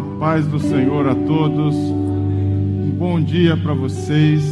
A 0.00 0.02
paz 0.18 0.46
do 0.46 0.58
Senhor 0.58 1.06
a 1.06 1.14
todos. 1.14 1.74
Um 1.74 2.90
bom 2.98 3.20
dia 3.20 3.54
para 3.54 3.74
vocês. 3.74 4.42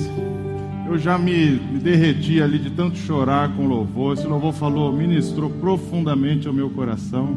Eu 0.86 0.98
já 0.98 1.16
me, 1.16 1.52
me 1.52 1.78
derreti 1.78 2.42
ali 2.42 2.58
de 2.58 2.68
tanto 2.68 2.98
chorar 2.98 3.56
com 3.56 3.66
louvor. 3.66 4.12
Esse 4.12 4.26
louvor 4.26 4.52
falou, 4.52 4.92
ministrou 4.92 5.48
profundamente 5.48 6.46
ao 6.46 6.52
meu 6.52 6.68
coração. 6.68 7.34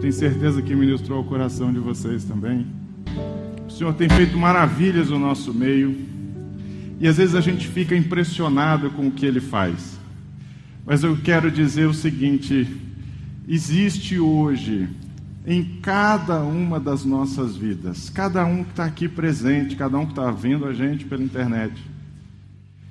Tenho 0.00 0.12
certeza 0.14 0.62
que 0.62 0.74
ministrou 0.74 1.18
ao 1.18 1.24
coração 1.24 1.70
de 1.70 1.78
vocês 1.78 2.24
também. 2.24 2.66
O 3.68 3.70
Senhor 3.70 3.92
tem 3.92 4.08
feito 4.08 4.38
maravilhas 4.38 5.10
no 5.10 5.18
nosso 5.18 5.52
meio. 5.52 5.94
E 6.98 7.06
às 7.06 7.18
vezes 7.18 7.34
a 7.34 7.42
gente 7.42 7.68
fica 7.68 7.94
impressionado 7.94 8.88
com 8.92 9.08
o 9.08 9.10
que 9.10 9.26
Ele 9.26 9.40
faz. 9.40 10.00
Mas 10.86 11.04
eu 11.04 11.18
quero 11.22 11.50
dizer 11.50 11.84
o 11.84 11.92
seguinte: 11.92 12.66
existe 13.46 14.18
hoje 14.18 14.88
em 15.46 15.78
cada 15.82 16.40
uma 16.40 16.78
das 16.78 17.04
nossas 17.04 17.56
vidas, 17.56 18.08
cada 18.08 18.44
um 18.44 18.62
que 18.62 18.70
está 18.70 18.84
aqui 18.84 19.08
presente, 19.08 19.74
cada 19.74 19.98
um 19.98 20.04
que 20.04 20.12
está 20.12 20.30
vendo 20.30 20.66
a 20.66 20.72
gente 20.72 21.04
pela 21.04 21.22
internet, 21.22 21.74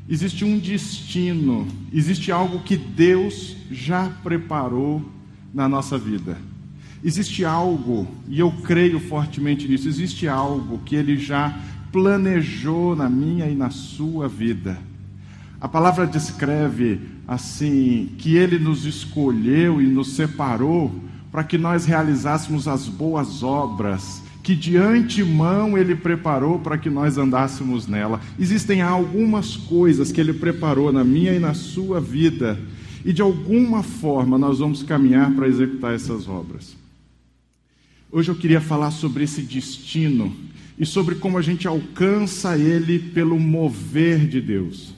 existe 0.10 0.44
um 0.44 0.60
destino, 0.60 1.68
existe 1.94 2.32
algo 2.32 2.60
que 2.60 2.76
Deus 2.76 3.56
já 3.72 4.10
preparou 4.22 5.02
na 5.54 5.70
nossa 5.70 5.98
vida. 5.98 6.38
Existe 7.04 7.44
algo, 7.44 8.08
e 8.28 8.40
eu 8.40 8.52
creio 8.52 9.00
fortemente 9.00 9.68
nisso, 9.68 9.88
existe 9.88 10.28
algo 10.28 10.80
que 10.80 10.96
Ele 10.96 11.18
já 11.18 11.58
planejou 11.92 12.96
na 12.96 13.10
minha 13.10 13.48
e 13.48 13.56
na 13.56 13.70
sua 13.70 14.28
vida. 14.28 14.78
A 15.60 15.68
palavra 15.68 16.06
descreve 16.06 17.00
assim 17.28 18.10
que 18.18 18.36
Ele 18.36 18.60
nos 18.60 18.86
escolheu 18.86 19.82
e 19.82 19.88
nos 19.88 20.14
separou 20.14 20.94
para 21.32 21.44
que 21.44 21.58
nós 21.58 21.86
realizássemos 21.86 22.68
as 22.68 22.88
boas 22.88 23.42
obras 23.42 24.22
que 24.44 24.56
de 24.56 24.76
antemão 24.76 25.78
ele 25.78 25.96
preparou 25.96 26.60
para 26.60 26.78
que 26.78 26.90
nós 26.90 27.18
andássemos 27.18 27.88
nela. 27.88 28.20
Existem 28.40 28.82
algumas 28.82 29.56
coisas 29.56 30.12
que 30.12 30.20
ele 30.20 30.34
preparou 30.34 30.92
na 30.92 31.04
minha 31.04 31.34
e 31.34 31.40
na 31.40 31.54
sua 31.54 32.02
vida, 32.02 32.60
e 33.06 33.14
de 33.14 33.22
alguma 33.22 33.84
forma 33.84 34.38
nós 34.38 34.60
vamos 34.60 34.84
caminhar 34.84 35.32
para 35.34 35.48
executar 35.48 35.94
essas 35.94 36.28
obras. 36.28 36.76
Hoje 38.12 38.30
eu 38.30 38.36
queria 38.36 38.60
falar 38.60 38.92
sobre 38.92 39.24
esse 39.24 39.42
destino 39.42 40.36
e 40.78 40.86
sobre 40.86 41.16
como 41.16 41.38
a 41.38 41.42
gente 41.42 41.68
alcança 41.68 42.58
ele 42.58 43.00
pelo 43.00 43.40
mover 43.40 44.28
de 44.28 44.42
Deus. 44.42 44.94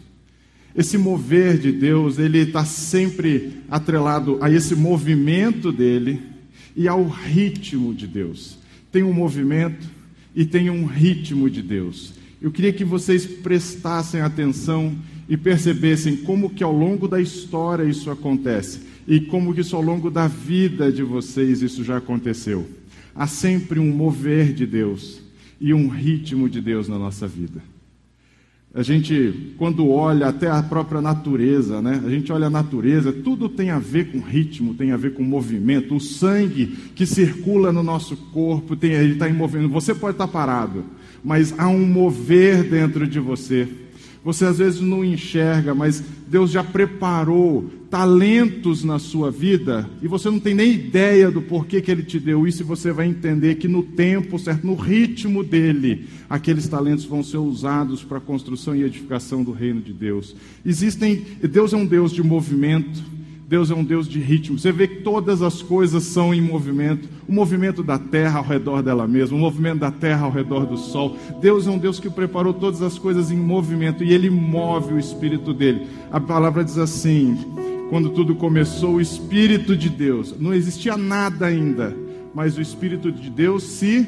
Esse 0.76 0.98
mover 0.98 1.58
de 1.58 1.72
Deus, 1.72 2.18
ele 2.18 2.40
está 2.40 2.66
sempre 2.66 3.62
atrelado 3.70 4.40
a 4.42 4.50
esse 4.50 4.76
movimento 4.76 5.72
dele 5.72 6.20
e 6.76 6.88
ao 6.88 7.08
ritmo 7.08 7.94
de 7.94 8.08
Deus. 8.08 8.58
Tem 8.92 9.04
um 9.04 9.14
movimento 9.14 9.88
e 10.36 10.46
tem 10.46 10.70
um 10.70 10.86
ritmo 10.86 11.50
de 11.50 11.62
Deus. 11.62 12.14
Eu 12.42 12.52
queria 12.52 12.74
que 12.74 12.84
vocês 12.84 13.26
prestassem 13.26 14.22
atenção 14.22 14.96
e 15.30 15.38
percebessem 15.38 16.18
como 16.18 16.50
que 16.50 16.64
ao 16.64 16.76
longo 16.76 17.08
da 17.08 17.22
história 17.22 17.84
isso 17.84 18.10
acontece 18.10 18.82
e 19.08 19.20
como 19.20 19.54
que 19.54 19.62
isso 19.62 19.76
ao 19.76 19.82
longo 19.82 20.10
da 20.10 20.28
vida 20.28 20.92
de 20.92 21.04
vocês 21.04 21.62
isso 21.62 21.84
já 21.84 21.98
aconteceu. 21.98 22.68
Há 23.16 23.28
sempre 23.28 23.80
um 23.80 23.92
mover 23.92 24.54
de 24.54 24.66
Deus 24.66 25.22
e 25.62 25.72
um 25.74 25.88
ritmo 25.88 26.50
de 26.50 26.60
Deus 26.60 26.88
na 26.88 26.98
nossa 26.98 27.28
vida. 27.28 27.62
A 28.76 28.82
gente, 28.82 29.54
quando 29.56 29.88
olha 29.90 30.30
até 30.30 30.50
a 30.50 30.64
própria 30.64 31.00
natureza, 31.00 31.80
né? 31.80 32.02
A 32.04 32.10
gente 32.10 32.32
olha 32.32 32.48
a 32.48 32.50
natureza, 32.50 33.14
tudo 33.14 33.48
tem 33.48 33.70
a 33.70 33.78
ver 33.78 34.12
com 34.12 34.20
ritmo, 34.20 34.74
tem 34.74 34.92
a 34.92 34.98
ver 34.98 35.14
com 35.14 35.24
movimento. 35.24 35.96
O 35.96 36.00
sangue 36.00 36.66
que 36.96 37.06
circula 37.06 37.72
no 37.72 37.84
nosso 37.84 38.18
corpo, 38.32 38.76
tem, 38.76 38.94
ele 38.94 39.14
está 39.14 39.30
em 39.30 39.34
movimento. 39.34 39.72
Você 39.72 39.94
pode 39.94 40.16
estar 40.16 40.28
parado, 40.28 40.86
mas 41.24 41.54
há 41.60 41.68
um 41.68 41.86
mover 41.86 42.64
dentro 42.64 43.06
de 43.06 43.20
você. 43.20 43.68
Você 44.24 44.46
às 44.46 44.58
vezes 44.58 44.80
não 44.80 45.04
enxerga, 45.04 45.76
mas 45.76 46.02
Deus 46.28 46.50
já 46.50 46.64
preparou 46.64 47.70
talentos 47.90 48.84
na 48.84 48.98
sua 48.98 49.30
vida 49.30 49.88
e 50.02 50.08
você 50.08 50.30
não 50.30 50.40
tem 50.40 50.56
nem 50.56 50.74
ideia 50.74 51.30
do 51.30 51.42
porquê 51.42 51.80
que 51.80 51.92
Ele 51.92 52.02
te 52.02 52.20
deu 52.20 52.48
isso 52.48 52.64
e 52.64 52.66
você 52.66 52.92
vai 52.92 53.06
entender 53.06 53.56
que 53.56 53.68
no 53.68 53.84
tempo 53.84 54.40
certo, 54.40 54.66
no 54.66 54.74
ritmo 54.74 55.44
dele, 55.44 56.08
aqueles 56.30 56.68
talentos 56.68 57.06
vão 57.06 57.22
ser 57.22 57.38
usados 57.38 58.04
para 58.04 58.18
a 58.18 58.22
construção 58.22 58.76
e 58.76 58.84
edificação 58.84 59.44
do 59.44 59.52
reino 59.52 59.82
de 59.82 59.94
Deus. 59.94 60.36
Existem, 60.66 61.24
Deus 61.42 61.74
é 61.74 61.78
um 61.78 61.86
Deus 61.86 62.12
de 62.12 62.24
movimento, 62.24 63.04
Deus 63.54 63.70
é 63.70 63.76
um 63.76 63.84
Deus 63.84 64.08
de 64.08 64.20
ritmo. 64.20 64.58
Você 64.58 64.72
vê 64.72 64.88
que 64.88 65.04
todas 65.04 65.44
as 65.44 65.62
coisas 65.62 66.06
são 66.06 66.34
em 66.34 66.42
movimento. 66.42 67.08
O 67.28 67.32
movimento 67.32 67.84
da 67.84 68.00
terra 68.00 68.40
ao 68.40 68.44
redor 68.44 68.82
dela 68.82 69.08
mesma, 69.08 69.38
o 69.38 69.40
movimento 69.40 69.78
da 69.78 69.92
terra 69.92 70.26
ao 70.26 70.32
redor 70.32 70.66
do 70.66 70.76
sol. 70.76 71.16
Deus 71.40 71.68
é 71.68 71.70
um 71.70 71.78
Deus 71.78 72.00
que 72.00 72.10
preparou 72.10 72.52
todas 72.52 72.82
as 72.82 72.98
coisas 72.98 73.30
em 73.30 73.38
movimento 73.38 74.04
e 74.04 74.12
ele 74.12 74.28
move 74.28 74.96
o 74.96 75.00
espírito 75.00 75.54
dele. 75.54 75.86
A 76.12 76.20
palavra 76.20 76.64
diz 76.64 76.80
assim: 76.80 77.38
quando 77.92 78.10
tudo 78.10 78.34
começou, 78.34 78.96
o 78.96 79.02
espírito 79.02 79.78
de 79.78 79.88
Deus, 79.88 80.34
não 80.40 80.52
existia 80.52 80.98
nada 80.98 81.46
ainda, 81.46 81.96
mas 82.34 82.58
o 82.58 82.62
espírito 82.62 83.12
de 83.12 83.30
Deus 83.30 83.62
se 83.62 84.08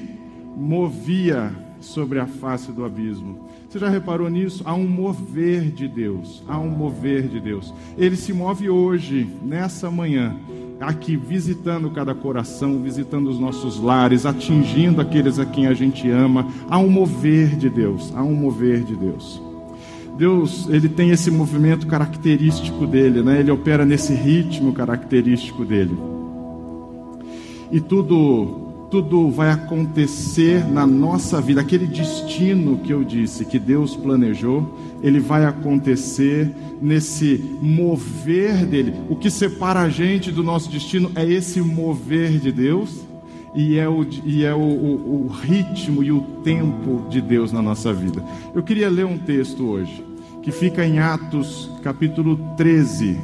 movia 0.58 1.52
sobre 1.86 2.20
a 2.20 2.26
face 2.26 2.72
do 2.72 2.84
abismo. 2.84 3.50
Você 3.70 3.80
já 3.80 3.90
reparou 3.90 4.30
nisso? 4.30 4.64
Há 4.66 4.74
um 4.74 4.88
mover 4.88 5.72
de 5.72 5.88
Deus. 5.88 6.44
Há 6.48 6.58
um 6.60 6.70
mover 6.70 7.28
de 7.28 7.40
Deus. 7.40 7.74
Ele 7.98 8.16
se 8.16 8.34
move 8.34 8.70
hoje, 8.70 9.28
nessa 9.42 9.92
manhã, 9.92 10.36
aqui 10.80 11.16
visitando 11.16 11.90
cada 11.92 12.14
coração, 12.14 12.82
visitando 12.82 13.30
os 13.30 13.40
nossos 13.40 13.80
lares, 13.80 14.26
atingindo 14.26 15.02
aqueles 15.02 15.40
a 15.40 15.46
quem 15.46 15.68
a 15.68 15.74
gente 15.74 16.10
ama. 16.10 16.48
Há 16.70 16.78
um 16.78 16.90
mover 16.90 17.56
de 17.56 17.70
Deus. 17.70 18.14
Há 18.16 18.24
um 18.24 18.34
mover 18.34 18.84
de 18.84 18.96
Deus. 18.96 19.42
Deus, 20.18 20.68
ele 20.70 20.88
tem 20.88 21.10
esse 21.10 21.30
movimento 21.30 21.86
característico 21.88 22.88
dele, 22.88 23.22
né? 23.22 23.42
Ele 23.42 23.52
opera 23.52 23.86
nesse 23.86 24.14
ritmo 24.14 24.72
característico 24.72 25.66
dele. 25.66 25.98
E 27.72 27.82
tudo 27.82 28.65
tudo 28.90 29.30
vai 29.30 29.52
acontecer 29.52 30.66
na 30.66 30.86
nossa 30.86 31.42
vida, 31.42 31.62
aquele 31.62 31.88
destino 31.88 32.78
que 32.78 32.94
eu 32.94 33.04
disse 33.04 33.46
que 33.46 33.60
Deus 33.60 33.96
planejou, 33.96 34.78
ele 35.02 35.20
vai 35.20 35.46
acontecer 35.46 36.54
nesse 36.82 37.58
mover 37.62 38.66
dele. 38.66 38.94
O 39.10 39.16
que 39.16 39.30
separa 39.30 39.82
a 39.82 39.90
gente 39.90 40.32
do 40.32 40.44
nosso 40.44 40.70
destino 40.70 41.12
é 41.16 41.26
esse 41.26 41.62
mover 41.62 42.40
de 42.40 42.52
Deus 42.52 43.06
e 43.56 43.78
é, 43.78 43.88
o, 43.88 44.06
e 44.24 44.44
é 44.44 44.54
o, 44.54 44.60
o, 44.60 45.26
o 45.26 45.28
ritmo 45.28 46.04
e 46.04 46.12
o 46.12 46.22
tempo 46.44 47.08
de 47.10 47.22
Deus 47.22 47.52
na 47.52 47.62
nossa 47.62 47.94
vida. 47.94 48.24
Eu 48.54 48.62
queria 48.62 48.90
ler 48.90 49.06
um 49.06 49.18
texto 49.18 49.66
hoje 49.66 50.04
que 50.44 50.52
fica 50.52 50.86
em 50.86 51.00
Atos 51.00 51.72
capítulo 51.82 52.38
13. 52.58 53.18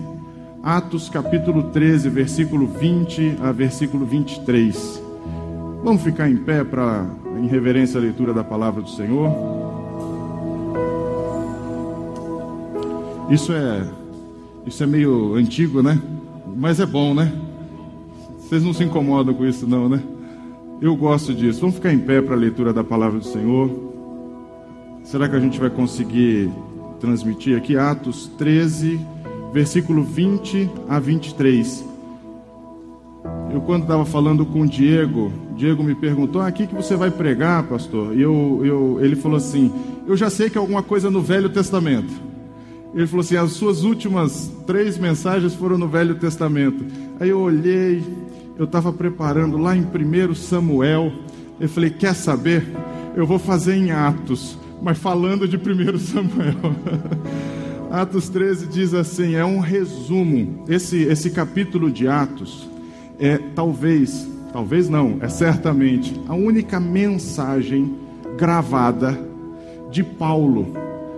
Atos 0.64 1.10
capítulo 1.10 1.64
13, 1.72 2.10
versículo 2.10 2.66
20 2.68 3.38
a 3.42 3.52
versículo 3.52 4.06
23. 4.06 5.11
Vamos 5.84 6.04
ficar 6.04 6.30
em 6.30 6.38
pé 6.38 6.64
para, 6.64 7.08
em 7.40 7.48
reverência 7.48 8.00
à 8.00 8.02
leitura 8.02 8.34
da 8.34 8.44
palavra 8.44 8.84
do 8.84 8.90
Senhor. 8.90 9.32
Isso 13.32 13.52
é, 13.52 13.88
isso 14.66 14.84
é 14.84 14.86
meio 14.86 15.34
antigo, 15.34 15.82
né? 15.82 16.00
Mas 16.56 16.80
é 16.80 16.86
bom, 16.86 17.16
né? 17.16 17.34
Vocês 18.38 18.64
não 18.64 18.74
se 18.74 18.84
incomodam 18.84 19.34
com 19.34 19.44
isso, 19.44 19.66
não, 19.66 19.90
né? 19.90 20.04
Eu 20.80 20.96
gosto 20.96 21.34
disso. 21.34 21.62
Vamos 21.62 21.76
ficar 21.76 21.92
em 21.92 22.00
pé 22.00 22.22
para 22.22 22.36
a 22.36 22.38
leitura 22.38 22.72
da 22.72 22.84
palavra 22.84 23.18
do 23.18 23.26
Senhor. 23.26 23.72
Será 25.04 25.28
que 25.28 25.36
a 25.36 25.40
gente 25.40 25.60
vai 25.60 25.70
conseguir 25.70 26.52
transmitir 27.00 27.58
aqui? 27.58 27.76
Atos 27.76 28.28
13, 28.38 29.00
versículo 29.52 30.04
20 30.04 30.70
a 30.88 31.00
23. 31.00 31.91
Eu, 33.54 33.60
quando 33.62 33.84
estava 33.84 34.06
falando 34.06 34.46
com 34.46 34.62
o 34.62 34.68
Diego, 34.68 35.32
Diego 35.56 35.84
me 35.84 35.94
perguntou: 35.94 36.42
aqui 36.42 36.64
ah, 36.64 36.68
que 36.68 36.76
você 36.76 36.96
vai 36.96 37.12
pregar, 37.12 37.64
pastor? 37.64 38.16
E 38.16 38.22
eu, 38.22 38.62
eu, 38.64 39.00
ele 39.02 39.16
falou 39.16 39.38
assim: 39.38 39.72
Eu 40.08 40.16
já 40.16 40.30
sei 40.30 40.50
que 40.50 40.58
é 40.58 40.62
alguma 40.62 40.82
coisa 40.82 41.12
no 41.12 41.22
Velho 41.22 41.50
Testamento. 41.50 42.14
Ele 42.96 43.06
falou 43.06 43.22
assim: 43.22 43.36
As 43.36 43.52
suas 43.52 43.84
últimas 43.84 44.52
três 44.66 44.98
mensagens 44.98 45.54
foram 45.54 45.78
no 45.78 45.88
Velho 45.88 46.16
Testamento. 46.16 46.86
Aí 47.20 47.30
eu 47.30 47.40
olhei, 47.40 48.04
eu 48.58 48.66
estava 48.66 48.92
preparando 48.94 49.58
lá 49.58 49.76
em 49.76 49.82
1 49.82 50.34
Samuel. 50.34 51.12
Eu 51.60 51.68
falei: 51.68 51.90
Quer 51.90 52.16
saber? 52.16 52.66
Eu 53.16 53.28
vou 53.28 53.38
fazer 53.38 53.76
em 53.76 53.92
Atos, 53.92 54.58
mas 54.82 54.98
falando 54.98 55.46
de 55.46 55.58
1 55.58 56.00
Samuel. 56.00 56.76
Atos 57.92 58.30
13 58.30 58.68
diz 58.68 58.94
assim: 58.94 59.36
é 59.36 59.44
um 59.44 59.60
resumo. 59.60 60.64
Esse, 60.70 61.04
esse 61.04 61.30
capítulo 61.32 61.92
de 61.92 62.08
Atos 62.08 62.71
é 63.22 63.38
talvez, 63.38 64.28
talvez 64.52 64.90
não, 64.90 65.20
é 65.22 65.30
certamente 65.30 66.20
a 66.28 66.34
única 66.34 66.80
mensagem 66.80 67.96
gravada 68.36 69.18
de 69.92 70.04
Paulo. 70.04 70.74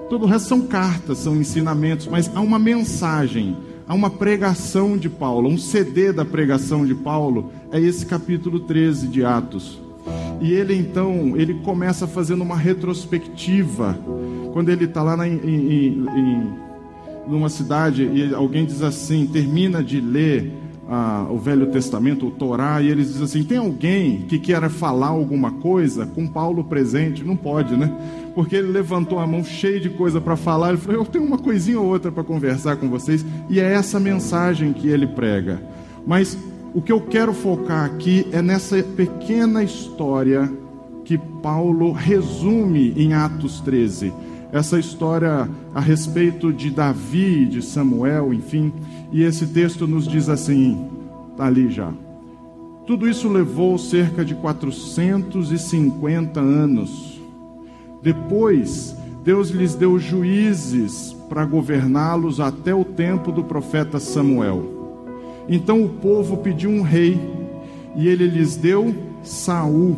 Todo 0.09 0.25
o 0.25 0.27
resto 0.27 0.49
são 0.49 0.61
cartas, 0.61 1.19
são 1.19 1.37
ensinamentos, 1.37 2.07
mas 2.07 2.29
há 2.35 2.41
uma 2.41 2.59
mensagem, 2.59 3.55
há 3.87 3.93
uma 3.93 4.09
pregação 4.09 4.97
de 4.97 5.07
Paulo, 5.09 5.47
um 5.47 5.57
CD 5.57 6.11
da 6.11 6.25
pregação 6.25 6.85
de 6.85 6.93
Paulo, 6.93 7.51
é 7.71 7.79
esse 7.79 8.05
capítulo 8.05 8.59
13 8.59 9.07
de 9.07 9.23
Atos. 9.23 9.81
E 10.41 10.51
ele 10.51 10.75
então, 10.75 11.37
ele 11.37 11.53
começa 11.63 12.05
fazendo 12.05 12.41
uma 12.41 12.57
retrospectiva. 12.57 13.97
Quando 14.51 14.67
ele 14.67 14.83
está 14.83 15.01
lá 15.01 15.15
na, 15.15 15.25
em, 15.25 15.37
em, 15.37 16.05
em, 16.05 16.53
numa 17.29 17.47
cidade 17.47 18.03
e 18.03 18.35
alguém 18.35 18.65
diz 18.65 18.81
assim, 18.81 19.25
termina 19.25 19.81
de 19.81 20.01
ler 20.01 20.62
o 21.29 21.37
Velho 21.37 21.67
Testamento, 21.67 22.27
o 22.27 22.31
Torá, 22.31 22.81
e 22.81 22.89
eles 22.89 23.07
dizem 23.07 23.23
assim: 23.23 23.43
tem 23.43 23.57
alguém 23.57 24.21
que 24.27 24.39
queira 24.39 24.69
falar 24.69 25.07
alguma 25.07 25.51
coisa 25.51 26.05
com 26.05 26.27
Paulo 26.27 26.63
presente? 26.63 27.23
Não 27.23 27.35
pode, 27.35 27.75
né? 27.75 27.91
Porque 28.35 28.55
ele 28.55 28.67
levantou 28.67 29.19
a 29.19 29.27
mão 29.27 29.43
cheio 29.43 29.79
de 29.79 29.89
coisa 29.89 30.19
para 30.19 30.35
falar, 30.35 30.69
ele 30.69 30.77
falou: 30.77 31.01
eu 31.01 31.05
tenho 31.05 31.25
uma 31.25 31.37
coisinha 31.37 31.79
ou 31.79 31.85
outra 31.85 32.11
para 32.11 32.23
conversar 32.23 32.77
com 32.77 32.89
vocês, 32.89 33.25
e 33.49 33.59
é 33.59 33.73
essa 33.73 33.99
mensagem 33.99 34.73
que 34.73 34.87
ele 34.87 35.07
prega. 35.07 35.61
Mas 36.05 36.37
o 36.73 36.81
que 36.81 36.91
eu 36.91 37.01
quero 37.01 37.33
focar 37.33 37.85
aqui 37.85 38.27
é 38.31 38.41
nessa 38.41 38.81
pequena 38.81 39.63
história 39.63 40.51
que 41.05 41.17
Paulo 41.17 41.91
resume 41.91 42.93
em 42.97 43.13
Atos 43.13 43.61
13. 43.61 44.13
Essa 44.51 44.79
história 44.79 45.49
a 45.73 45.79
respeito 45.79 46.53
de 46.53 46.69
Davi, 46.69 47.45
de 47.45 47.61
Samuel, 47.61 48.33
enfim. 48.33 48.71
E 49.13 49.21
esse 49.21 49.45
texto 49.45 49.87
nos 49.87 50.07
diz 50.07 50.27
assim, 50.27 50.87
está 51.31 51.45
ali 51.45 51.69
já. 51.69 51.93
Tudo 52.87 53.07
isso 53.07 53.29
levou 53.29 53.77
cerca 53.77 54.25
de 54.25 54.33
450 54.33 56.39
anos. 56.39 57.21
Depois, 58.01 58.97
Deus 59.23 59.51
lhes 59.51 59.75
deu 59.75 59.99
juízes 59.99 61.15
para 61.29 61.45
governá-los 61.45 62.39
até 62.39 62.73
o 62.73 62.83
tempo 62.83 63.31
do 63.31 63.43
profeta 63.43 63.99
Samuel. 63.99 65.05
Então 65.47 65.83
o 65.83 65.89
povo 65.89 66.37
pediu 66.37 66.71
um 66.71 66.81
rei, 66.81 67.19
e 67.95 68.07
ele 68.07 68.25
lhes 68.25 68.55
deu 68.55 68.95
Saul, 69.21 69.95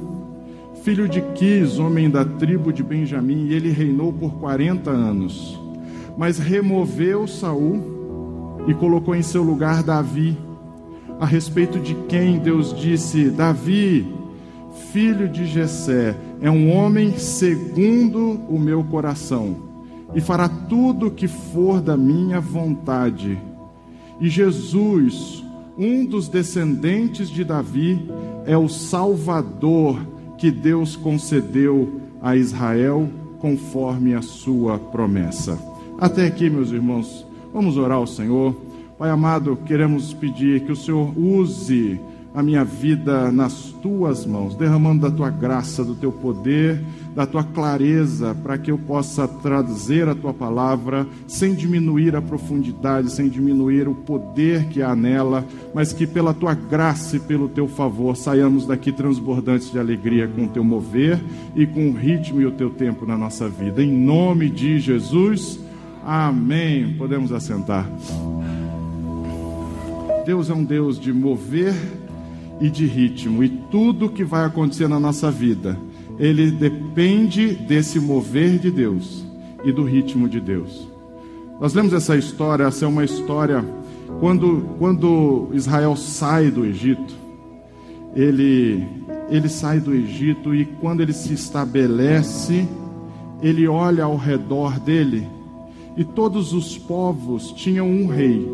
filho 0.84 1.08
de 1.08 1.22
Quis, 1.22 1.80
homem 1.80 2.10
da 2.10 2.26
tribo 2.26 2.74
de 2.74 2.84
Benjamim, 2.84 3.46
e 3.46 3.54
ele 3.54 3.72
reinou 3.72 4.12
por 4.12 4.34
40 4.34 4.92
anos. 4.92 5.58
Mas 6.18 6.38
removeu 6.38 7.26
Saul 7.28 7.95
e 8.68 8.74
colocou 8.74 9.16
em 9.16 9.22
seu 9.22 9.44
lugar 9.44 9.84
Davi, 9.84 10.38
a 11.20 11.26
respeito 11.26 11.80
de 11.80 11.96
quem 12.08 12.40
Deus 12.40 12.74
disse: 12.78 13.30
Davi, 13.30 14.06
filho 14.92 15.28
de 15.28 15.46
Jessé, 15.46 16.16
é 16.42 16.50
um 16.50 16.76
homem 16.76 17.18
segundo 17.18 18.40
o 18.50 18.60
meu 18.60 18.84
coração, 18.84 19.56
e 20.14 20.22
fará 20.22 20.48
tudo 20.50 21.08
o 21.08 21.12
que 21.12 21.28
for 21.28 21.82
da 21.82 21.96
minha 21.96 22.40
vontade 22.40 23.38
e 24.20 24.30
Jesus, 24.30 25.44
um 25.78 26.06
dos 26.06 26.30
descendentes 26.30 27.30
de 27.30 27.44
Davi, 27.44 28.00
é 28.46 28.58
o 28.58 28.70
Salvador 28.70 30.00
que 30.38 30.50
Deus 30.50 30.96
concedeu 30.96 32.00
a 32.22 32.36
Israel 32.36 33.10
conforme 33.40 34.14
a 34.14 34.22
sua 34.22 34.80
promessa. 34.80 35.60
Até 36.00 36.26
aqui, 36.26 36.50
meus 36.50 36.72
irmãos, 36.72 37.26
vamos 37.56 37.78
orar 37.78 38.00
ao 38.00 38.06
Senhor. 38.06 38.54
Pai 39.00 39.10
amado, 39.10 39.58
queremos 39.66 40.14
pedir 40.14 40.66
que 40.66 40.74
o 40.74 40.76
Senhor 40.76 41.18
use 41.18 41.98
a 42.34 42.44
minha 42.44 42.66
vida 42.66 43.32
nas 43.32 43.74
tuas 43.82 44.26
mãos, 44.26 44.56
derramando 44.56 45.10
da 45.10 45.16
tua 45.16 45.30
graça, 45.30 45.82
do 45.82 45.96
teu 45.96 46.12
poder, 46.12 46.82
da 47.16 47.26
tua 47.26 47.46
clareza, 47.46 48.36
para 48.44 48.58
que 48.58 48.70
eu 48.70 48.78
possa 48.78 49.26
trazer 49.26 50.10
a 50.10 50.14
tua 50.14 50.34
palavra 50.34 51.08
sem 51.30 51.56
diminuir 51.56 52.14
a 52.14 52.22
profundidade, 52.22 53.10
sem 53.10 53.30
diminuir 53.30 53.88
o 53.88 53.96
poder 53.96 54.66
que 54.66 54.82
há 54.82 54.94
nela, 54.94 55.46
mas 55.74 55.94
que 55.94 56.06
pela 56.06 56.34
tua 56.34 56.54
graça 56.54 57.16
e 57.16 57.22
pelo 57.22 57.48
teu 57.48 57.70
favor 57.70 58.18
saiamos 58.18 58.68
daqui 58.68 58.92
transbordantes 58.92 59.72
de 59.72 59.80
alegria 59.80 60.28
com 60.28 60.44
o 60.44 60.50
teu 60.50 60.64
mover 60.64 61.24
e 61.56 61.66
com 61.66 61.88
o 61.88 61.94
ritmo 61.94 62.42
e 62.42 62.46
o 62.46 62.52
teu 62.52 62.70
tempo 62.70 63.06
na 63.06 63.18
nossa 63.18 63.48
vida. 63.48 63.82
Em 63.82 63.94
nome 63.94 64.50
de 64.50 64.78
Jesus, 64.78 65.58
amém. 66.06 66.94
Podemos 66.98 67.32
assentar. 67.32 67.90
Deus 70.26 70.50
é 70.50 70.54
um 70.54 70.64
Deus 70.64 71.00
de 71.00 71.12
mover 71.12 71.74
e 72.60 72.70
de 72.70 72.86
ritmo. 72.86 73.44
E 73.44 73.50
tudo 73.50 74.10
que 74.10 74.24
vai 74.24 74.46
acontecer 74.46 74.88
na 74.88 75.00
nossa 75.00 75.30
vida, 75.30 75.78
ele 76.18 76.52
depende 76.52 77.54
desse 77.54 78.00
mover 78.00 78.58
de 78.58 78.72
Deus 78.72 79.26
e 79.64 79.72
do 79.72 79.84
ritmo 79.84 80.30
de 80.30 80.40
Deus. 80.40 80.88
Nós 81.60 81.74
lemos 81.74 81.94
essa 81.94 82.16
história, 82.18 82.66
essa 82.66 82.86
é 82.86 82.88
uma 82.88 83.04
história 83.04 83.64
quando, 84.20 84.70
quando 84.80 85.50
Israel 85.54 85.96
sai 85.96 86.50
do 86.50 86.66
Egito, 86.66 87.14
ele, 88.16 88.88
ele 89.30 89.50
sai 89.50 89.80
do 89.80 89.94
Egito 89.94 90.56
e 90.56 90.66
quando 90.66 91.02
ele 91.02 91.14
se 91.14 91.34
estabelece, 91.34 92.68
ele 93.42 93.68
olha 93.68 94.06
ao 94.06 94.16
redor 94.16 94.80
dele 94.80 95.28
e 95.98 96.04
todos 96.04 96.54
os 96.54 96.78
povos 96.78 97.52
tinham 97.52 97.90
um 97.90 98.08
rei. 98.08 98.46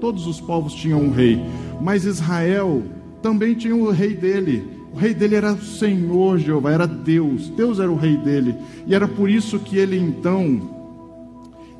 Todos 0.00 0.26
os 0.26 0.40
povos 0.40 0.74
tinham 0.74 1.00
um 1.00 1.10
rei, 1.10 1.40
mas 1.80 2.04
Israel 2.04 2.82
também 3.22 3.54
tinha 3.54 3.74
o 3.74 3.90
rei 3.90 4.14
dele. 4.14 4.66
O 4.92 4.98
rei 4.98 5.14
dele 5.14 5.36
era 5.36 5.52
o 5.52 5.62
Senhor 5.62 6.38
Jeová, 6.38 6.72
era 6.72 6.86
Deus. 6.86 7.48
Deus 7.48 7.78
era 7.78 7.90
o 7.90 7.96
rei 7.96 8.16
dele. 8.16 8.54
E 8.86 8.94
era 8.94 9.08
por 9.08 9.30
isso 9.30 9.58
que 9.58 9.78
ele 9.78 9.98
então, 9.98 10.60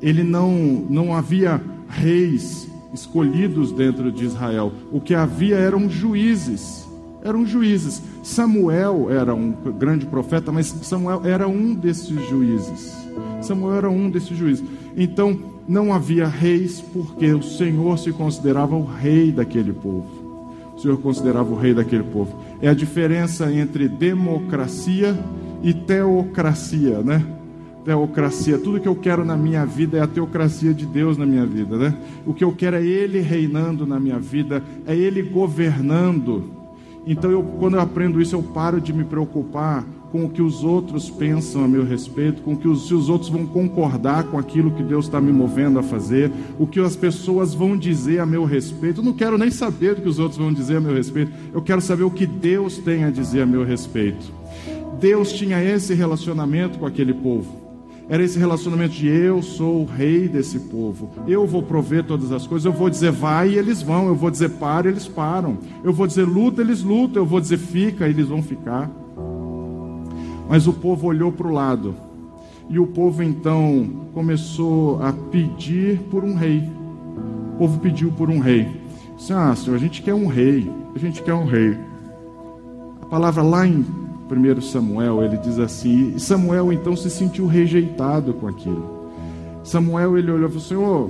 ele 0.01 0.23
não, 0.23 0.51
não 0.89 1.13
havia 1.13 1.61
reis 1.87 2.67
escolhidos 2.93 3.71
dentro 3.71 4.11
de 4.11 4.25
Israel. 4.25 4.71
O 4.91 4.99
que 4.99 5.13
havia 5.13 5.57
eram 5.57 5.89
juízes. 5.89 6.87
Eram 7.23 7.45
juízes. 7.45 8.01
Samuel 8.23 9.09
era 9.11 9.33
um 9.33 9.51
grande 9.51 10.05
profeta, 10.05 10.51
mas 10.51 10.67
Samuel 10.67 11.21
era 11.23 11.47
um 11.47 11.75
desses 11.75 12.19
juízes. 12.29 12.97
Samuel 13.41 13.75
era 13.75 13.89
um 13.89 14.09
desses 14.09 14.35
juízes. 14.35 14.65
Então, 14.95 15.37
não 15.67 15.93
havia 15.93 16.27
reis, 16.27 16.81
porque 16.81 17.31
o 17.33 17.41
Senhor 17.41 17.97
se 17.97 18.11
considerava 18.11 18.75
o 18.75 18.83
rei 18.83 19.31
daquele 19.31 19.73
povo. 19.73 20.23
Senhor 20.83 20.97
considerava 20.97 21.49
o 21.49 21.55
rei 21.55 21.73
daquele 21.73 22.03
povo. 22.03 22.35
É 22.61 22.67
a 22.67 22.73
diferença 22.73 23.51
entre 23.51 23.87
democracia 23.87 25.17
e 25.63 25.73
teocracia, 25.73 26.99
né? 26.99 27.25
Teocracia, 27.85 28.57
tudo 28.57 28.81
que 28.81 28.87
eu 28.87 28.95
quero 28.95 29.23
na 29.23 29.37
minha 29.37 29.65
vida 29.65 29.97
é 29.97 30.01
a 30.01 30.07
teocracia 30.07 30.73
de 30.73 30.85
Deus 30.85 31.17
na 31.17 31.25
minha 31.25 31.45
vida, 31.45 31.77
né? 31.77 31.95
O 32.25 32.33
que 32.33 32.43
eu 32.43 32.51
quero 32.51 32.75
é 32.75 32.83
Ele 32.83 33.21
reinando 33.21 33.87
na 33.87 33.97
minha 33.97 34.19
vida, 34.19 34.61
é 34.85 34.93
Ele 34.93 35.21
governando. 35.21 36.51
Então, 37.07 37.31
eu, 37.31 37.41
quando 37.43 37.75
eu 37.75 37.81
aprendo 37.81 38.21
isso, 38.21 38.35
eu 38.35 38.43
paro 38.43 38.81
de 38.81 38.91
me 38.91 39.05
preocupar 39.05 39.85
com 40.13 40.25
o 40.25 40.29
que 40.29 40.43
os 40.43 40.63
outros 40.63 41.09
pensam 41.09 41.63
a 41.63 41.67
meu 41.67 41.83
respeito, 41.83 42.43
com 42.43 42.55
que 42.55 42.67
os, 42.67 42.87
se 42.87 42.93
os 42.93 43.09
outros 43.09 43.31
vão 43.31 43.47
concordar 43.47 44.25
com 44.25 44.37
aquilo 44.37 44.69
que 44.69 44.83
Deus 44.83 45.05
está 45.05 45.19
me 45.19 45.33
movendo 45.33 45.79
a 45.79 45.83
fazer, 45.83 46.31
o 46.59 46.67
que 46.67 46.79
as 46.79 46.95
pessoas 46.95 47.55
vão 47.55 47.75
dizer 47.75 48.19
a 48.19 48.25
meu 48.25 48.45
respeito. 48.45 49.01
Eu 49.01 49.05
não 49.05 49.13
quero 49.13 49.39
nem 49.39 49.49
saber 49.49 49.93
o 49.93 49.95
que 49.95 50.07
os 50.07 50.19
outros 50.19 50.37
vão 50.37 50.53
dizer 50.53 50.77
a 50.77 50.79
meu 50.79 50.93
respeito, 50.93 51.31
eu 51.51 51.63
quero 51.63 51.81
saber 51.81 52.03
o 52.03 52.11
que 52.11 52.27
Deus 52.27 52.77
tem 52.77 53.05
a 53.05 53.09
dizer 53.09 53.41
a 53.41 53.45
meu 53.47 53.65
respeito. 53.65 54.31
Deus 54.99 55.33
tinha 55.33 55.63
esse 55.63 55.95
relacionamento 55.95 56.77
com 56.77 56.85
aquele 56.85 57.15
povo. 57.15 57.63
Era 58.07 58.21
esse 58.21 58.37
relacionamento 58.37 58.93
de 58.93 59.07
eu 59.07 59.41
sou 59.41 59.81
o 59.81 59.85
rei 59.85 60.27
desse 60.27 60.59
povo, 60.59 61.09
eu 61.27 61.47
vou 61.47 61.63
prover 61.63 62.03
todas 62.03 62.31
as 62.31 62.45
coisas, 62.45 62.65
eu 62.65 62.71
vou 62.71 62.87
dizer 62.87 63.11
vai 63.11 63.49
e 63.49 63.57
eles 63.57 63.81
vão, 63.81 64.09
eu 64.09 64.15
vou 64.15 64.29
dizer 64.29 64.51
para, 64.51 64.89
eles 64.89 65.07
param, 65.07 65.57
eu 65.83 65.91
vou 65.91 66.05
dizer 66.05 66.23
luta, 66.23 66.61
eles 66.61 66.83
lutam, 66.83 67.23
eu 67.23 67.25
vou 67.25 67.41
dizer 67.41 67.57
fica, 67.57 68.07
eles 68.07 68.27
vão 68.27 68.43
ficar. 68.43 68.91
Mas 70.53 70.67
o 70.67 70.73
povo 70.73 71.07
olhou 71.07 71.31
para 71.31 71.47
o 71.47 71.51
lado. 71.51 71.95
E 72.69 72.77
o 72.77 72.85
povo 72.85 73.23
então 73.23 73.89
começou 74.13 75.01
a 75.01 75.11
pedir 75.11 75.97
por 76.11 76.23
um 76.23 76.35
rei. 76.35 76.61
O 77.55 77.57
povo 77.57 77.79
pediu 77.79 78.11
por 78.11 78.29
um 78.29 78.37
rei. 78.37 78.67
Disse, 79.17 79.33
ah, 79.33 79.55
Senhor, 79.55 79.75
a 79.75 79.79
gente 79.79 80.03
quer 80.03 80.13
um 80.13 80.27
rei. 80.27 80.71
A 80.95 80.99
gente 80.99 81.23
quer 81.23 81.33
um 81.33 81.45
rei. 81.45 81.75
A 83.01 83.05
palavra 83.07 83.41
lá 83.41 83.65
em 83.65 83.83
1 84.29 84.61
Samuel, 84.61 85.23
ele 85.23 85.37
diz 85.37 85.57
assim, 85.57 86.13
e 86.15 86.19
Samuel 86.19 86.71
então 86.71 86.95
se 86.95 87.09
sentiu 87.09 87.47
rejeitado 87.47 88.35
com 88.35 88.45
aquilo. 88.45 89.09
Samuel 89.63 90.19
ele 90.19 90.29
olhou 90.29 90.49
e 90.49 90.51
falou, 90.51 90.63
Senhor, 90.63 91.09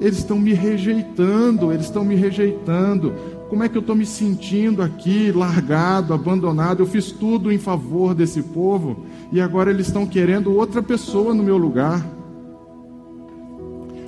eles 0.00 0.18
estão 0.18 0.38
me 0.38 0.52
rejeitando, 0.52 1.72
eles 1.72 1.86
estão 1.86 2.04
me 2.04 2.14
rejeitando 2.14 3.12
como 3.54 3.62
é 3.62 3.68
que 3.68 3.76
eu 3.76 3.82
estou 3.82 3.94
me 3.94 4.04
sentindo 4.04 4.82
aqui, 4.82 5.30
largado, 5.30 6.12
abandonado? 6.12 6.82
Eu 6.82 6.86
fiz 6.88 7.12
tudo 7.12 7.52
em 7.52 7.56
favor 7.56 8.12
desse 8.12 8.42
povo 8.42 9.06
e 9.30 9.40
agora 9.40 9.70
eles 9.70 9.86
estão 9.86 10.04
querendo 10.04 10.52
outra 10.52 10.82
pessoa 10.82 11.32
no 11.32 11.40
meu 11.40 11.56
lugar. 11.56 12.04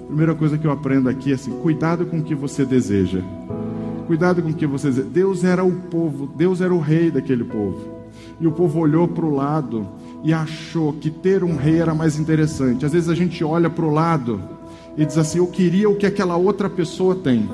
Primeira 0.08 0.34
coisa 0.34 0.58
que 0.58 0.66
eu 0.66 0.72
aprendo 0.72 1.08
aqui 1.08 1.30
é 1.30 1.36
assim: 1.36 1.52
cuidado 1.60 2.06
com 2.06 2.18
o 2.18 2.24
que 2.24 2.34
você 2.34 2.64
deseja. 2.64 3.20
Cuidado 4.08 4.42
com 4.42 4.48
o 4.48 4.52
que 4.52 4.66
você 4.66 4.88
deseja. 4.88 5.08
Deus 5.12 5.44
era 5.44 5.62
o 5.62 5.70
povo, 5.72 6.26
Deus 6.26 6.60
era 6.60 6.74
o 6.74 6.80
rei 6.80 7.12
daquele 7.12 7.44
povo. 7.44 7.78
E 8.40 8.48
o 8.48 8.50
povo 8.50 8.80
olhou 8.80 9.06
para 9.06 9.24
o 9.24 9.32
lado 9.32 9.86
e 10.24 10.32
achou 10.32 10.92
que 10.92 11.08
ter 11.08 11.44
um 11.44 11.54
rei 11.54 11.78
era 11.78 11.94
mais 11.94 12.18
interessante. 12.18 12.84
Às 12.84 12.90
vezes 12.90 13.08
a 13.08 13.14
gente 13.14 13.44
olha 13.44 13.70
para 13.70 13.84
o 13.84 13.92
lado 13.92 14.40
e 14.96 15.06
diz 15.06 15.16
assim: 15.16 15.38
eu 15.38 15.46
queria 15.46 15.88
o 15.88 15.94
que 15.94 16.04
aquela 16.04 16.36
outra 16.36 16.68
pessoa 16.68 17.14
tem. 17.14 17.48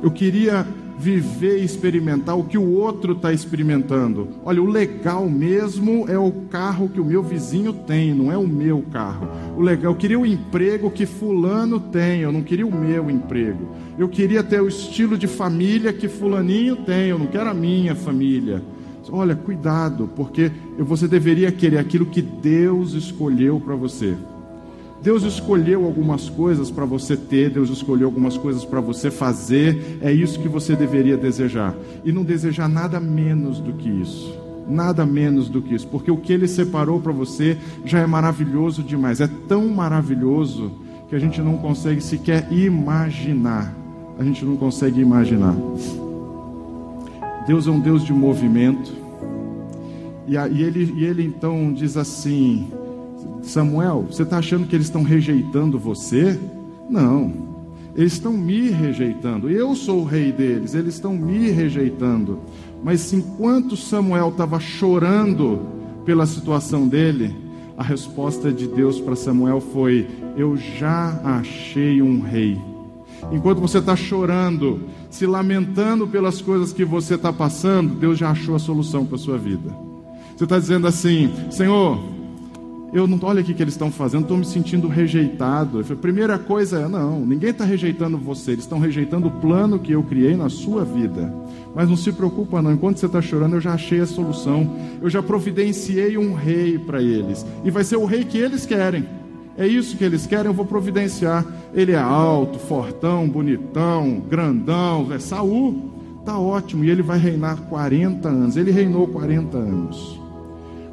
Eu 0.00 0.12
queria 0.12 0.64
viver 0.98 1.60
e 1.60 1.64
experimentar 1.64 2.36
o 2.36 2.44
que 2.44 2.58
o 2.58 2.72
outro 2.72 3.12
está 3.12 3.32
experimentando. 3.32 4.28
Olha, 4.44 4.60
o 4.60 4.66
legal 4.66 5.28
mesmo 5.28 6.06
é 6.08 6.18
o 6.18 6.32
carro 6.50 6.88
que 6.88 7.00
o 7.00 7.04
meu 7.04 7.22
vizinho 7.22 7.72
tem, 7.72 8.12
não 8.12 8.32
é 8.32 8.36
o 8.36 8.46
meu 8.46 8.82
carro. 8.92 9.28
O 9.56 9.62
legal, 9.62 9.92
eu 9.92 9.96
queria 9.96 10.18
o 10.18 10.26
emprego 10.26 10.90
que 10.90 11.06
fulano 11.06 11.78
tem, 11.78 12.20
eu 12.20 12.32
não 12.32 12.42
queria 12.42 12.66
o 12.66 12.74
meu 12.74 13.08
emprego. 13.08 13.68
Eu 13.96 14.08
queria 14.08 14.42
ter 14.42 14.60
o 14.60 14.68
estilo 14.68 15.16
de 15.16 15.26
família 15.26 15.92
que 15.92 16.08
fulaninho 16.08 16.76
tem, 16.76 17.08
eu 17.08 17.18
não 17.18 17.26
quero 17.26 17.48
a 17.48 17.54
minha 17.54 17.94
família. 17.94 18.62
Olha, 19.10 19.34
cuidado, 19.34 20.10
porque 20.14 20.50
você 20.78 21.08
deveria 21.08 21.50
querer 21.50 21.78
aquilo 21.78 22.06
que 22.06 22.20
Deus 22.20 22.92
escolheu 22.92 23.58
para 23.58 23.74
você. 23.74 24.14
Deus 25.02 25.22
escolheu 25.22 25.84
algumas 25.84 26.28
coisas 26.28 26.70
para 26.70 26.84
você 26.84 27.16
ter, 27.16 27.50
Deus 27.50 27.70
escolheu 27.70 28.08
algumas 28.08 28.36
coisas 28.36 28.64
para 28.64 28.80
você 28.80 29.10
fazer, 29.10 29.98
é 30.00 30.12
isso 30.12 30.40
que 30.40 30.48
você 30.48 30.74
deveria 30.74 31.16
desejar. 31.16 31.74
E 32.04 32.10
não 32.10 32.24
desejar 32.24 32.68
nada 32.68 32.98
menos 32.98 33.60
do 33.60 33.72
que 33.74 33.88
isso. 33.88 34.36
Nada 34.68 35.06
menos 35.06 35.48
do 35.48 35.62
que 35.62 35.74
isso, 35.74 35.86
porque 35.86 36.10
o 36.10 36.16
que 36.16 36.32
Ele 36.32 36.46
separou 36.46 37.00
para 37.00 37.12
você 37.12 37.56
já 37.86 38.00
é 38.00 38.06
maravilhoso 38.06 38.82
demais. 38.82 39.20
É 39.20 39.28
tão 39.48 39.66
maravilhoso 39.68 40.72
que 41.08 41.14
a 41.14 41.18
gente 41.18 41.40
não 41.40 41.56
consegue 41.56 42.02
sequer 42.02 42.52
imaginar. 42.52 43.74
A 44.18 44.24
gente 44.24 44.44
não 44.44 44.56
consegue 44.56 45.00
imaginar. 45.00 45.56
Deus 47.46 47.66
é 47.66 47.70
um 47.70 47.80
Deus 47.80 48.04
de 48.04 48.12
movimento. 48.12 48.92
E, 50.26 50.36
ele, 50.36 50.92
e 50.96 51.04
ele 51.06 51.24
então 51.24 51.72
diz 51.72 51.96
assim: 51.96 52.68
Samuel, 53.48 54.06
você 54.10 54.22
está 54.22 54.38
achando 54.38 54.66
que 54.66 54.76
eles 54.76 54.86
estão 54.86 55.02
rejeitando 55.02 55.78
você? 55.78 56.38
Não, 56.88 57.32
eles 57.96 58.12
estão 58.12 58.32
me 58.32 58.68
rejeitando. 58.70 59.50
Eu 59.50 59.74
sou 59.74 60.02
o 60.02 60.04
rei 60.04 60.30
deles, 60.30 60.74
eles 60.74 60.94
estão 60.94 61.14
me 61.14 61.50
rejeitando. 61.50 62.38
Mas 62.84 63.12
enquanto 63.12 63.76
Samuel 63.76 64.28
estava 64.28 64.60
chorando 64.60 65.60
pela 66.04 66.26
situação 66.26 66.86
dele, 66.86 67.34
a 67.76 67.82
resposta 67.82 68.52
de 68.52 68.66
Deus 68.66 69.00
para 69.00 69.16
Samuel 69.16 69.60
foi: 69.60 70.06
Eu 70.36 70.56
já 70.56 71.18
achei 71.24 72.02
um 72.02 72.20
rei. 72.20 72.60
Enquanto 73.32 73.60
você 73.60 73.78
está 73.78 73.96
chorando, 73.96 74.84
se 75.10 75.26
lamentando 75.26 76.06
pelas 76.06 76.40
coisas 76.40 76.72
que 76.72 76.84
você 76.84 77.14
está 77.14 77.32
passando, 77.32 77.94
Deus 77.94 78.18
já 78.18 78.30
achou 78.30 78.54
a 78.54 78.60
solução 78.60 79.04
para 79.04 79.16
a 79.16 79.18
sua 79.18 79.38
vida. 79.38 79.74
Você 80.36 80.44
está 80.44 80.58
dizendo 80.58 80.86
assim: 80.86 81.32
Senhor, 81.50 81.98
eu 82.92 83.06
não 83.06 83.18
olha 83.22 83.42
o 83.42 83.44
que 83.44 83.62
eles 83.62 83.74
estão 83.74 83.90
fazendo, 83.90 84.22
estou 84.22 84.36
me 84.36 84.44
sentindo 84.44 84.88
rejeitado. 84.88 85.82
Falei, 85.84 86.00
primeira 86.00 86.38
coisa 86.38 86.80
é, 86.80 86.88
não, 86.88 87.20
ninguém 87.20 87.50
está 87.50 87.64
rejeitando 87.64 88.16
você, 88.16 88.52
eles 88.52 88.64
estão 88.64 88.78
rejeitando 88.78 89.28
o 89.28 89.30
plano 89.30 89.78
que 89.78 89.92
eu 89.92 90.02
criei 90.02 90.36
na 90.36 90.48
sua 90.48 90.84
vida. 90.84 91.32
Mas 91.74 91.88
não 91.88 91.96
se 91.96 92.10
preocupa 92.12 92.62
não, 92.62 92.72
enquanto 92.72 92.98
você 92.98 93.06
está 93.06 93.20
chorando, 93.20 93.56
eu 93.56 93.60
já 93.60 93.74
achei 93.74 94.00
a 94.00 94.06
solução. 94.06 94.74
Eu 95.02 95.10
já 95.10 95.22
providenciei 95.22 96.16
um 96.16 96.34
rei 96.34 96.78
para 96.78 97.02
eles. 97.02 97.44
E 97.64 97.70
vai 97.70 97.84
ser 97.84 97.96
o 97.96 98.04
rei 98.04 98.24
que 98.24 98.38
eles 98.38 98.64
querem. 98.64 99.06
É 99.56 99.66
isso 99.66 99.96
que 99.96 100.04
eles 100.04 100.26
querem, 100.26 100.46
eu 100.46 100.54
vou 100.54 100.64
providenciar. 100.64 101.44
Ele 101.74 101.92
é 101.92 101.98
alto, 101.98 102.58
fortão, 102.58 103.28
bonitão, 103.28 104.22
grandão, 104.28 105.12
é 105.12 105.18
Saul. 105.18 105.90
Tá 106.24 106.38
ótimo, 106.38 106.84
e 106.84 106.90
ele 106.90 107.02
vai 107.02 107.18
reinar 107.18 107.56
40 107.68 108.28
anos. 108.28 108.56
Ele 108.56 108.70
reinou 108.70 109.06
40 109.08 109.56
anos. 109.56 110.27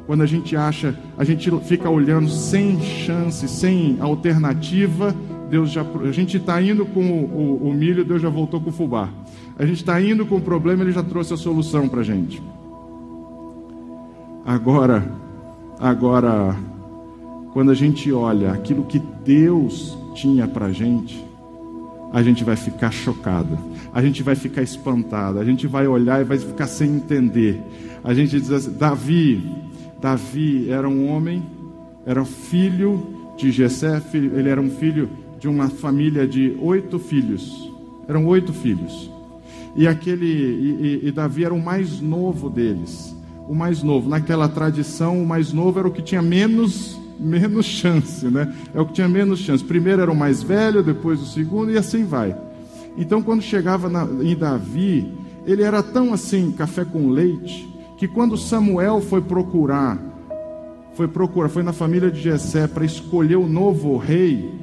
Quando 0.06 0.22
a 0.22 0.26
gente 0.26 0.56
acha, 0.56 0.96
a 1.18 1.24
gente 1.24 1.50
fica 1.62 1.90
olhando 1.90 2.28
sem 2.28 2.80
chance, 2.80 3.48
sem 3.48 3.96
alternativa, 4.00 5.14
Deus 5.50 5.70
já, 5.70 5.82
a 5.82 6.12
gente 6.12 6.36
está 6.36 6.60
indo 6.62 6.86
com 6.86 7.00
o, 7.00 7.24
o, 7.24 7.68
o, 7.68 7.74
milho, 7.74 8.04
Deus 8.04 8.22
já 8.22 8.28
voltou 8.28 8.60
com 8.60 8.70
o 8.70 8.72
fubá. 8.72 9.08
A 9.58 9.66
gente 9.66 9.78
está 9.78 10.00
indo 10.00 10.24
com 10.26 10.36
o 10.36 10.40
problema, 10.40 10.82
Ele 10.82 10.92
já 10.92 11.02
trouxe 11.02 11.34
a 11.34 11.36
solução 11.36 11.88
para 11.88 12.00
a 12.00 12.04
gente. 12.04 12.42
Agora, 14.44 15.04
agora, 15.80 16.56
quando 17.52 17.72
a 17.72 17.74
gente 17.74 18.12
olha 18.12 18.52
aquilo 18.52 18.84
que 18.84 19.00
Deus 19.24 19.98
tinha 20.14 20.46
para 20.46 20.66
a 20.66 20.72
gente, 20.72 21.24
a 22.12 22.22
gente 22.22 22.44
vai 22.44 22.54
ficar 22.54 22.92
chocado, 22.92 23.58
a 23.92 24.00
gente 24.00 24.22
vai 24.22 24.36
ficar 24.36 24.62
espantado, 24.62 25.40
a 25.40 25.44
gente 25.44 25.66
vai 25.66 25.86
olhar 25.86 26.20
e 26.20 26.24
vai 26.24 26.38
ficar 26.38 26.66
sem 26.66 26.90
entender. 26.96 27.60
A 28.04 28.14
gente 28.14 28.40
diz 28.40 28.50
assim, 28.50 28.72
Davi, 28.72 29.42
Davi 30.00 30.70
era 30.70 30.88
um 30.88 31.08
homem, 31.08 31.42
era 32.04 32.24
filho 32.24 33.34
de 33.36 33.50
Jessé, 33.50 34.02
ele 34.12 34.48
era 34.48 34.60
um 34.60 34.70
filho 34.70 35.08
de 35.38 35.48
uma 35.48 35.68
família 35.68 36.26
de 36.26 36.56
oito 36.60 36.98
filhos. 36.98 37.70
Eram 38.08 38.26
oito 38.26 38.52
filhos. 38.52 39.10
E 39.74 39.86
aquele 39.86 40.26
e, 40.26 41.00
e, 41.04 41.08
e 41.08 41.12
Davi 41.12 41.44
era 41.44 41.52
o 41.52 41.62
mais 41.62 42.00
novo 42.00 42.48
deles. 42.48 43.14
O 43.48 43.54
mais 43.54 43.82
novo. 43.82 44.08
Naquela 44.08 44.48
tradição, 44.48 45.22
o 45.22 45.26
mais 45.26 45.52
novo 45.52 45.78
era 45.78 45.88
o 45.88 45.92
que 45.92 46.02
tinha 46.02 46.22
menos 46.22 46.98
menos 47.18 47.64
chance, 47.64 48.26
né? 48.26 48.54
É 48.74 48.80
o 48.80 48.86
que 48.86 48.94
tinha 48.94 49.08
menos 49.08 49.40
chance. 49.40 49.64
Primeiro 49.64 50.02
era 50.02 50.12
o 50.12 50.16
mais 50.16 50.42
velho, 50.42 50.82
depois 50.82 51.20
o 51.20 51.26
segundo 51.26 51.70
e 51.70 51.78
assim 51.78 52.04
vai. 52.04 52.36
Então, 52.96 53.22
quando 53.22 53.42
chegava 53.42 53.88
na, 53.88 54.04
em 54.22 54.36
Davi, 54.36 55.10
ele 55.46 55.62
era 55.62 55.82
tão 55.82 56.12
assim, 56.12 56.52
café 56.52 56.84
com 56.84 57.08
leite, 57.10 57.68
que 57.96 58.06
quando 58.06 58.36
Samuel 58.36 59.00
foi 59.00 59.22
procurar, 59.22 59.98
foi 60.94 61.08
procurar, 61.08 61.48
foi 61.48 61.62
na 61.62 61.72
família 61.72 62.10
de 62.10 62.20
Jessé 62.20 62.66
para 62.66 62.84
escolher 62.84 63.36
o 63.36 63.48
novo 63.48 63.96
rei, 63.96 64.54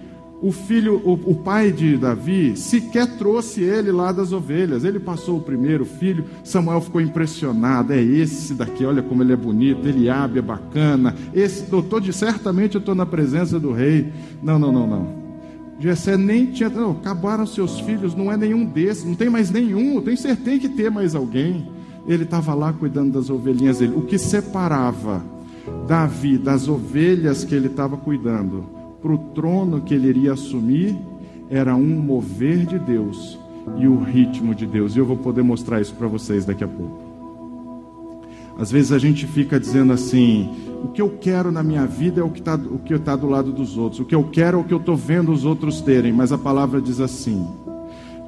o 0.41 0.51
filho, 0.51 1.01
o, 1.05 1.13
o, 1.13 1.35
pai 1.35 1.71
de 1.71 1.95
Davi, 1.95 2.57
sequer 2.57 3.07
trouxe 3.17 3.61
ele 3.61 3.93
lá 3.93 4.11
das 4.11 4.33
ovelhas. 4.33 4.83
Ele 4.83 4.99
passou 4.99 5.37
o 5.37 5.41
primeiro 5.41 5.85
filho, 5.85 6.25
Samuel 6.43 6.81
ficou 6.81 6.99
impressionado. 6.99 7.93
É 7.93 8.01
esse 8.01 8.53
daqui, 8.53 8.85
olha 8.85 9.01
como 9.01 9.23
ele 9.23 9.31
é 9.31 9.37
bonito, 9.37 9.87
ele 9.87 10.09
abre, 10.09 10.39
é 10.39 10.41
bacana. 10.41 11.15
Esse, 11.33 11.63
doutor, 11.63 12.01
de 12.01 12.11
certamente 12.11 12.75
eu 12.75 12.79
estou 12.79 12.93
na 12.93 13.05
presença 13.05 13.57
do 13.57 13.71
rei. 13.71 14.11
Não, 14.41 14.59
não, 14.59 14.69
não, 14.69 14.85
não. 14.85 15.23
Jessé 15.79 16.17
nem 16.17 16.47
tinha, 16.47 16.67
não, 16.67 16.91
acabaram 16.91 17.45
seus 17.45 17.79
filhos, 17.79 18.13
não 18.13 18.29
é 18.29 18.35
nenhum 18.35 18.65
desses, 18.65 19.05
não 19.05 19.15
tem 19.15 19.29
mais 19.29 19.49
nenhum, 19.49 20.01
tenho 20.01 20.17
certeza 20.17 20.59
que 20.59 20.69
ter 20.69 20.91
mais 20.91 21.15
alguém 21.15 21.72
ele 22.07 22.23
estava 22.23 22.53
lá 22.53 22.73
cuidando 22.73 23.13
das 23.13 23.29
ovelhinhas 23.29 23.79
dele. 23.79 23.95
O 23.95 24.01
que 24.01 24.17
separava 24.17 25.23
Davi 25.87 26.37
das 26.37 26.67
ovelhas 26.67 27.43
que 27.43 27.55
ele 27.55 27.67
estava 27.67 27.95
cuidando 27.95 28.65
para 29.01 29.11
o 29.11 29.17
trono 29.17 29.81
que 29.81 29.93
ele 29.93 30.07
iria 30.07 30.33
assumir 30.33 30.97
era 31.49 31.75
um 31.75 31.99
mover 32.01 32.65
de 32.65 32.79
Deus 32.79 33.37
e 33.77 33.87
o 33.87 33.99
ritmo 33.99 34.53
de 34.53 34.65
Deus. 34.65 34.95
E 34.95 34.99
eu 34.99 35.05
vou 35.05 35.17
poder 35.17 35.43
mostrar 35.43 35.81
isso 35.81 35.93
para 35.93 36.07
vocês 36.07 36.45
daqui 36.45 36.63
a 36.63 36.67
pouco. 36.67 37.13
Às 38.57 38.71
vezes 38.71 38.91
a 38.91 38.97
gente 38.97 39.25
fica 39.25 39.59
dizendo 39.59 39.93
assim: 39.93 40.49
o 40.83 40.89
que 40.89 41.01
eu 41.01 41.17
quero 41.21 41.51
na 41.51 41.63
minha 41.63 41.85
vida 41.85 42.21
é 42.21 42.23
o 42.23 42.29
que 42.29 42.39
está 42.39 42.57
tá 43.03 43.15
do 43.15 43.27
lado 43.27 43.51
dos 43.51 43.77
outros, 43.77 43.99
o 43.99 44.05
que 44.05 44.13
eu 44.15 44.23
quero 44.25 44.57
é 44.57 44.61
o 44.61 44.63
que 44.63 44.73
eu 44.73 44.77
estou 44.77 44.95
vendo 44.95 45.31
os 45.31 45.43
outros 45.43 45.81
terem, 45.81 46.13
mas 46.13 46.31
a 46.31 46.37
palavra 46.37 46.81
diz 46.81 46.99
assim. 46.99 47.47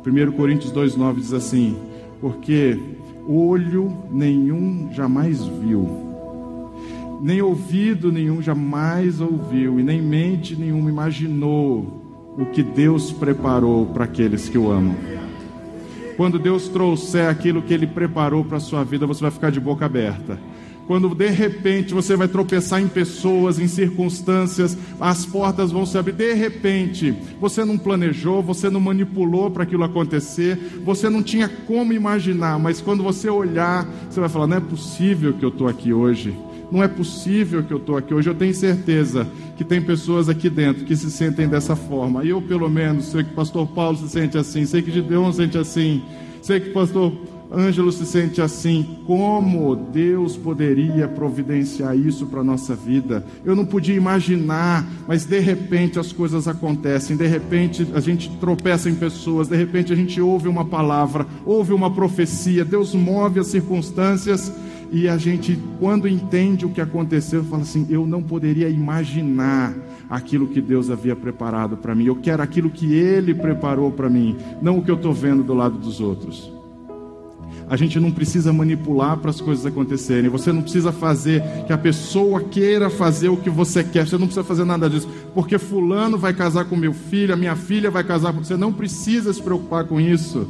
1 0.06 0.32
Coríntios 0.34 0.72
2,9 0.72 1.16
diz 1.16 1.34
assim: 1.34 1.76
porque 2.22 2.80
olho 3.28 3.92
nenhum 4.12 4.90
jamais 4.92 5.44
viu, 5.46 7.20
nem 7.22 7.42
ouvido 7.42 8.12
nenhum 8.12 8.42
jamais 8.42 9.20
ouviu, 9.20 9.80
e 9.80 9.84
nem 9.84 10.02
mente 10.02 10.56
nenhuma 10.56 10.90
imaginou 10.90 12.36
o 12.38 12.46
que 12.46 12.62
Deus 12.62 13.12
preparou 13.12 13.86
para 13.88 14.06
aqueles 14.06 14.50
que 14.50 14.58
o 14.58 14.72
amam. 14.72 14.96
Quando 16.18 16.40
Deus 16.40 16.70
trouxer 16.70 17.28
aquilo 17.28 17.62
que 17.62 17.74
Ele 17.74 17.88
preparou 17.88 18.44
para 18.44 18.58
a 18.58 18.62
sua 18.62 18.84
vida, 18.84 19.06
você 19.06 19.22
vai 19.22 19.32
ficar 19.32 19.50
de 19.50 19.60
boca 19.60 19.86
aberta 19.86 20.40
quando 20.88 21.14
de 21.16 21.30
repente 21.30 21.94
você 21.94 22.16
vai 22.16 22.28
tropeçar 22.28 22.82
em 22.82 22.88
pessoas, 22.88 23.60
em 23.60 23.68
circunstâncias, 23.68 24.78
as 25.00 25.26
portas 25.26 25.72
vão 25.72 25.86
se 25.86 25.98
abrir. 25.98 26.14
De 26.14 26.34
repente, 26.34 27.16
você 27.40 27.66
não 27.66 27.78
planejou, 27.78 28.42
você 28.42 28.70
não 28.70 28.80
manipulou 28.80 29.50
para 29.50 29.64
aquilo 29.64 29.84
acontecer, 29.84 30.58
você 30.84 31.10
não 31.10 31.24
tinha 31.24 31.50
como 31.50 31.94
imaginar, 31.94 32.60
mas 32.60 32.82
quando 32.82 33.04
você 33.04 33.30
olhar, 33.30 33.88
você 34.10 34.20
vai 34.20 34.30
falar: 34.30 34.48
não 34.48 34.58
é 34.58 34.62
possível 34.62 35.34
que 35.34 35.44
eu 35.44 35.50
estou 35.50 35.68
aqui 35.68 35.94
hoje. 35.94 36.36
Não 36.72 36.84
é 36.84 36.88
possível 36.88 37.64
que 37.64 37.72
eu 37.72 37.78
estou 37.78 37.96
aqui 37.96 38.14
hoje. 38.14 38.28
Eu 38.28 38.34
tenho 38.34 38.54
certeza 38.54 39.28
que 39.56 39.64
tem 39.64 39.82
pessoas 39.82 40.28
aqui 40.28 40.50
dentro 40.50 40.84
que 40.84 40.96
se 40.96 41.12
sentem 41.12 41.48
dessa 41.48 41.76
forma. 41.76 42.26
Eu, 42.26 42.42
pelo 42.42 42.68
menos, 42.68 43.06
sei 43.06 43.24
que 43.24 43.32
o 43.32 43.36
pastor 43.36 43.68
Paulo 43.68 43.98
se 43.98 44.10
sente 44.10 44.38
assim, 44.38 44.66
sei 44.66 44.82
que 44.82 44.92
Gideon 44.92 45.32
se 45.32 45.38
sente 45.38 45.58
assim, 45.58 46.04
sei 46.42 46.60
que 46.60 46.70
o 46.70 46.74
pastor 46.74 47.14
Ângelo 47.52 47.92
se 47.92 48.06
sente 48.06 48.42
assim: 48.42 49.00
como 49.06 49.76
Deus 49.76 50.36
poderia 50.36 51.08
providenciar 51.08 51.98
isso 51.98 52.26
para 52.26 52.42
a 52.42 52.44
nossa 52.44 52.76
vida? 52.76 53.26
Eu 53.44 53.56
não 53.56 53.66
podia 53.66 53.96
imaginar, 53.96 54.86
mas 55.08 55.26
de 55.26 55.40
repente 55.40 56.00
as 56.00 56.12
coisas 56.12 56.48
acontecem, 56.48 57.16
de 57.16 57.28
repente 57.28 57.88
a 57.94 58.00
gente 58.00 58.30
tropeça 58.38 58.90
em 58.90 58.96
pessoas, 58.96 59.48
de 59.48 59.56
repente 59.56 59.94
a 59.94 59.96
gente 59.96 60.20
ouve 60.20 60.48
uma 60.48 60.66
palavra, 60.66 61.26
ouve 61.46 61.74
uma 61.74 61.92
profecia, 61.92 62.66
Deus 62.66 62.94
move 62.94 63.40
as 63.40 63.48
circunstâncias 63.48 64.52
e 64.92 65.08
a 65.08 65.18
gente, 65.18 65.60
quando 65.80 66.08
entende 66.08 66.66
o 66.66 66.70
que 66.70 66.82
aconteceu, 66.82 67.44
fala 67.44 67.64
assim: 67.64 67.86
eu 67.90 68.08
não 68.08 68.24
poderia 68.24 68.70
imaginar 68.70 69.76
aquilo 70.10 70.48
que 70.48 70.62
Deus 70.62 70.90
havia 70.90 71.16
preparado 71.16 71.78
para 71.78 71.96
mim, 71.96 72.06
eu 72.06 72.16
quero 72.16 72.42
aquilo 72.42 72.70
que 72.70 72.94
Ele 72.94 73.34
preparou 73.34 73.92
para 73.92 74.10
mim, 74.10 74.36
não 74.62 74.78
o 74.78 74.84
que 74.84 74.92
eu 74.92 74.96
estou 74.96 75.14
vendo 75.14 75.44
do 75.44 75.54
lado 75.54 75.78
dos 75.78 76.00
outros. 76.00 76.55
A 77.68 77.76
gente 77.76 78.00
não 78.00 78.12
precisa 78.12 78.54
manipular 78.54 79.18
para 79.18 79.32
as 79.32 79.42
coisas 79.42 79.66
acontecerem. 79.66 80.30
Você 80.30 80.52
não 80.52 80.62
precisa 80.62 80.92
fazer 80.92 81.44
que 81.66 81.74
a 81.74 81.78
pessoa 81.78 82.42
queira 82.42 82.90
fazer 82.90 83.30
o 83.30 83.38
que 83.38 83.50
você 83.50 83.84
quer. 83.84 84.08
Você 84.08 84.18
não 84.18 84.28
precisa 84.28 84.44
fazer 84.44 84.66
nada 84.66 84.90
disso. 84.90 85.10
Porque 85.34 85.58
fulano 85.58 86.18
vai 86.18 86.34
casar 86.34 86.66
com 86.66 86.76
meu 86.76 86.94
filho, 86.94 87.34
a 87.34 87.38
minha 87.38 87.56
filha 87.56 87.90
vai 87.90 88.04
casar 88.04 88.34
com 88.34 88.44
você. 88.44 88.56
Não 88.56 88.72
precisa 88.72 89.34
se 89.34 89.42
preocupar 89.42 89.86
com 89.86 90.00
isso. 90.00 90.48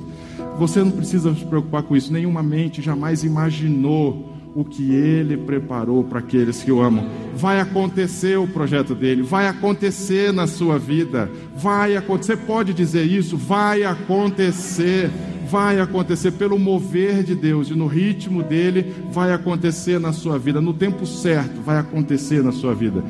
Você 0.59 0.83
não 0.83 0.91
precisa 0.91 1.33
se 1.33 1.45
preocupar 1.45 1.83
com 1.83 1.95
isso. 1.95 2.11
Nenhuma 2.11 2.43
mente 2.43 2.81
jamais 2.81 3.23
imaginou 3.23 4.35
o 4.55 4.63
que 4.63 4.93
ele 4.93 5.35
preparou 5.35 6.03
para 6.03 6.19
aqueles 6.19 6.63
que 6.63 6.71
o 6.71 6.81
amam. 6.81 7.05
Vai 7.35 7.59
acontecer 7.59 8.37
o 8.37 8.47
projeto 8.47 8.95
dele, 8.95 9.21
vai 9.21 9.49
acontecer 9.49 10.31
na 10.31 10.47
sua 10.47 10.79
vida, 10.79 11.29
vai 11.57 11.97
acontecer. 11.97 12.37
Você 12.37 12.41
pode 12.41 12.73
dizer 12.73 13.03
isso? 13.03 13.35
Vai 13.35 13.83
acontecer 13.83 15.11
vai 15.49 15.79
acontecer 15.79 16.31
pelo 16.31 16.57
mover 16.57 17.23
de 17.23 17.35
Deus 17.35 17.69
e 17.69 17.73
no 17.73 17.87
ritmo 17.87 18.43
dele 18.43 18.93
vai 19.11 19.31
acontecer 19.31 19.99
na 19.99 20.11
sua 20.11 20.37
vida, 20.37 20.59
no 20.59 20.73
tempo 20.73 21.05
certo 21.05 21.61
vai 21.61 21.77
acontecer 21.77 22.43
na 22.43 22.51
sua 22.51 22.73
vida. 22.73 23.03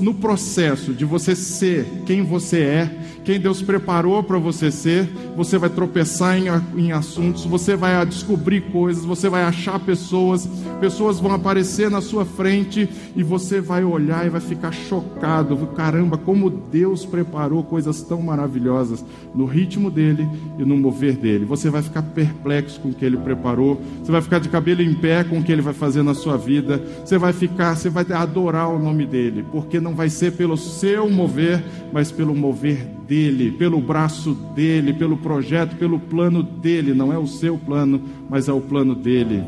no 0.00 0.14
processo 0.14 0.92
de 0.92 1.04
você 1.04 1.34
ser 1.34 1.86
quem 2.06 2.22
você 2.22 2.60
é, 2.60 2.98
quem 3.24 3.38
Deus 3.38 3.62
preparou 3.62 4.22
para 4.22 4.38
você 4.38 4.70
ser, 4.70 5.08
você 5.36 5.56
vai 5.56 5.70
tropeçar 5.70 6.36
em, 6.36 6.46
em 6.76 6.92
assuntos, 6.92 7.44
você 7.44 7.76
vai 7.76 8.04
descobrir 8.04 8.62
coisas, 8.72 9.04
você 9.04 9.28
vai 9.28 9.44
achar 9.44 9.78
pessoas, 9.78 10.48
pessoas 10.80 11.20
vão 11.20 11.32
aparecer 11.32 11.88
na 11.90 12.00
sua 12.00 12.24
frente 12.24 12.88
e 13.14 13.22
você 13.22 13.60
vai 13.60 13.84
olhar 13.84 14.26
e 14.26 14.30
vai 14.30 14.40
ficar 14.40 14.72
chocado. 14.72 15.56
Caramba, 15.76 16.18
como 16.18 16.50
Deus 16.50 17.06
preparou 17.06 17.62
coisas 17.62 18.02
tão 18.02 18.20
maravilhosas 18.20 19.04
no 19.34 19.44
ritmo 19.44 19.90
dele 19.90 20.28
e 20.58 20.64
no 20.64 20.76
mover 20.76 21.16
dele. 21.16 21.44
Você 21.44 21.61
vai 21.70 21.82
ficar 21.82 22.02
perplexo 22.02 22.80
com 22.80 22.90
o 22.90 22.94
que 22.94 23.04
ele 23.04 23.16
preparou, 23.16 23.80
você 24.02 24.12
vai 24.12 24.22
ficar 24.22 24.38
de 24.38 24.48
cabelo 24.48 24.82
em 24.82 24.94
pé 24.94 25.24
com 25.24 25.38
o 25.38 25.42
que 25.42 25.52
ele 25.52 25.62
vai 25.62 25.74
fazer 25.74 26.02
na 26.02 26.14
sua 26.14 26.36
vida, 26.36 26.82
você 27.04 27.18
vai 27.18 27.32
ficar, 27.32 27.76
você 27.76 27.88
vai 27.88 28.04
adorar 28.12 28.68
o 28.68 28.78
nome 28.78 29.06
dele, 29.06 29.44
porque 29.50 29.80
não 29.80 29.94
vai 29.94 30.08
ser 30.08 30.32
pelo 30.32 30.56
seu 30.56 31.10
mover, 31.10 31.62
mas 31.92 32.10
pelo 32.10 32.34
mover 32.34 32.86
dele, 33.06 33.50
pelo 33.52 33.80
braço 33.80 34.34
dele, 34.54 34.92
pelo 34.92 35.16
projeto, 35.16 35.76
pelo 35.76 35.98
plano 35.98 36.42
dele. 36.42 36.94
Não 36.94 37.12
é 37.12 37.18
o 37.18 37.26
seu 37.26 37.58
plano, 37.58 38.00
mas 38.28 38.48
é 38.48 38.52
o 38.52 38.60
plano 38.60 38.94
dele. 38.94 39.42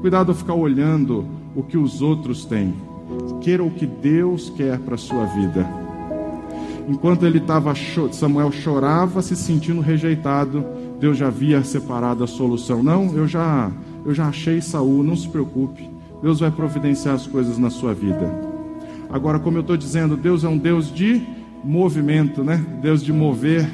Cuidado 0.00 0.32
a 0.32 0.34
ficar 0.34 0.54
olhando 0.54 1.26
o 1.54 1.62
que 1.62 1.78
os 1.78 2.02
outros 2.02 2.44
têm. 2.44 2.74
Queira 3.40 3.62
o 3.62 3.70
que 3.70 3.86
Deus 3.86 4.50
quer 4.50 4.78
para 4.80 4.96
a 4.96 4.98
sua 4.98 5.24
vida. 5.26 5.66
Enquanto 6.88 7.26
ele 7.26 7.38
estava, 7.38 7.74
Samuel 8.12 8.52
chorava, 8.52 9.20
se 9.20 9.34
sentindo 9.34 9.80
rejeitado, 9.80 10.64
Deus 10.98 11.18
já 11.18 11.26
havia 11.28 11.62
separado 11.62 12.24
a 12.24 12.26
solução. 12.26 12.82
Não, 12.82 13.14
eu 13.14 13.26
já, 13.26 13.70
eu 14.04 14.14
já 14.14 14.28
achei 14.28 14.60
Saul, 14.60 15.02
não 15.02 15.16
se 15.16 15.28
preocupe. 15.28 15.88
Deus 16.22 16.40
vai 16.40 16.50
providenciar 16.50 17.14
as 17.14 17.26
coisas 17.26 17.58
na 17.58 17.70
sua 17.70 17.92
vida. 17.92 18.32
Agora, 19.10 19.38
como 19.38 19.58
eu 19.58 19.60
estou 19.60 19.76
dizendo, 19.76 20.16
Deus 20.16 20.42
é 20.44 20.48
um 20.48 20.58
Deus 20.58 20.92
de 20.92 21.22
movimento, 21.62 22.42
né? 22.42 22.64
Deus 22.80 23.02
de 23.02 23.12
mover. 23.12 23.68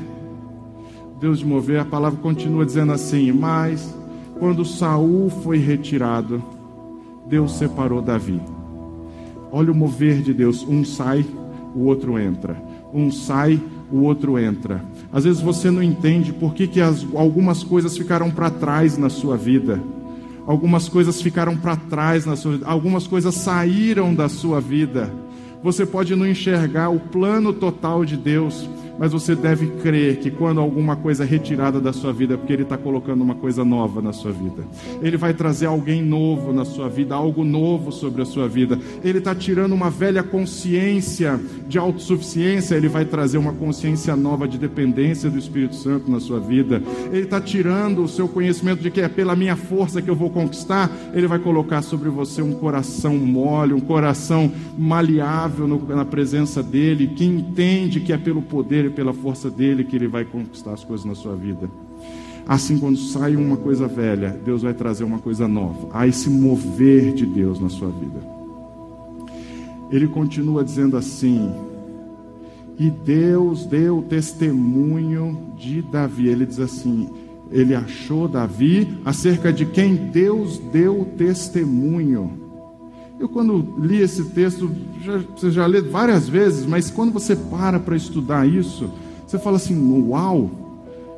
Deus 1.20 1.38
de 1.38 1.46
mover, 1.46 1.78
a 1.78 1.84
palavra 1.84 2.18
continua 2.20 2.66
dizendo 2.66 2.92
assim: 2.92 3.30
Mas 3.30 3.96
quando 4.38 4.64
Saul 4.64 5.30
foi 5.30 5.58
retirado, 5.58 6.42
Deus 7.28 7.56
separou 7.56 8.02
Davi. 8.02 8.40
Olha 9.50 9.70
o 9.70 9.74
mover 9.74 10.20
de 10.20 10.34
Deus: 10.34 10.66
um 10.68 10.84
sai, 10.84 11.24
o 11.74 11.84
outro 11.84 12.18
entra. 12.18 12.56
Um 12.92 13.10
sai, 13.10 13.60
o 13.90 14.02
outro 14.02 14.38
entra. 14.38 14.84
Às 15.12 15.24
vezes 15.24 15.40
você 15.40 15.70
não 15.70 15.82
entende 15.82 16.32
por 16.32 16.54
que, 16.54 16.66
que 16.66 16.80
as, 16.80 17.06
algumas 17.14 17.62
coisas 17.62 17.96
ficaram 17.96 18.30
para 18.30 18.50
trás 18.50 18.96
na 18.96 19.08
sua 19.08 19.36
vida. 19.36 19.80
Algumas 20.46 20.88
coisas 20.88 21.20
ficaram 21.22 21.56
para 21.56 21.76
trás 21.76 22.26
na 22.26 22.36
sua 22.36 22.52
vida. 22.52 22.66
Algumas 22.66 23.06
coisas 23.06 23.34
saíram 23.34 24.14
da 24.14 24.28
sua 24.28 24.60
vida. 24.60 25.12
Você 25.62 25.86
pode 25.86 26.16
não 26.16 26.26
enxergar 26.26 26.88
o 26.88 26.98
plano 26.98 27.52
total 27.52 28.04
de 28.04 28.16
Deus, 28.16 28.68
mas 28.98 29.12
você 29.12 29.34
deve 29.34 29.66
crer 29.82 30.16
que 30.16 30.30
quando 30.30 30.60
alguma 30.60 30.96
coisa 30.96 31.24
é 31.24 31.26
retirada 31.26 31.80
da 31.80 31.92
sua 31.92 32.12
vida, 32.12 32.34
é 32.34 32.36
porque 32.36 32.52
Ele 32.52 32.62
está 32.62 32.76
colocando 32.76 33.22
uma 33.22 33.34
coisa 33.34 33.64
nova 33.64 34.00
na 34.00 34.12
sua 34.12 34.32
vida. 34.32 34.64
Ele 35.02 35.16
vai 35.16 35.34
trazer 35.34 35.66
alguém 35.66 36.02
novo 36.02 36.52
na 36.52 36.64
sua 36.64 36.88
vida, 36.88 37.14
algo 37.14 37.44
novo 37.44 37.90
sobre 37.90 38.22
a 38.22 38.24
sua 38.24 38.48
vida. 38.48 38.78
Ele 39.02 39.18
está 39.18 39.34
tirando 39.34 39.72
uma 39.72 39.90
velha 39.90 40.22
consciência 40.22 41.40
de 41.66 41.78
autossuficiência, 41.78 42.74
Ele 42.74 42.88
vai 42.88 43.04
trazer 43.04 43.38
uma 43.38 43.52
consciência 43.52 44.14
nova 44.14 44.46
de 44.46 44.58
dependência 44.58 45.30
do 45.30 45.38
Espírito 45.38 45.74
Santo 45.74 46.10
na 46.10 46.20
sua 46.20 46.38
vida. 46.38 46.82
Ele 47.12 47.24
está 47.24 47.40
tirando 47.40 48.02
o 48.02 48.08
seu 48.08 48.28
conhecimento 48.28 48.82
de 48.82 48.90
que 48.90 49.00
é 49.00 49.08
pela 49.08 49.34
minha 49.34 49.56
força 49.56 50.02
que 50.02 50.10
eu 50.10 50.16
vou 50.16 50.30
conquistar, 50.30 50.90
Ele 51.14 51.26
vai 51.26 51.38
colocar 51.38 51.82
sobre 51.82 52.08
você 52.08 52.42
um 52.42 52.52
coração 52.52 53.16
mole, 53.16 53.72
um 53.72 53.80
coração 53.80 54.50
maleável 54.78 55.66
na 55.88 56.04
presença 56.04 56.62
dEle, 56.62 57.08
que 57.08 57.24
entende 57.24 58.00
que 58.00 58.12
é 58.12 58.18
pelo 58.18 58.42
poder 58.42 58.81
e 58.88 58.90
pela 58.90 59.12
força 59.12 59.50
dele 59.50 59.84
que 59.84 59.96
ele 59.96 60.08
vai 60.08 60.24
conquistar 60.24 60.72
as 60.72 60.84
coisas 60.84 61.04
na 61.06 61.14
sua 61.14 61.34
vida. 61.34 61.70
Assim, 62.46 62.78
quando 62.78 62.96
sai 62.96 63.36
uma 63.36 63.56
coisa 63.56 63.86
velha, 63.86 64.30
Deus 64.44 64.62
vai 64.62 64.74
trazer 64.74 65.04
uma 65.04 65.18
coisa 65.18 65.46
nova. 65.46 65.88
Há 65.92 66.06
esse 66.06 66.28
mover 66.28 67.12
de 67.14 67.24
Deus 67.24 67.60
na 67.60 67.68
sua 67.68 67.88
vida. 67.88 68.20
Ele 69.90 70.08
continua 70.08 70.64
dizendo 70.64 70.96
assim: 70.96 71.52
E 72.78 72.90
Deus 72.90 73.64
deu 73.66 74.02
testemunho 74.08 75.52
de 75.56 75.82
Davi. 75.82 76.28
Ele 76.28 76.44
diz 76.44 76.58
assim: 76.58 77.08
Ele 77.50 77.74
achou 77.74 78.26
Davi 78.26 78.98
acerca 79.04 79.52
de 79.52 79.64
quem 79.66 79.94
Deus 79.94 80.58
deu 80.72 81.04
testemunho. 81.16 82.41
Eu, 83.22 83.28
quando 83.28 83.76
li 83.78 83.98
esse 83.98 84.24
texto, 84.30 84.68
já, 85.00 85.18
você 85.18 85.48
já 85.52 85.64
lê 85.64 85.80
várias 85.80 86.28
vezes, 86.28 86.66
mas 86.66 86.90
quando 86.90 87.12
você 87.12 87.36
para 87.36 87.78
para 87.78 87.94
estudar 87.94 88.48
isso, 88.48 88.90
você 89.24 89.38
fala 89.38 89.58
assim: 89.58 90.08
Uau, 90.08 90.50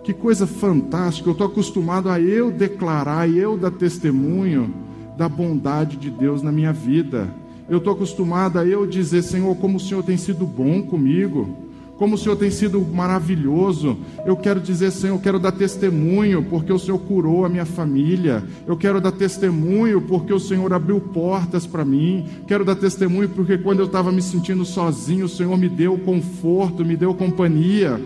que 0.05 0.13
coisa 0.13 0.47
fantástica! 0.47 1.27
Eu 1.27 1.33
estou 1.33 1.47
acostumado 1.47 2.11
a 2.11 2.21
eu 2.21 2.51
declarar, 2.51 3.27
eu 3.27 3.57
dar 3.57 3.71
testemunho 3.71 4.71
da 5.17 5.31
bondade 5.31 5.97
de 5.97 6.11
Deus 6.11 6.43
na 6.43 6.53
minha 6.53 6.75
vida. 6.75 7.35
Eu 7.71 7.79
estou 7.79 7.95
acostumado 7.95 8.59
a 8.59 8.67
eu 8.67 8.87
dizer: 8.87 9.23
Senhor, 9.23 9.57
como 9.57 9.79
o 9.79 9.81
Senhor 9.81 10.05
tem 10.05 10.19
sido 10.19 10.45
bom 10.45 10.83
comigo 10.83 11.57
como 11.97 12.15
o 12.15 12.19
Senhor 12.19 12.37
tem 12.37 12.51
sido 12.51 12.81
maravilhoso. 12.81 13.97
Eu 14.27 14.37
quero 14.37 14.61
dizer, 14.61 14.91
Senhor, 14.91 15.15
eu 15.15 15.21
quero 15.21 15.39
dar 15.39 15.53
testemunho 15.53 16.43
porque 16.45 16.73
o 16.73 16.79
Senhor 16.79 16.99
curou 16.99 17.45
a 17.45 17.49
minha 17.49 17.65
família. 17.65 18.43
Eu 18.67 18.77
quero 18.77 19.01
dar 19.01 19.13
testemunho 19.13 20.01
porque 20.03 20.33
o 20.33 20.41
Senhor 20.41 20.73
abriu 20.73 21.01
portas 21.01 21.67
para 21.67 21.85
mim. 21.85 22.27
Quero 22.47 22.65
dar 22.65 22.75
testemunho 22.75 23.29
porque 23.29 23.59
quando 23.59 23.81
eu 23.81 23.87
estava 23.87 24.11
me 24.11 24.23
sentindo 24.23 24.65
sozinho, 24.65 25.27
o 25.27 25.29
Senhor 25.29 25.57
me 25.57 25.69
deu 25.69 25.97
conforto, 25.99 26.85
me 26.85 26.97
deu 26.97 27.15
companhia. 27.15 28.01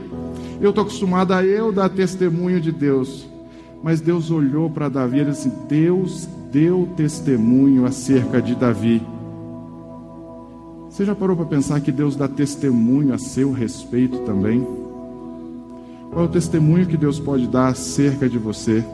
Eu 0.60 0.70
estou 0.70 0.82
acostumado 0.82 1.32
a 1.32 1.44
eu 1.44 1.72
dar 1.72 1.88
testemunho 1.88 2.60
de 2.60 2.72
Deus. 2.72 3.26
Mas 3.82 4.00
Deus 4.00 4.30
olhou 4.30 4.68
para 4.68 4.88
Davi 4.88 5.20
e 5.20 5.24
disse: 5.24 5.50
Deus 5.68 6.28
deu 6.50 6.88
testemunho 6.96 7.84
acerca 7.84 8.42
de 8.42 8.54
Davi. 8.54 9.00
Você 10.98 11.04
já 11.04 11.14
parou 11.14 11.36
para 11.36 11.46
pensar 11.46 11.80
que 11.80 11.92
Deus 11.92 12.16
dá 12.16 12.26
testemunho 12.26 13.14
a 13.14 13.18
seu 13.18 13.52
respeito 13.52 14.18
também? 14.24 14.66
Qual 16.10 16.24
é 16.24 16.28
o 16.28 16.28
testemunho 16.28 16.86
que 16.86 16.96
Deus 16.96 17.20
pode 17.20 17.46
dar 17.46 17.68
acerca 17.68 18.28
de 18.28 18.36
você? 18.36 18.84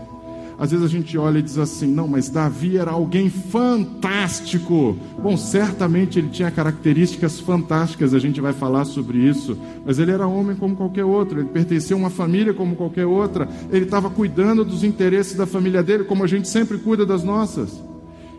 Às 0.58 0.70
vezes 0.70 0.84
a 0.84 0.88
gente 0.90 1.16
olha 1.16 1.38
e 1.38 1.42
diz 1.42 1.56
assim: 1.56 1.86
não, 1.86 2.06
mas 2.06 2.28
Davi 2.28 2.76
era 2.76 2.90
alguém 2.90 3.30
fantástico. 3.30 4.98
Bom, 5.18 5.34
certamente 5.38 6.18
ele 6.18 6.28
tinha 6.28 6.50
características 6.50 7.40
fantásticas, 7.40 8.12
a 8.12 8.18
gente 8.18 8.38
vai 8.38 8.52
falar 8.52 8.84
sobre 8.84 9.16
isso. 9.16 9.56
Mas 9.82 9.98
ele 9.98 10.10
era 10.10 10.26
homem 10.26 10.56
como 10.56 10.76
qualquer 10.76 11.06
outro, 11.06 11.40
ele 11.40 11.48
pertencia 11.48 11.96
a 11.96 11.98
uma 11.98 12.10
família 12.10 12.52
como 12.52 12.76
qualquer 12.76 13.06
outra. 13.06 13.48
Ele 13.72 13.86
estava 13.86 14.10
cuidando 14.10 14.62
dos 14.62 14.84
interesses 14.84 15.38
da 15.38 15.46
família 15.46 15.82
dele, 15.82 16.04
como 16.04 16.22
a 16.22 16.26
gente 16.26 16.48
sempre 16.48 16.76
cuida 16.76 17.06
das 17.06 17.24
nossas. 17.24 17.82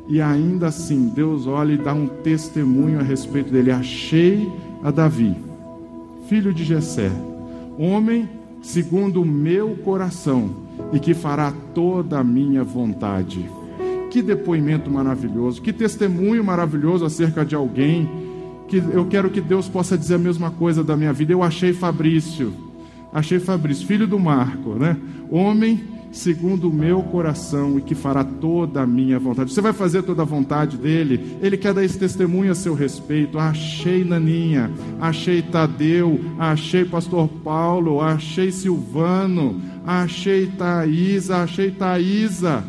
E 0.07 0.21
ainda 0.21 0.67
assim, 0.67 1.07
Deus 1.07 1.47
olha 1.47 1.73
e 1.73 1.77
dá 1.77 1.93
um 1.93 2.07
testemunho 2.07 2.99
a 2.99 3.03
respeito 3.03 3.51
dele. 3.51 3.71
Achei 3.71 4.51
a 4.83 4.91
Davi, 4.91 5.35
filho 6.27 6.53
de 6.53 6.63
Jessé, 6.63 7.11
homem 7.77 8.29
segundo 8.61 9.21
o 9.21 9.25
meu 9.25 9.75
coração 9.77 10.49
e 10.91 10.99
que 10.99 11.13
fará 11.13 11.53
toda 11.73 12.19
a 12.19 12.23
minha 12.23 12.63
vontade. 12.63 13.49
Que 14.11 14.21
depoimento 14.21 14.89
maravilhoso, 14.89 15.61
que 15.61 15.73
testemunho 15.73 16.43
maravilhoso 16.43 17.05
acerca 17.05 17.43
de 17.43 17.55
alguém 17.55 18.09
que 18.67 18.77
eu 18.77 19.05
quero 19.05 19.29
que 19.29 19.41
Deus 19.41 19.67
possa 19.67 19.97
dizer 19.97 20.15
a 20.15 20.19
mesma 20.19 20.51
coisa 20.51 20.83
da 20.83 20.95
minha 20.95 21.13
vida. 21.13 21.33
Eu 21.33 21.43
achei 21.43 21.73
Fabrício, 21.73 22.53
achei 23.13 23.39
Fabrício, 23.39 23.85
filho 23.85 24.07
do 24.07 24.19
Marco, 24.19 24.75
né? 24.75 24.97
Homem 25.29 25.94
segundo 26.15 26.69
o 26.69 26.73
meu 26.73 27.03
coração 27.03 27.77
e 27.77 27.81
que 27.81 27.93
fará 27.93 28.23
toda 28.23 28.81
a 28.81 28.87
minha 28.87 29.19
vontade. 29.19 29.53
Você 29.53 29.61
vai 29.61 29.73
fazer 29.73 30.03
toda 30.03 30.21
a 30.21 30.25
vontade 30.25 30.77
dele? 30.77 31.37
Ele 31.41 31.57
quer 31.57 31.73
dar 31.73 31.83
esse 31.83 31.99
testemunho 31.99 32.51
a 32.51 32.55
seu 32.55 32.73
respeito. 32.73 33.37
Achei 33.37 34.03
Naninha, 34.03 34.71
achei 34.99 35.41
Tadeu, 35.41 36.19
achei 36.39 36.85
Pastor 36.85 37.27
Paulo, 37.27 38.01
achei 38.01 38.51
Silvano, 38.51 39.61
achei 39.85 40.47
Thaisa, 40.47 41.37
achei 41.37 41.71
Thaisa. 41.71 42.63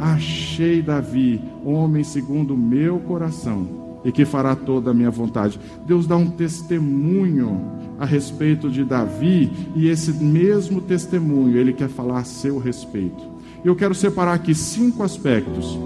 Achei 0.00 0.82
Davi, 0.82 1.40
homem 1.64 2.02
segundo 2.02 2.54
o 2.54 2.58
meu 2.58 2.98
coração, 2.98 3.81
e 4.04 4.12
que 4.12 4.24
fará 4.24 4.54
toda 4.54 4.90
a 4.90 4.94
minha 4.94 5.10
vontade. 5.10 5.58
Deus 5.86 6.06
dá 6.06 6.16
um 6.16 6.30
testemunho 6.30 7.60
a 7.98 8.04
respeito 8.04 8.68
de 8.68 8.84
Davi, 8.84 9.50
e 9.76 9.88
esse 9.88 10.12
mesmo 10.12 10.80
testemunho 10.80 11.56
ele 11.56 11.72
quer 11.72 11.88
falar 11.88 12.18
a 12.18 12.24
seu 12.24 12.58
respeito. 12.58 13.22
Eu 13.64 13.76
quero 13.76 13.94
separar 13.94 14.34
aqui 14.34 14.54
cinco 14.54 15.02
aspectos, 15.02 15.78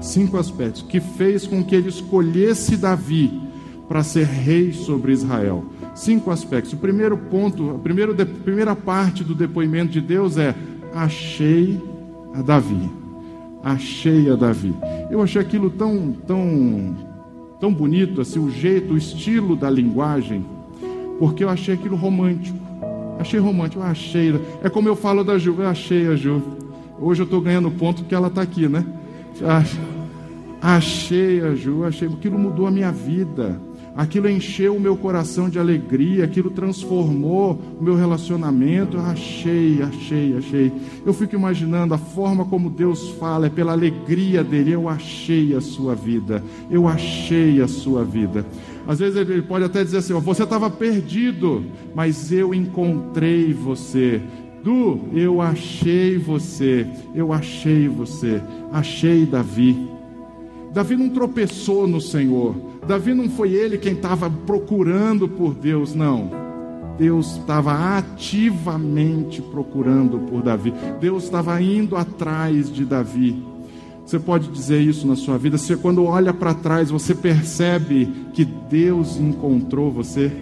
cinco 0.00 0.36
aspectos 0.36 0.82
que 0.82 1.00
fez 1.00 1.46
com 1.46 1.62
que 1.62 1.76
ele 1.76 1.88
escolhesse 1.88 2.76
Davi 2.76 3.40
para 3.88 4.02
ser 4.02 4.26
rei 4.26 4.72
sobre 4.72 5.12
Israel. 5.12 5.64
Cinco 5.94 6.30
aspectos. 6.30 6.72
O 6.72 6.76
primeiro 6.76 7.16
ponto, 7.16 7.70
a 7.70 7.78
primeira, 7.78 8.14
primeira 8.26 8.76
parte 8.76 9.24
do 9.24 9.34
depoimento 9.34 9.92
de 9.92 10.00
Deus 10.00 10.36
é: 10.36 10.54
achei 10.94 11.80
a 12.34 12.42
Davi. 12.42 12.90
Achei 13.62 14.30
a 14.30 14.36
Davi. 14.36 14.74
Eu 15.10 15.22
achei 15.22 15.40
aquilo 15.40 15.70
tão, 15.70 16.12
tão, 16.26 16.96
tão 17.60 17.72
bonito, 17.72 18.20
assim, 18.20 18.38
o 18.38 18.50
jeito, 18.50 18.94
o 18.94 18.96
estilo 18.96 19.56
da 19.56 19.68
linguagem, 19.68 20.44
porque 21.18 21.42
eu 21.42 21.48
achei 21.48 21.74
aquilo 21.74 21.96
romântico. 21.96 22.58
Achei 23.18 23.40
romântico, 23.40 23.82
eu 23.82 23.86
achei. 23.86 24.40
É 24.62 24.68
como 24.68 24.88
eu 24.88 24.94
falo 24.94 25.24
da 25.24 25.38
Ju, 25.38 25.56
eu 25.58 25.66
achei 25.66 26.06
a 26.06 26.14
Ju. 26.14 26.40
Hoje 27.00 27.22
eu 27.22 27.24
estou 27.24 27.40
ganhando 27.40 27.70
ponto 27.70 28.02
porque 28.02 28.14
ela 28.14 28.28
está 28.28 28.42
aqui, 28.42 28.68
né? 28.68 28.84
Achei 30.62 31.40
a 31.40 31.54
Ju, 31.54 31.84
achei. 31.84 32.08
Aquilo 32.08 32.38
mudou 32.38 32.66
a 32.66 32.70
minha 32.70 32.92
vida 32.92 33.60
aquilo 33.98 34.30
encheu 34.30 34.76
o 34.76 34.80
meu 34.80 34.96
coração 34.96 35.50
de 35.50 35.58
alegria, 35.58 36.24
aquilo 36.24 36.50
transformou 36.50 37.60
o 37.80 37.82
meu 37.82 37.96
relacionamento. 37.96 38.96
Eu 38.96 39.02
achei, 39.02 39.82
achei, 39.82 40.36
achei. 40.36 40.72
Eu 41.04 41.12
fico 41.12 41.34
imaginando 41.34 41.92
a 41.94 41.98
forma 41.98 42.44
como 42.44 42.70
Deus 42.70 43.08
fala, 43.18 43.46
é 43.46 43.50
pela 43.50 43.72
alegria 43.72 44.44
dele. 44.44 44.70
Eu 44.70 44.88
achei 44.88 45.52
a 45.52 45.60
sua 45.60 45.96
vida, 45.96 46.44
eu 46.70 46.86
achei 46.86 47.60
a 47.60 47.66
sua 47.66 48.04
vida. 48.04 48.46
Às 48.86 49.00
vezes 49.00 49.16
ele 49.16 49.42
pode 49.42 49.64
até 49.64 49.82
dizer 49.82 49.98
assim: 49.98 50.12
você 50.12 50.44
estava 50.44 50.70
perdido, 50.70 51.64
mas 51.92 52.30
eu 52.30 52.54
encontrei 52.54 53.52
você. 53.52 54.22
Du, 54.62 55.08
eu 55.12 55.40
achei 55.40 56.18
você, 56.18 56.86
eu 57.16 57.32
achei 57.32 57.88
você, 57.88 58.40
achei 58.72 59.26
Davi. 59.26 59.88
Davi 60.72 60.96
não 60.96 61.08
tropeçou 61.08 61.88
no 61.88 62.00
Senhor. 62.00 62.67
Davi 62.88 63.12
não 63.12 63.28
foi 63.28 63.52
ele 63.52 63.76
quem 63.76 63.92
estava 63.92 64.30
procurando 64.30 65.28
por 65.28 65.52
Deus, 65.52 65.94
não. 65.94 66.30
Deus 66.96 67.36
estava 67.36 67.98
ativamente 67.98 69.42
procurando 69.42 70.18
por 70.20 70.42
Davi. 70.42 70.72
Deus 70.98 71.24
estava 71.24 71.60
indo 71.60 71.96
atrás 71.96 72.72
de 72.72 72.86
Davi. 72.86 73.44
Você 74.06 74.18
pode 74.18 74.48
dizer 74.48 74.80
isso 74.80 75.06
na 75.06 75.16
sua 75.16 75.36
vida? 75.36 75.58
Você, 75.58 75.76
quando 75.76 76.02
olha 76.02 76.32
para 76.32 76.54
trás, 76.54 76.90
você 76.90 77.14
percebe 77.14 78.08
que 78.32 78.42
Deus 78.42 79.18
encontrou 79.18 79.92
você? 79.92 80.32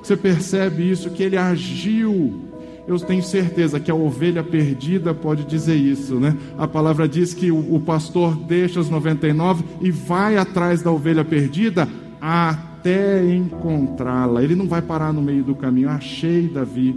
Você 0.00 0.16
percebe 0.16 0.88
isso, 0.88 1.10
que 1.10 1.24
Ele 1.24 1.36
agiu 1.36 2.47
eu 2.88 2.98
tenho 2.98 3.22
certeza 3.22 3.78
que 3.78 3.90
a 3.90 3.94
ovelha 3.94 4.42
perdida 4.42 5.12
pode 5.12 5.44
dizer 5.44 5.76
isso, 5.76 6.14
né? 6.14 6.34
A 6.56 6.66
palavra 6.66 7.06
diz 7.06 7.34
que 7.34 7.52
o, 7.52 7.78
pastor 7.80 8.34
deixa 8.34 8.80
os 8.80 8.88
99 8.88 9.62
e 9.82 9.90
vai 9.90 10.38
atrás 10.38 10.80
da 10.80 10.90
ovelha 10.90 11.22
perdida 11.22 11.86
até 12.18 13.30
encontrá-la. 13.30 14.42
Ele 14.42 14.54
não 14.54 14.66
vai 14.66 14.80
parar 14.80 15.12
no 15.12 15.20
meio 15.20 15.44
do 15.44 15.54
caminho. 15.54 15.90
Achei 15.90 16.48
Davi. 16.48 16.96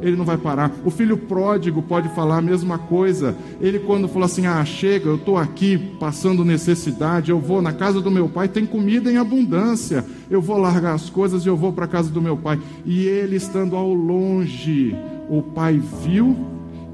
Ele 0.00 0.16
não 0.16 0.24
vai 0.24 0.38
parar. 0.38 0.72
O 0.82 0.90
filho 0.90 1.16
pródigo 1.16 1.82
pode 1.82 2.08
falar 2.10 2.38
a 2.38 2.42
mesma 2.42 2.78
coisa. 2.78 3.36
Ele, 3.60 3.78
quando 3.78 4.08
falou 4.08 4.24
assim: 4.24 4.46
Ah, 4.46 4.64
chega, 4.64 5.08
eu 5.08 5.16
estou 5.16 5.36
aqui 5.36 5.78
passando 6.00 6.44
necessidade, 6.44 7.30
eu 7.30 7.38
vou 7.38 7.60
na 7.62 7.72
casa 7.72 8.00
do 8.00 8.10
meu 8.10 8.28
pai, 8.28 8.48
tem 8.48 8.64
comida 8.64 9.10
em 9.10 9.16
abundância. 9.16 10.04
Eu 10.30 10.40
vou 10.40 10.58
largar 10.58 10.94
as 10.94 11.08
coisas 11.08 11.44
e 11.44 11.48
eu 11.48 11.56
vou 11.56 11.72
para 11.72 11.84
a 11.84 11.88
casa 11.88 12.10
do 12.10 12.20
meu 12.20 12.36
pai. 12.36 12.58
E 12.84 13.04
ele, 13.06 13.36
estando 13.36 13.76
ao 13.76 13.92
longe, 13.92 14.94
o 15.28 15.42
pai 15.42 15.80
viu 16.02 16.36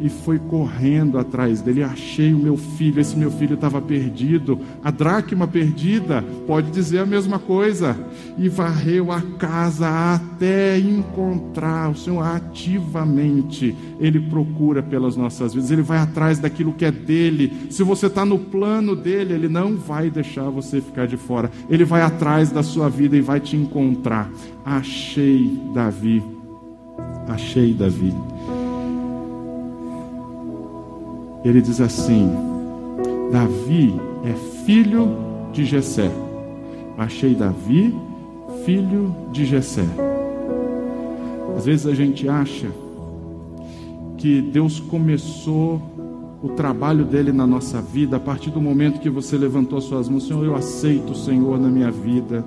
e 0.00 0.08
foi 0.08 0.38
correndo 0.38 1.18
atrás 1.18 1.60
dele. 1.60 1.82
Achei 1.82 2.32
o 2.34 2.38
meu 2.38 2.56
filho, 2.56 3.00
esse 3.00 3.16
meu 3.16 3.30
filho 3.30 3.54
estava 3.54 3.80
perdido. 3.80 4.58
A 4.82 4.90
dracma 4.90 5.46
perdida 5.46 6.22
pode 6.46 6.70
dizer 6.70 6.98
a 6.98 7.06
mesma 7.06 7.38
coisa. 7.38 7.96
E 8.36 8.48
varreu 8.48 9.12
a 9.12 9.20
casa 9.38 10.14
até 10.14 10.78
encontrar. 10.78 11.90
O 11.90 11.96
Senhor 11.96 12.22
ativamente, 12.22 13.74
Ele 14.00 14.20
procura 14.20 14.82
pelas 14.82 15.16
nossas 15.16 15.54
vidas, 15.54 15.70
Ele 15.70 15.82
vai 15.82 15.98
atrás 15.98 16.38
daquilo 16.38 16.72
que 16.72 16.84
é 16.84 16.90
dele. 16.90 17.52
Se 17.70 17.82
você 17.82 18.06
está 18.06 18.24
no 18.24 18.38
plano 18.38 18.96
dele, 18.96 19.34
Ele 19.34 19.48
não 19.48 19.76
vai 19.76 20.10
deixar 20.10 20.50
você 20.50 20.80
ficar 20.80 21.06
de 21.06 21.16
fora. 21.16 21.50
Ele 21.70 21.84
vai 21.84 22.02
atrás 22.02 22.50
da 22.50 22.62
sua 22.62 22.88
vida 22.88 23.16
e 23.16 23.20
vai 23.20 23.40
te 23.40 23.56
encontrar. 23.56 24.30
Achei 24.64 25.58
Davi 25.72 26.33
achei 27.28 27.72
Davi. 27.72 28.14
Ele 31.44 31.60
diz 31.60 31.80
assim: 31.80 32.28
Davi 33.30 33.94
é 34.24 34.32
filho 34.64 35.08
de 35.52 35.64
Jessé. 35.64 36.10
Achei 36.96 37.34
Davi, 37.34 37.94
filho 38.64 39.14
de 39.32 39.44
Jessé. 39.44 39.86
Às 41.56 41.66
vezes 41.66 41.86
a 41.86 41.94
gente 41.94 42.28
acha 42.28 42.68
que 44.16 44.40
Deus 44.40 44.80
começou 44.80 45.80
o 46.42 46.48
trabalho 46.50 47.04
dele 47.04 47.32
na 47.32 47.46
nossa 47.46 47.80
vida 47.80 48.16
a 48.16 48.20
partir 48.20 48.50
do 48.50 48.60
momento 48.60 49.00
que 49.00 49.08
você 49.08 49.36
levantou 49.36 49.80
suas 49.80 50.08
mãos, 50.08 50.26
Senhor, 50.26 50.44
eu 50.44 50.54
aceito 50.54 51.12
o 51.12 51.14
Senhor 51.14 51.58
na 51.58 51.68
minha 51.68 51.90
vida. 51.90 52.44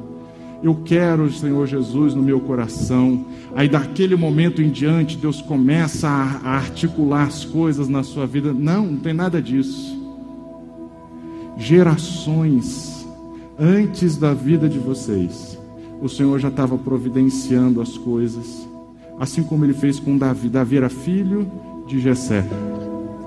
Eu 0.61 0.75
quero 0.83 1.23
o 1.23 1.31
Senhor 1.31 1.67
Jesus 1.67 2.13
no 2.13 2.23
meu 2.23 2.39
coração. 2.39 3.25
Aí 3.55 3.69
daquele 3.69 4.15
momento 4.15 4.61
em 4.61 4.69
diante, 4.69 5.17
Deus 5.17 5.41
começa 5.41 6.07
a, 6.07 6.55
articular 6.55 7.23
as 7.23 7.45
coisas 7.45 7.87
na 7.87 8.03
sua 8.03 8.25
vida. 8.25 8.53
Não, 8.53 8.85
não 8.85 8.97
tem 8.97 9.13
nada 9.13 9.41
disso. 9.41 9.95
Gerações 11.57 13.05
antes 13.59 14.17
da 14.17 14.33
vida 14.33 14.69
de 14.69 14.77
vocês, 14.77 15.57
o 16.01 16.07
Senhor 16.07 16.39
já 16.39 16.49
estava 16.49 16.77
providenciando 16.77 17.81
as 17.81 17.97
coisas, 17.97 18.67
assim 19.19 19.41
como 19.41 19.65
ele 19.65 19.73
fez 19.73 19.99
com 19.99 20.17
Davi. 20.17 20.49
Davi 20.49 20.77
era 20.77 20.89
filho 20.89 21.51
de 21.87 21.99
Jessé. 21.99 22.45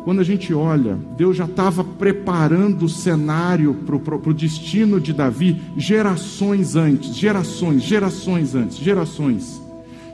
Quando 0.04 0.20
a 0.20 0.24
gente 0.24 0.54
olha, 0.54 0.98
Deus 1.16 1.36
já 1.36 1.44
estava 1.44 1.84
preparando 1.84 2.84
o 2.84 2.88
cenário 2.88 3.74
para 3.74 4.16
o 4.30 4.34
destino 4.34 4.98
de 4.98 5.12
Davi 5.12 5.60
gerações 5.76 6.74
antes, 6.74 7.14
gerações, 7.14 7.82
gerações 7.82 8.54
antes, 8.54 8.78
gerações. 8.78 9.60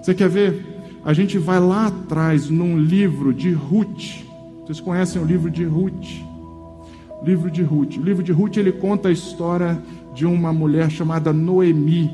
Você 0.03 0.13
quer 0.13 0.29
ver? 0.29 0.77
A 1.05 1.13
gente 1.13 1.39
vai 1.39 1.61
lá 1.61 1.87
atrás 1.87 2.51
num 2.51 2.77
livro 2.77 3.33
de 3.33 3.53
Ruth. 3.53 4.25
Vocês 4.65 4.81
conhecem 4.81 5.23
o 5.23 5.25
livro 5.25 5.49
de 5.49 5.65
Ruth? 5.65 6.21
O 7.23 7.25
livro 7.25 7.49
de 7.49 7.63
Ruth. 7.63 7.97
O 7.97 8.03
livro 8.03 8.25
de 8.25 8.33
Ruth 8.33 8.57
ele 8.57 8.73
conta 8.73 9.09
a 9.09 9.13
história 9.13 9.81
de 10.13 10.27
uma 10.27 10.53
mulher 10.53 10.91
chamada 10.91 11.33
Noemi. 11.33 12.13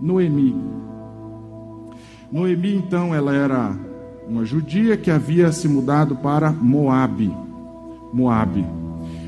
Noemi. 0.00 0.54
Noemi, 2.30 2.76
então, 2.76 3.12
ela 3.12 3.34
era 3.34 3.89
uma 4.30 4.44
judia 4.44 4.96
que 4.96 5.10
havia 5.10 5.50
se 5.50 5.66
mudado 5.66 6.14
para 6.14 6.52
Moabe. 6.52 7.34
Moabe. 8.12 8.64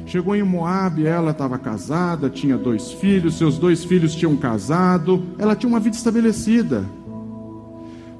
Chegou 0.06 0.36
em 0.36 0.44
Moabe, 0.44 1.06
ela 1.06 1.32
estava 1.32 1.58
casada, 1.58 2.30
tinha 2.30 2.56
dois 2.56 2.92
filhos, 2.92 3.36
seus 3.36 3.58
dois 3.58 3.84
filhos 3.84 4.14
tinham 4.14 4.36
casado, 4.36 5.20
ela 5.38 5.56
tinha 5.56 5.68
uma 5.68 5.80
vida 5.80 5.96
estabelecida. 5.96 6.84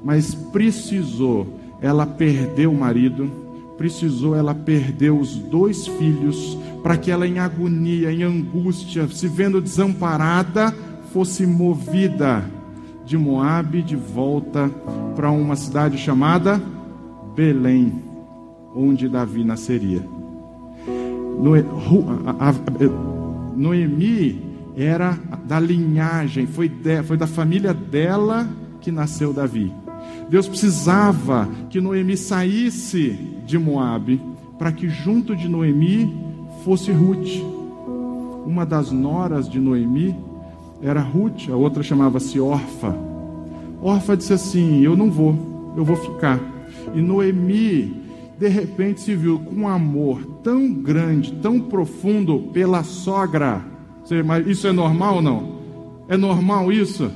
Mas 0.03 0.35
precisou 0.35 1.57
ela 1.79 2.05
perder 2.05 2.67
o 2.67 2.73
marido, 2.73 3.31
precisou 3.77 4.35
ela 4.35 4.53
perder 4.53 5.11
os 5.11 5.35
dois 5.35 5.87
filhos, 5.87 6.57
para 6.81 6.97
que 6.97 7.09
ela, 7.09 7.25
em 7.25 7.39
agonia, 7.39 8.11
em 8.11 8.23
angústia, 8.23 9.07
se 9.07 9.27
vendo 9.29 9.61
desamparada, 9.61 10.75
fosse 11.13 11.45
movida 11.45 12.43
de 13.05 13.17
Moabe 13.17 13.81
de 13.81 13.95
volta 13.95 14.69
para 15.15 15.29
uma 15.31 15.55
cidade 15.55 15.97
chamada 15.97 16.61
Belém, 17.35 18.01
onde 18.75 19.09
Davi 19.09 19.43
nasceria. 19.43 20.03
Noemi 23.55 24.41
era 24.75 25.17
da 25.45 25.59
linhagem, 25.59 26.47
foi, 26.47 26.69
de, 26.69 27.03
foi 27.03 27.17
da 27.17 27.27
família 27.27 27.73
dela 27.73 28.47
que 28.81 28.91
nasceu 28.91 29.33
Davi. 29.33 29.71
Deus 30.29 30.47
precisava 30.47 31.47
que 31.69 31.81
Noemi 31.81 32.17
saísse 32.17 33.11
de 33.45 33.57
Moabe 33.57 34.19
para 34.57 34.71
que 34.71 34.89
junto 34.89 35.35
de 35.35 35.47
Noemi 35.47 36.15
fosse 36.63 36.91
Ruth. 36.91 37.27
Uma 38.45 38.65
das 38.65 38.91
noras 38.91 39.49
de 39.49 39.59
Noemi 39.59 40.15
era 40.83 40.99
Ruth, 40.99 41.49
a 41.49 41.55
outra 41.55 41.81
chamava-se 41.81 42.39
Orfa. 42.39 42.95
Orfa 43.81 44.17
disse 44.17 44.33
assim: 44.33 44.81
Eu 44.81 44.95
não 44.95 45.09
vou, 45.09 45.73
eu 45.77 45.85
vou 45.85 45.95
ficar. 45.95 46.39
E 46.93 47.01
Noemi 47.01 48.03
de 48.37 48.49
repente 48.49 48.99
se 48.99 49.15
viu 49.15 49.39
com 49.39 49.55
um 49.55 49.67
amor 49.67 50.21
tão 50.43 50.73
grande, 50.73 51.31
tão 51.41 51.59
profundo 51.59 52.49
pela 52.53 52.83
sogra. 52.83 53.63
Isso 54.45 54.67
é 54.67 54.71
normal 54.73 55.15
ou 55.15 55.21
não? 55.21 55.53
É 56.09 56.17
normal 56.17 56.71
isso? 56.71 57.09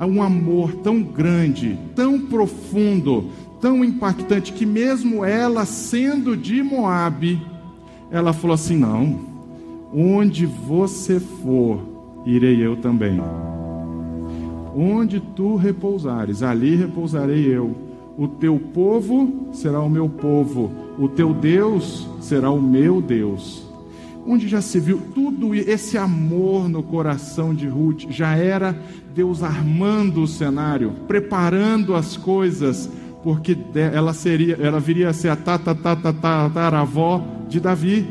Um 0.00 0.20
amor 0.20 0.72
tão 0.82 1.00
grande, 1.00 1.78
tão 1.94 2.20
profundo, 2.20 3.30
tão 3.60 3.84
impactante 3.84 4.52
que 4.52 4.66
mesmo 4.66 5.24
ela 5.24 5.64
sendo 5.64 6.36
de 6.36 6.62
Moabe, 6.62 7.40
ela 8.10 8.32
falou 8.32 8.54
assim: 8.54 8.76
"Não. 8.76 9.32
Onde 9.96 10.44
você 10.44 11.20
for, 11.20 11.93
irei 12.24 12.64
eu 12.64 12.76
também. 12.76 13.20
Onde 14.74 15.20
tu 15.20 15.56
repousares, 15.56 16.42
ali 16.42 16.74
repousarei 16.76 17.46
eu. 17.46 17.76
O 18.16 18.28
teu 18.28 18.58
povo 18.58 19.48
será 19.52 19.80
o 19.80 19.90
meu 19.90 20.08
povo, 20.08 20.70
o 20.98 21.08
teu 21.08 21.34
Deus 21.34 22.08
será 22.20 22.50
o 22.50 22.60
meu 22.60 23.00
Deus." 23.00 23.64
Onde 24.26 24.48
já 24.48 24.62
se 24.62 24.80
viu 24.80 25.00
tudo 25.14 25.54
esse 25.54 25.98
amor 25.98 26.66
no 26.66 26.82
coração 26.82 27.54
de 27.54 27.66
Ruth, 27.66 28.06
já 28.08 28.34
era 28.34 28.74
Deus 29.14 29.42
armando 29.42 30.22
o 30.22 30.26
cenário, 30.26 30.92
preparando 31.06 31.94
as 31.94 32.16
coisas, 32.16 32.90
porque 33.22 33.56
ela 33.74 34.14
seria, 34.14 34.58
ela 34.60 34.80
viria 34.80 35.10
a 35.10 35.12
ser 35.12 35.28
a 35.28 35.36
tataravó 35.36 37.22
de 37.48 37.60
Davi. 37.60 38.06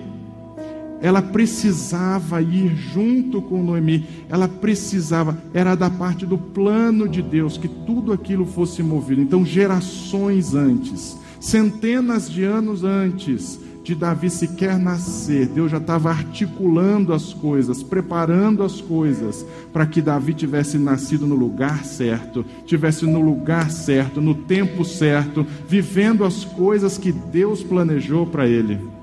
Ela 1.04 1.22
precisava 1.22 2.42
ir 2.42 2.78
junto 2.78 3.42
com 3.42 3.62
Noemi, 3.62 4.08
ela 4.30 4.48
precisava, 4.48 5.38
era 5.54 5.76
da 5.76 5.89
parte 5.89 6.26
do 6.26 6.38
plano 6.38 7.10
de 7.10 7.22
Deus 7.22 7.58
que 7.58 7.68
tudo 7.68 8.13
aquilo 8.13 8.46
fosse 8.46 8.82
movido. 8.82 9.20
Então, 9.20 9.46
gerações 9.46 10.56
antes, 10.56 11.18
centenas 11.42 12.32
de 12.32 12.46
anos 12.46 12.86
antes, 12.86 13.60
de 13.84 13.94
Davi 13.94 14.30
sequer 14.30 14.80
nascer, 14.80 15.48
Deus 15.48 15.70
já 15.70 15.78
estava 15.78 16.10
articulando 16.10 17.12
as 17.12 17.34
coisas, 17.34 17.84
preparando 17.84 18.63
as 18.63 18.80
coisas 18.80 19.46
para 19.74 19.86
que 19.86 20.02
Davi 20.02 20.34
tivesse 20.34 20.78
nascido 20.78 21.28
no 21.28 21.36
lugar 21.36 21.84
certo, 21.84 22.46
tivesse 22.66 23.06
no 23.06 23.20
lugar 23.20 23.70
certo, 23.70 24.22
no 24.22 24.34
tempo 24.34 24.86
certo, 24.86 25.46
vivendo 25.68 26.24
as 26.24 26.46
coisas 26.46 26.98
que 26.98 27.12
Deus 27.12 27.62
planejou 27.62 28.26
para 28.26 28.48
ele. 28.48 29.03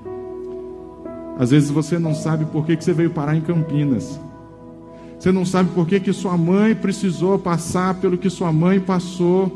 Às 1.41 1.49
vezes 1.49 1.71
você 1.71 1.97
não 1.97 2.13
sabe 2.13 2.45
por 2.45 2.67
que, 2.67 2.77
que 2.77 2.83
você 2.83 2.93
veio 2.93 3.09
parar 3.09 3.35
em 3.35 3.41
Campinas. 3.41 4.19
Você 5.17 5.31
não 5.31 5.43
sabe 5.43 5.71
por 5.73 5.87
que, 5.87 5.99
que 5.99 6.13
sua 6.13 6.37
mãe 6.37 6.75
precisou 6.75 7.39
passar 7.39 7.95
pelo 7.95 8.15
que 8.15 8.29
sua 8.29 8.53
mãe 8.53 8.79
passou, 8.79 9.51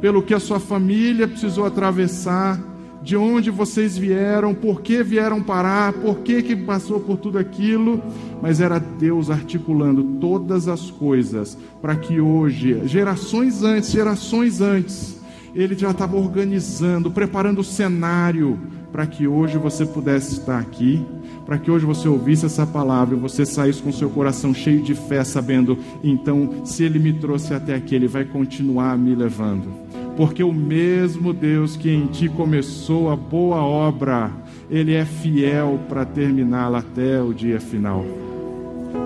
pelo 0.00 0.22
que 0.22 0.34
a 0.34 0.40
sua 0.40 0.58
família 0.58 1.28
precisou 1.28 1.64
atravessar 1.64 2.60
de 3.00 3.16
onde 3.16 3.48
vocês 3.48 3.96
vieram, 3.96 4.52
por 4.52 4.80
que 4.80 5.04
vieram 5.04 5.40
parar, 5.40 5.92
por 5.92 6.18
que, 6.18 6.42
que 6.42 6.56
passou 6.56 6.98
por 6.98 7.16
tudo 7.16 7.38
aquilo, 7.38 8.02
mas 8.42 8.60
era 8.60 8.80
Deus 8.80 9.30
articulando 9.30 10.02
todas 10.20 10.66
as 10.66 10.90
coisas 10.90 11.56
para 11.80 11.94
que 11.94 12.20
hoje, 12.20 12.88
gerações 12.88 13.62
antes, 13.62 13.92
gerações 13.92 14.60
antes, 14.60 15.19
Ele 15.54 15.76
já 15.76 15.90
estava 15.90 16.16
organizando, 16.16 17.10
preparando 17.10 17.60
o 17.60 17.64
cenário 17.64 18.58
para 18.92 19.06
que 19.06 19.26
hoje 19.26 19.56
você 19.56 19.86
pudesse 19.86 20.34
estar 20.34 20.58
aqui, 20.58 21.04
para 21.46 21.58
que 21.58 21.70
hoje 21.70 21.86
você 21.86 22.08
ouvisse 22.08 22.46
essa 22.46 22.66
palavra 22.66 23.16
e 23.16 23.20
você 23.20 23.46
saísse 23.46 23.82
com 23.82 23.92
seu 23.92 24.10
coração 24.10 24.52
cheio 24.52 24.82
de 24.82 24.94
fé, 24.94 25.22
sabendo, 25.22 25.78
então, 26.02 26.64
se 26.64 26.82
Ele 26.82 26.98
me 26.98 27.12
trouxe 27.12 27.54
até 27.54 27.74
aqui, 27.74 27.94
Ele 27.94 28.08
vai 28.08 28.24
continuar 28.24 28.98
me 28.98 29.14
levando 29.14 29.90
porque 30.20 30.42
o 30.42 30.52
mesmo 30.52 31.32
Deus 31.32 31.76
que 31.76 31.90
em 31.90 32.06
ti 32.06 32.28
começou 32.28 33.10
a 33.10 33.16
boa 33.16 33.56
obra, 33.62 34.30
Ele 34.70 34.92
é 34.92 35.02
fiel 35.02 35.80
para 35.88 36.04
terminá-la 36.04 36.80
até 36.80 37.22
o 37.22 37.32
dia 37.32 37.58
final. 37.58 38.04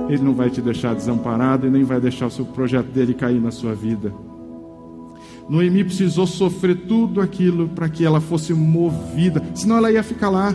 Ele 0.09 0.23
não 0.23 0.35
vai 0.35 0.51
te 0.51 0.61
deixar 0.61 0.93
desamparado 0.93 1.69
e 1.69 1.71
nem 1.71 1.85
vai 1.85 2.01
deixar 2.01 2.27
o 2.27 2.31
seu 2.31 2.45
projeto 2.45 2.87
dele 2.87 3.15
cair 3.15 3.41
na 3.41 3.53
sua 3.53 3.75
vida. 3.75 4.13
Noemi 5.49 5.85
precisou 5.85 6.27
sofrer 6.27 6.77
tudo 6.87 7.21
aquilo 7.21 7.69
para 7.69 7.89
que 7.89 8.05
ela 8.05 8.21
fosse 8.21 8.53
movida, 8.55 9.43
senão 9.55 9.77
ela 9.77 9.93
ia 9.93 10.03
ficar 10.03 10.31
lá. 10.31 10.55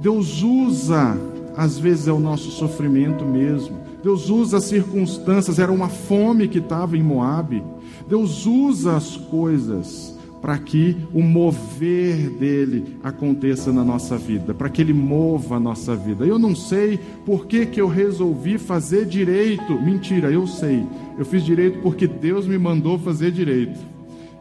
Deus 0.00 0.42
usa, 0.42 1.16
às 1.56 1.78
vezes, 1.78 2.08
é 2.08 2.12
o 2.12 2.20
nosso 2.20 2.50
sofrimento 2.50 3.24
mesmo. 3.24 3.78
Deus 4.02 4.28
usa 4.28 4.58
as 4.58 4.64
circunstâncias, 4.64 5.58
era 5.58 5.72
uma 5.72 5.88
fome 5.88 6.46
que 6.46 6.58
estava 6.58 6.96
em 6.96 7.02
Moabe. 7.02 7.62
Deus 8.06 8.44
usa 8.44 8.96
as 8.96 9.16
coisas 9.16 10.14
para 10.42 10.58
que 10.58 10.94
o 11.14 11.22
mover 11.22 12.28
dele 12.38 12.98
aconteça 13.02 13.72
na 13.72 13.82
nossa 13.82 14.18
vida, 14.18 14.52
para 14.52 14.68
que 14.68 14.82
ele 14.82 14.92
mova 14.92 15.56
a 15.56 15.60
nossa 15.60 15.96
vida. 15.96 16.26
Eu 16.26 16.38
não 16.38 16.54
sei 16.54 16.98
por 17.24 17.46
que, 17.46 17.64
que 17.64 17.80
eu 17.80 17.88
resolvi 17.88 18.58
fazer 18.58 19.06
direito. 19.06 19.72
Mentira, 19.80 20.30
eu 20.30 20.46
sei. 20.46 20.84
Eu 21.18 21.24
fiz 21.24 21.42
direito 21.42 21.78
porque 21.80 22.06
Deus 22.06 22.46
me 22.46 22.58
mandou 22.58 22.98
fazer 22.98 23.30
direito. 23.30 23.93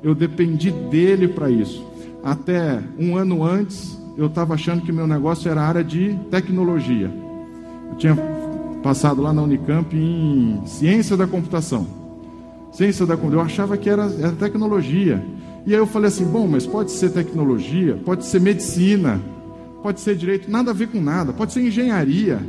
Eu 0.03 0.13
dependi 0.13 0.69
dele 0.69 1.27
para 1.27 1.49
isso. 1.49 1.85
Até 2.23 2.81
um 2.99 3.15
ano 3.15 3.43
antes, 3.43 3.97
eu 4.17 4.27
estava 4.27 4.53
achando 4.53 4.81
que 4.81 4.91
meu 4.91 5.07
negócio 5.07 5.49
era 5.49 5.61
área 5.61 5.83
de 5.83 6.13
tecnologia. 6.29 7.11
Eu 7.89 7.97
tinha 7.97 8.15
passado 8.83 9.21
lá 9.21 9.31
na 9.31 9.41
Unicamp 9.41 9.95
em 9.95 10.61
ciência 10.65 11.15
da 11.15 11.25
computação 11.25 12.03
ciência 12.73 13.05
da 13.05 13.15
computação. 13.15 13.39
Eu 13.39 13.45
achava 13.45 13.77
que 13.77 13.89
era, 13.89 14.11
era 14.19 14.31
tecnologia. 14.31 15.23
E 15.65 15.73
aí 15.73 15.79
eu 15.79 15.87
falei 15.87 16.09
assim: 16.09 16.25
bom, 16.25 16.47
mas 16.47 16.65
pode 16.65 16.91
ser 16.91 17.11
tecnologia, 17.11 17.97
pode 18.03 18.25
ser 18.25 18.41
medicina, 18.41 19.21
pode 19.81 20.01
ser 20.01 20.15
direito, 20.15 20.51
nada 20.51 20.71
a 20.71 20.73
ver 20.73 20.87
com 20.87 20.99
nada, 20.99 21.31
pode 21.31 21.53
ser 21.53 21.61
engenharia. 21.61 22.39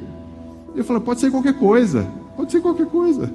Eu 0.74 0.82
falei: 0.82 1.02
pode 1.02 1.20
ser 1.20 1.30
qualquer 1.30 1.54
coisa, 1.54 2.08
pode 2.36 2.50
ser 2.50 2.60
qualquer 2.60 2.86
coisa. 2.86 3.30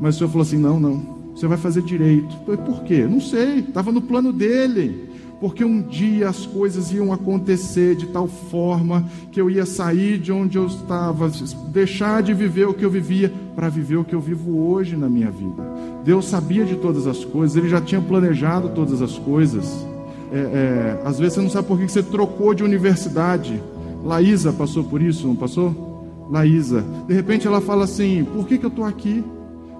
Mas 0.00 0.14
o 0.14 0.18
senhor 0.18 0.30
falou 0.30 0.42
assim: 0.42 0.58
não, 0.58 0.80
não, 0.80 1.02
você 1.34 1.46
vai 1.46 1.58
fazer 1.58 1.82
direito. 1.82 2.36
Falei, 2.44 2.60
por 2.60 2.82
quê? 2.84 3.06
Não 3.06 3.20
sei, 3.20 3.60
estava 3.60 3.90
no 3.90 4.00
plano 4.00 4.32
dele 4.32 5.14
porque 5.44 5.62
um 5.62 5.82
dia 5.82 6.30
as 6.30 6.46
coisas 6.46 6.90
iam 6.90 7.12
acontecer 7.12 7.96
de 7.96 8.06
tal 8.06 8.26
forma 8.26 9.04
que 9.30 9.38
eu 9.38 9.50
ia 9.50 9.66
sair 9.66 10.16
de 10.16 10.32
onde 10.32 10.56
eu 10.56 10.66
estava, 10.66 11.30
deixar 11.68 12.22
de 12.22 12.32
viver 12.32 12.66
o 12.66 12.72
que 12.72 12.82
eu 12.82 12.88
vivia 12.88 13.30
para 13.54 13.68
viver 13.68 13.96
o 13.96 14.04
que 14.04 14.14
eu 14.14 14.20
vivo 14.20 14.70
hoje 14.70 14.96
na 14.96 15.06
minha 15.06 15.30
vida. 15.30 15.62
Deus 16.02 16.26
sabia 16.26 16.64
de 16.64 16.76
todas 16.76 17.06
as 17.06 17.26
coisas, 17.26 17.58
Ele 17.58 17.68
já 17.68 17.78
tinha 17.78 18.00
planejado 18.00 18.70
todas 18.70 19.02
as 19.02 19.18
coisas. 19.18 19.86
É, 20.32 20.38
é, 20.38 21.02
às 21.04 21.18
vezes 21.18 21.34
você 21.34 21.42
não 21.42 21.50
sabe 21.50 21.68
por 21.68 21.78
que 21.78 21.88
você 21.88 22.02
trocou 22.02 22.54
de 22.54 22.64
universidade. 22.64 23.62
Laísa 24.02 24.50
passou 24.50 24.84
por 24.84 25.02
isso, 25.02 25.26
não 25.26 25.36
passou? 25.36 26.26
Laísa. 26.30 26.82
De 27.06 27.12
repente 27.12 27.46
ela 27.46 27.60
fala 27.60 27.84
assim: 27.84 28.24
por 28.24 28.46
que, 28.46 28.56
que 28.56 28.64
eu 28.64 28.70
estou 28.70 28.84
aqui? 28.84 29.22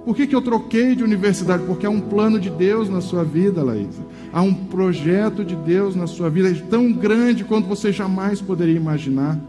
Por 0.05 0.15
que, 0.15 0.27
que 0.27 0.35
eu 0.35 0.43
troquei 0.43 0.95
de 0.95 1.03
universidade? 1.03 1.65
Porque 1.65 1.87
há 1.87 1.91
um 1.91 2.01
plano 2.01 2.39
de 2.39 2.51
Deus 2.51 2.91
na 2.91 3.01
sua 3.01 3.25
vida, 3.25 3.63
Laísa. 3.63 4.03
Há 4.33 4.43
um 4.43 4.53
projeto 4.53 5.43
de 5.43 5.57
Deus 5.57 5.97
na 5.97 6.07
sua 6.07 6.29
vida 6.29 6.55
tão 6.69 6.93
grande 6.93 7.43
quanto 7.43 7.67
você 7.67 7.91
jamais 7.91 8.41
poderia 8.41 8.77
imaginar. 8.77 9.41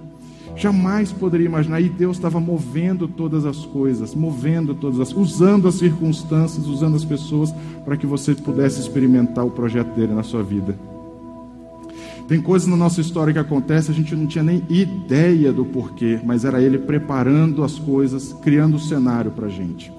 Jamais 0.55 1.11
poderia 1.11 1.45
imaginar. 1.45 1.81
E 1.81 1.89
Deus 1.89 2.15
estava 2.15 2.39
movendo 2.39 3.05
todas 3.05 3.45
as 3.45 3.65
coisas, 3.65 4.15
movendo 4.15 4.73
todas 4.73 5.01
as, 5.01 5.13
usando 5.13 5.67
as 5.67 5.75
circunstâncias, 5.75 6.65
usando 6.67 6.95
as 6.95 7.03
pessoas 7.03 7.53
para 7.83 7.97
que 7.97 8.07
você 8.07 8.33
pudesse 8.33 8.79
experimentar 8.79 9.45
o 9.45 9.51
projeto 9.51 9.93
dele 9.93 10.13
na 10.13 10.23
sua 10.23 10.41
vida. 10.41 10.73
Tem 12.29 12.41
coisas 12.41 12.67
na 12.67 12.77
nossa 12.77 13.01
história 13.01 13.31
que 13.31 13.37
acontecem, 13.37 13.93
a 13.93 13.97
gente 13.97 14.15
não 14.15 14.25
tinha 14.25 14.43
nem 14.43 14.63
ideia 14.67 15.53
do 15.53 15.63
porquê, 15.63 16.19
mas 16.23 16.43
era 16.43 16.59
ele 16.59 16.79
preparando 16.79 17.63
as 17.63 17.77
coisas, 17.77 18.33
criando 18.41 18.77
o 18.77 18.79
cenário 18.79 19.29
para 19.29 19.45
a 19.45 19.49
gente. 19.49 19.91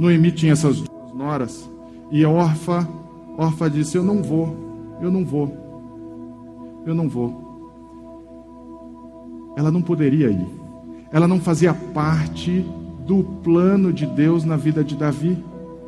Noemi 0.00 0.32
tinha 0.32 0.54
essas 0.54 0.80
duas 0.80 1.12
noras, 1.14 1.70
e 2.10 2.24
a 2.24 2.30
Orfa, 2.30 2.88
Orfa 3.36 3.68
disse: 3.68 3.98
Eu 3.98 4.02
não 4.02 4.22
vou, 4.22 4.56
eu 4.98 5.10
não 5.10 5.26
vou, 5.26 5.54
eu 6.86 6.94
não 6.94 7.06
vou. 7.06 7.50
Ela 9.58 9.70
não 9.70 9.82
poderia 9.82 10.30
ir, 10.30 10.48
ela 11.12 11.28
não 11.28 11.38
fazia 11.38 11.74
parte 11.74 12.64
do 13.06 13.22
plano 13.42 13.92
de 13.92 14.06
Deus 14.06 14.42
na 14.42 14.56
vida 14.56 14.82
de 14.82 14.96
Davi, 14.96 15.36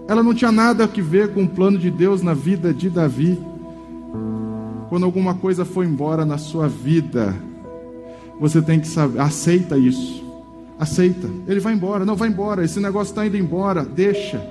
ela 0.07 0.23
não 0.23 0.35
tinha 0.35 0.53
nada 0.53 0.85
a 0.85 0.87
ver 0.87 1.33
com 1.33 1.45
o 1.45 1.49
plano 1.49 1.79
de 1.79 1.91
Deus 1.91 2.21
na 2.21 2.35
vida 2.35 2.75
de 2.75 2.91
Davi. 2.91 3.41
Quando 4.91 5.07
alguma 5.07 5.37
coisa 5.37 5.65
foi 5.65 5.87
embora 5.87 6.27
na 6.27 6.37
sua 6.37 6.69
vida, 6.69 7.35
você 8.39 8.61
tem 8.61 8.79
que 8.79 8.89
saber, 8.89 9.21
aceita 9.21 9.79
isso. 9.79 10.23
Aceita. 10.79 11.29
Ele 11.47 11.61
vai 11.61 11.75
embora. 11.75 12.05
Não, 12.05 12.17
vai 12.17 12.29
embora. 12.29 12.65
Esse 12.65 12.81
negócio 12.81 13.13
está 13.13 13.27
indo 13.27 13.37
embora. 13.37 13.85
Deixa. 13.85 14.45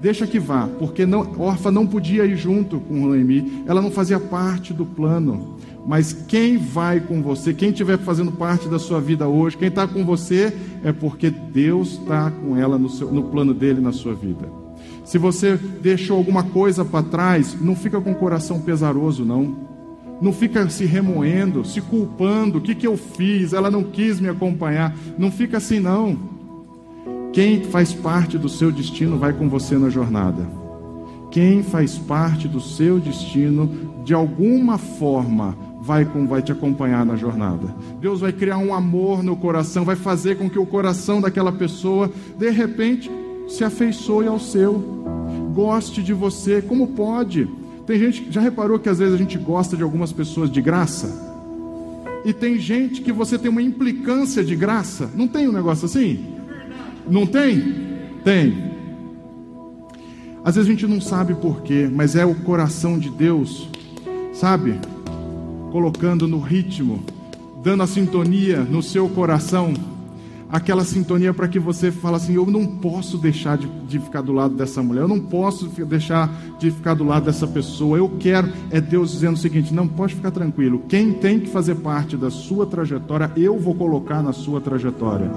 Deixa 0.00 0.26
que 0.26 0.38
vá. 0.38 0.68
Porque 0.78 1.06
não, 1.06 1.32
órfã 1.38 1.70
não 1.70 1.86
podia 1.86 2.24
ir 2.24 2.36
junto 2.36 2.80
com 2.80 2.94
Noemi. 2.94 3.62
Ela 3.66 3.80
não 3.80 3.90
fazia 3.90 4.20
parte 4.20 4.72
do 4.72 4.84
plano. 4.84 5.56
Mas 5.86 6.12
quem 6.12 6.56
vai 6.56 7.00
com 7.00 7.22
você, 7.22 7.52
quem 7.52 7.68
estiver 7.68 7.98
fazendo 7.98 8.32
parte 8.32 8.68
da 8.68 8.78
sua 8.78 9.00
vida 9.00 9.28
hoje, 9.28 9.56
quem 9.56 9.68
está 9.68 9.86
com 9.86 10.04
você, 10.04 10.52
é 10.82 10.92
porque 10.92 11.30
Deus 11.30 11.92
está 11.92 12.30
com 12.30 12.56
ela 12.56 12.78
no, 12.78 12.88
seu, 12.88 13.12
no 13.12 13.24
plano 13.24 13.52
dele 13.52 13.80
na 13.80 13.92
sua 13.92 14.14
vida. 14.14 14.48
Se 15.04 15.18
você 15.18 15.56
deixou 15.82 16.16
alguma 16.16 16.42
coisa 16.42 16.84
para 16.84 17.04
trás, 17.04 17.54
não 17.60 17.76
fica 17.76 18.00
com 18.00 18.12
o 18.12 18.14
coração 18.14 18.60
pesaroso, 18.60 19.24
não. 19.24 19.63
Não 20.24 20.32
fica 20.32 20.66
se 20.70 20.86
remoendo, 20.86 21.66
se 21.66 21.82
culpando. 21.82 22.56
O 22.56 22.60
que, 22.62 22.74
que 22.74 22.86
eu 22.86 22.96
fiz? 22.96 23.52
Ela 23.52 23.70
não 23.70 23.82
quis 23.84 24.18
me 24.18 24.26
acompanhar. 24.26 24.96
Não 25.18 25.30
fica 25.30 25.58
assim, 25.58 25.78
não. 25.78 26.16
Quem 27.30 27.62
faz 27.64 27.92
parte 27.92 28.38
do 28.38 28.48
seu 28.48 28.72
destino 28.72 29.18
vai 29.18 29.34
com 29.34 29.50
você 29.50 29.76
na 29.76 29.90
jornada. 29.90 30.48
Quem 31.30 31.62
faz 31.62 31.98
parte 31.98 32.48
do 32.48 32.58
seu 32.58 32.98
destino, 32.98 33.70
de 34.02 34.14
alguma 34.14 34.78
forma, 34.78 35.54
vai, 35.82 36.06
com, 36.06 36.26
vai 36.26 36.40
te 36.40 36.52
acompanhar 36.52 37.04
na 37.04 37.16
jornada. 37.16 37.74
Deus 38.00 38.22
vai 38.22 38.32
criar 38.32 38.56
um 38.56 38.72
amor 38.72 39.22
no 39.22 39.36
coração, 39.36 39.84
vai 39.84 39.96
fazer 39.96 40.38
com 40.38 40.48
que 40.48 40.58
o 40.58 40.64
coração 40.64 41.20
daquela 41.20 41.52
pessoa, 41.52 42.10
de 42.38 42.48
repente, 42.48 43.10
se 43.46 43.62
afeiçoe 43.62 44.26
ao 44.26 44.40
seu, 44.40 44.72
goste 45.54 46.02
de 46.02 46.14
você. 46.14 46.62
Como 46.62 46.86
pode? 46.86 47.46
Tem 47.86 47.98
gente, 47.98 48.26
já 48.30 48.40
reparou 48.40 48.78
que 48.78 48.88
às 48.88 48.98
vezes 48.98 49.14
a 49.14 49.18
gente 49.18 49.36
gosta 49.36 49.76
de 49.76 49.82
algumas 49.82 50.12
pessoas 50.12 50.50
de 50.50 50.60
graça? 50.60 51.34
E 52.24 52.32
tem 52.32 52.58
gente 52.58 53.02
que 53.02 53.12
você 53.12 53.38
tem 53.38 53.50
uma 53.50 53.60
implicância 53.60 54.42
de 54.42 54.56
graça. 54.56 55.10
Não 55.14 55.28
tem 55.28 55.46
um 55.46 55.52
negócio 55.52 55.84
assim? 55.84 56.34
Não 57.06 57.26
tem? 57.26 57.74
Tem. 58.24 58.72
Às 60.42 60.54
vezes 60.54 60.68
a 60.68 60.72
gente 60.72 60.86
não 60.86 61.00
sabe 61.00 61.34
porquê, 61.34 61.88
mas 61.92 62.16
é 62.16 62.24
o 62.24 62.34
coração 62.34 62.98
de 62.98 63.10
Deus, 63.10 63.68
sabe? 64.32 64.78
Colocando 65.70 66.26
no 66.26 66.38
ritmo, 66.38 67.02
dando 67.62 67.82
a 67.82 67.86
sintonia 67.86 68.60
no 68.60 68.82
seu 68.82 69.08
coração 69.08 69.74
aquela 70.54 70.84
sintonia 70.84 71.34
para 71.34 71.48
que 71.48 71.58
você 71.58 71.90
fale 71.90 72.14
assim: 72.14 72.34
eu 72.34 72.46
não 72.46 72.64
posso 72.64 73.18
deixar 73.18 73.58
de, 73.58 73.66
de, 73.88 73.98
ficar 73.98 74.22
do 74.22 74.32
lado 74.32 74.54
dessa 74.54 74.80
mulher, 74.82 75.00
eu 75.00 75.08
não 75.08 75.18
posso 75.18 75.66
deixar 75.84 76.32
de 76.60 76.70
ficar 76.70 76.94
do 76.94 77.02
lado 77.02 77.26
dessa 77.26 77.46
pessoa. 77.46 77.98
Eu 77.98 78.08
quero. 78.20 78.48
É 78.70 78.80
Deus 78.80 79.10
dizendo 79.10 79.34
o 79.34 79.38
seguinte: 79.38 79.74
não 79.74 79.88
pode 79.88 80.14
ficar 80.14 80.30
tranquilo. 80.30 80.84
Quem 80.88 81.12
tem 81.12 81.40
que 81.40 81.48
fazer 81.48 81.74
parte 81.76 82.16
da 82.16 82.30
sua 82.30 82.64
trajetória, 82.66 83.30
eu 83.36 83.58
vou 83.58 83.74
colocar 83.74 84.22
na 84.22 84.32
sua 84.32 84.60
trajetória. 84.60 85.28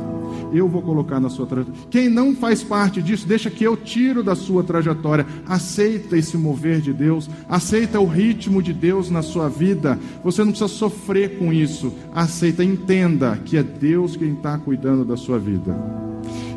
Eu 0.54 0.68
vou 0.68 0.84
colocar 0.84 1.20
na 1.20 1.30
sua 1.30 1.48
trajetória. 1.48 1.82
Quem 1.90 2.10
não 2.10 2.36
faz 2.36 2.64
parte 2.64 3.02
disso, 3.02 3.28
deixa 3.28 3.50
que 3.50 3.64
eu 3.64 3.76
tiro 3.76 4.24
da 4.24 4.36
sua 4.36 4.64
trajetória. 4.64 5.26
Aceita 5.48 6.16
esse 6.16 6.38
mover 6.38 6.80
de 6.80 6.94
Deus, 6.94 7.28
aceita 7.50 8.00
o 8.00 8.06
ritmo 8.06 8.62
de 8.62 8.72
Deus 8.72 9.10
na 9.10 9.24
sua 9.24 9.50
vida. 9.50 9.98
Você 10.24 10.44
não 10.44 10.52
precisa 10.52 10.68
sofrer 10.68 11.40
com 11.40 11.52
isso. 11.52 11.92
Aceita, 12.14 12.64
entenda 12.64 13.38
que 13.44 13.58
é 13.58 13.64
Deus 13.64 14.16
quem 14.16 14.34
está 14.34 14.58
cuidando 14.58 15.07
da 15.08 15.18
sua 15.18 15.40
vida. 15.40 15.76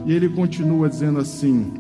E 0.05 0.13
ele 0.13 0.29
continua 0.29 0.89
dizendo 0.89 1.19
assim: 1.19 1.73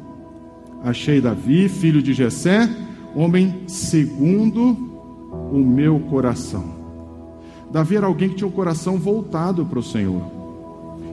Achei 0.82 1.20
Davi, 1.20 1.68
filho 1.68 2.02
de 2.02 2.14
Jessé, 2.14 2.68
homem 3.14 3.64
segundo 3.66 4.88
o 5.52 5.58
meu 5.58 5.98
coração. 6.00 6.80
Davi 7.70 7.96
era 7.96 8.06
alguém 8.06 8.30
que 8.30 8.36
tinha 8.36 8.48
o 8.48 8.52
coração 8.52 8.96
voltado 8.96 9.64
para 9.66 9.78
o 9.78 9.82
Senhor. 9.82 10.22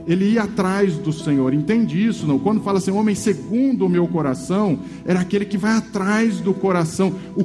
Ele 0.06 0.30
ia 0.32 0.44
atrás 0.44 0.96
do 0.96 1.12
Senhor, 1.12 1.52
entende 1.52 2.02
isso? 2.02 2.26
Não? 2.26 2.38
Quando 2.38 2.62
fala 2.62 2.78
assim, 2.78 2.90
homem 2.90 3.14
segundo 3.14 3.84
o 3.84 3.90
meu 3.90 4.08
coração, 4.08 4.78
era 5.04 5.20
aquele 5.20 5.44
que 5.44 5.58
vai 5.58 5.76
atrás 5.76 6.40
do 6.40 6.54
coração. 6.54 7.12
O, 7.36 7.44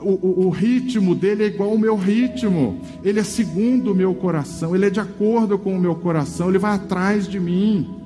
o, 0.00 0.46
o, 0.46 0.50
ritmo 0.50 1.14
dele 1.14 1.44
é 1.44 1.46
igual 1.46 1.70
ao 1.70 1.78
meu 1.78 1.96
ritmo, 1.96 2.80
ele 3.04 3.20
é 3.20 3.24
segundo 3.24 3.92
o 3.92 3.94
meu 3.94 4.14
coração, 4.14 4.74
ele 4.74 4.86
é 4.86 4.90
de 4.90 5.00
acordo 5.00 5.58
com 5.58 5.74
o 5.74 5.80
meu 5.80 5.94
coração, 5.94 6.48
ele 6.48 6.58
vai 6.58 6.74
atrás 6.74 7.28
de 7.28 7.38
mim. 7.38 7.96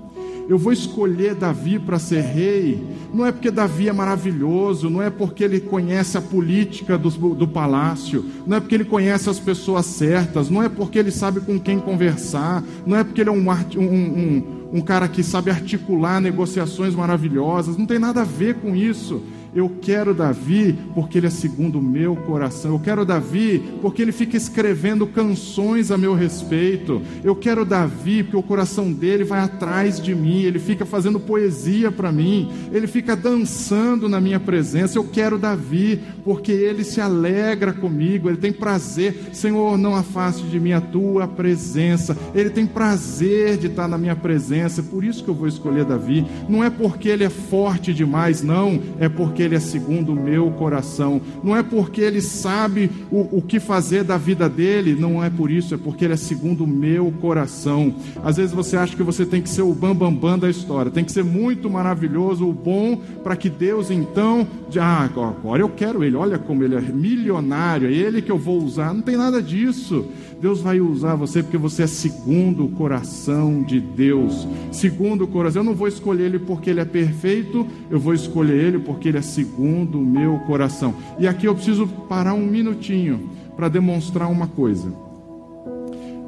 Eu 0.46 0.58
vou 0.58 0.74
escolher 0.74 1.34
Davi 1.34 1.78
para 1.78 1.98
ser 1.98 2.20
rei, 2.20 2.86
não 3.14 3.24
é 3.24 3.32
porque 3.32 3.50
Davi 3.50 3.88
é 3.88 3.92
maravilhoso, 3.92 4.90
não 4.90 5.00
é 5.00 5.08
porque 5.08 5.42
ele 5.42 5.58
conhece 5.58 6.18
a 6.18 6.20
política 6.20 6.98
do, 6.98 7.08
do 7.34 7.48
palácio, 7.48 8.22
não 8.46 8.58
é 8.58 8.60
porque 8.60 8.74
ele 8.74 8.84
conhece 8.84 9.30
as 9.30 9.38
pessoas 9.38 9.86
certas, 9.86 10.50
não 10.50 10.62
é 10.62 10.68
porque 10.68 10.98
ele 10.98 11.10
sabe 11.10 11.40
com 11.40 11.58
quem 11.58 11.78
conversar, 11.78 12.62
não 12.84 12.94
é 12.94 13.02
porque 13.02 13.22
ele 13.22 13.30
é 13.30 13.32
um, 13.32 13.48
um, 13.48 13.80
um, 13.80 14.42
um 14.74 14.80
cara 14.82 15.08
que 15.08 15.22
sabe 15.22 15.50
articular 15.50 16.20
negociações 16.20 16.94
maravilhosas, 16.94 17.78
não 17.78 17.86
tem 17.86 17.98
nada 17.98 18.20
a 18.20 18.24
ver 18.24 18.56
com 18.56 18.76
isso. 18.76 19.22
Eu 19.54 19.70
quero 19.80 20.12
Davi 20.12 20.76
porque 20.94 21.18
ele 21.18 21.28
é 21.28 21.30
segundo 21.30 21.78
o 21.78 21.82
meu 21.82 22.16
coração. 22.16 22.72
Eu 22.72 22.80
quero 22.80 23.04
Davi 23.04 23.62
porque 23.80 24.02
ele 24.02 24.12
fica 24.12 24.36
escrevendo 24.36 25.06
canções 25.06 25.90
a 25.90 25.96
meu 25.98 26.14
respeito. 26.14 27.00
Eu 27.22 27.36
quero 27.36 27.64
Davi 27.64 28.22
porque 28.22 28.36
o 28.36 28.42
coração 28.42 28.92
dele 28.92 29.22
vai 29.22 29.40
atrás 29.40 30.00
de 30.00 30.14
mim. 30.14 30.42
Ele 30.42 30.58
fica 30.58 30.84
fazendo 30.84 31.20
poesia 31.20 31.92
para 31.92 32.10
mim. 32.10 32.50
Ele 32.72 32.86
fica 32.86 33.14
dançando 33.14 34.08
na 34.08 34.20
minha 34.20 34.40
presença. 34.40 34.98
Eu 34.98 35.04
quero 35.04 35.38
Davi 35.38 36.00
porque 36.24 36.50
ele 36.50 36.82
se 36.82 37.00
alegra 37.00 37.72
comigo. 37.72 38.28
Ele 38.28 38.38
tem 38.38 38.52
prazer. 38.52 39.30
Senhor, 39.32 39.78
não 39.78 39.94
afaste 39.94 40.42
de 40.44 40.58
mim 40.58 40.72
a 40.72 40.80
tua 40.80 41.28
presença. 41.28 42.16
Ele 42.34 42.50
tem 42.50 42.66
prazer 42.66 43.56
de 43.56 43.68
estar 43.68 43.86
na 43.86 43.98
minha 43.98 44.16
presença. 44.16 44.82
Por 44.82 45.04
isso 45.04 45.22
que 45.22 45.30
eu 45.30 45.34
vou 45.34 45.46
escolher 45.46 45.84
Davi. 45.84 46.26
Não 46.48 46.64
é 46.64 46.70
porque 46.70 47.08
ele 47.08 47.22
é 47.22 47.30
forte 47.30 47.94
demais, 47.94 48.42
não. 48.42 48.80
É 48.98 49.08
porque 49.08 49.43
ele 49.44 49.54
é 49.54 49.60
segundo 49.60 50.12
o 50.12 50.16
meu 50.16 50.50
coração. 50.52 51.20
Não 51.42 51.56
é 51.56 51.62
porque 51.62 52.00
ele 52.00 52.20
sabe 52.20 52.90
o, 53.10 53.38
o 53.38 53.42
que 53.42 53.60
fazer 53.60 54.04
da 54.04 54.16
vida 54.16 54.48
dele, 54.48 54.94
não 54.94 55.22
é 55.22 55.30
por 55.30 55.50
isso, 55.50 55.74
é 55.74 55.78
porque 55.78 56.04
ele 56.04 56.14
é 56.14 56.16
segundo 56.16 56.64
o 56.64 56.66
meu 56.66 57.12
coração. 57.20 57.94
Às 58.22 58.36
vezes 58.36 58.52
você 58.52 58.76
acha 58.76 58.96
que 58.96 59.02
você 59.02 59.24
tem 59.24 59.42
que 59.42 59.48
ser 59.48 59.62
o 59.62 59.74
bambambam 59.74 60.12
bam, 60.12 60.30
bam 60.30 60.38
da 60.38 60.50
história, 60.50 60.90
tem 60.90 61.04
que 61.04 61.12
ser 61.12 61.24
muito 61.24 61.68
maravilhoso, 61.70 62.48
o 62.48 62.52
bom, 62.52 63.00
para 63.22 63.36
que 63.36 63.48
Deus 63.48 63.90
então, 63.90 64.46
ah, 64.78 65.04
agora 65.04 65.62
eu 65.62 65.68
quero 65.68 66.02
ele, 66.02 66.16
olha 66.16 66.38
como 66.38 66.62
ele 66.62 66.74
é 66.74 66.80
milionário, 66.80 67.88
é 67.88 67.92
ele 67.92 68.22
que 68.22 68.30
eu 68.30 68.38
vou 68.38 68.62
usar. 68.62 68.92
Não 68.92 69.02
tem 69.02 69.16
nada 69.16 69.42
disso. 69.42 70.06
Deus 70.40 70.60
vai 70.60 70.80
usar 70.80 71.14
você 71.14 71.42
porque 71.42 71.56
você 71.56 71.84
é 71.84 71.86
segundo 71.86 72.64
o 72.64 72.70
coração 72.70 73.62
de 73.62 73.80
Deus. 73.80 74.46
Segundo 74.70 75.24
o 75.24 75.28
coração. 75.28 75.62
Eu 75.62 75.66
não 75.66 75.74
vou 75.74 75.88
escolher 75.88 76.24
ele 76.24 76.38
porque 76.38 76.70
ele 76.70 76.80
é 76.80 76.84
perfeito, 76.84 77.66
eu 77.90 77.98
vou 77.98 78.14
escolher 78.14 78.56
ele 78.56 78.78
porque 78.78 79.08
ele 79.08 79.18
é 79.18 79.22
segundo 79.22 79.98
o 79.98 80.04
meu 80.04 80.38
coração. 80.40 80.94
E 81.18 81.26
aqui 81.26 81.46
eu 81.46 81.54
preciso 81.54 81.86
parar 81.86 82.34
um 82.34 82.46
minutinho 82.46 83.30
para 83.56 83.68
demonstrar 83.68 84.30
uma 84.30 84.46
coisa. 84.46 84.92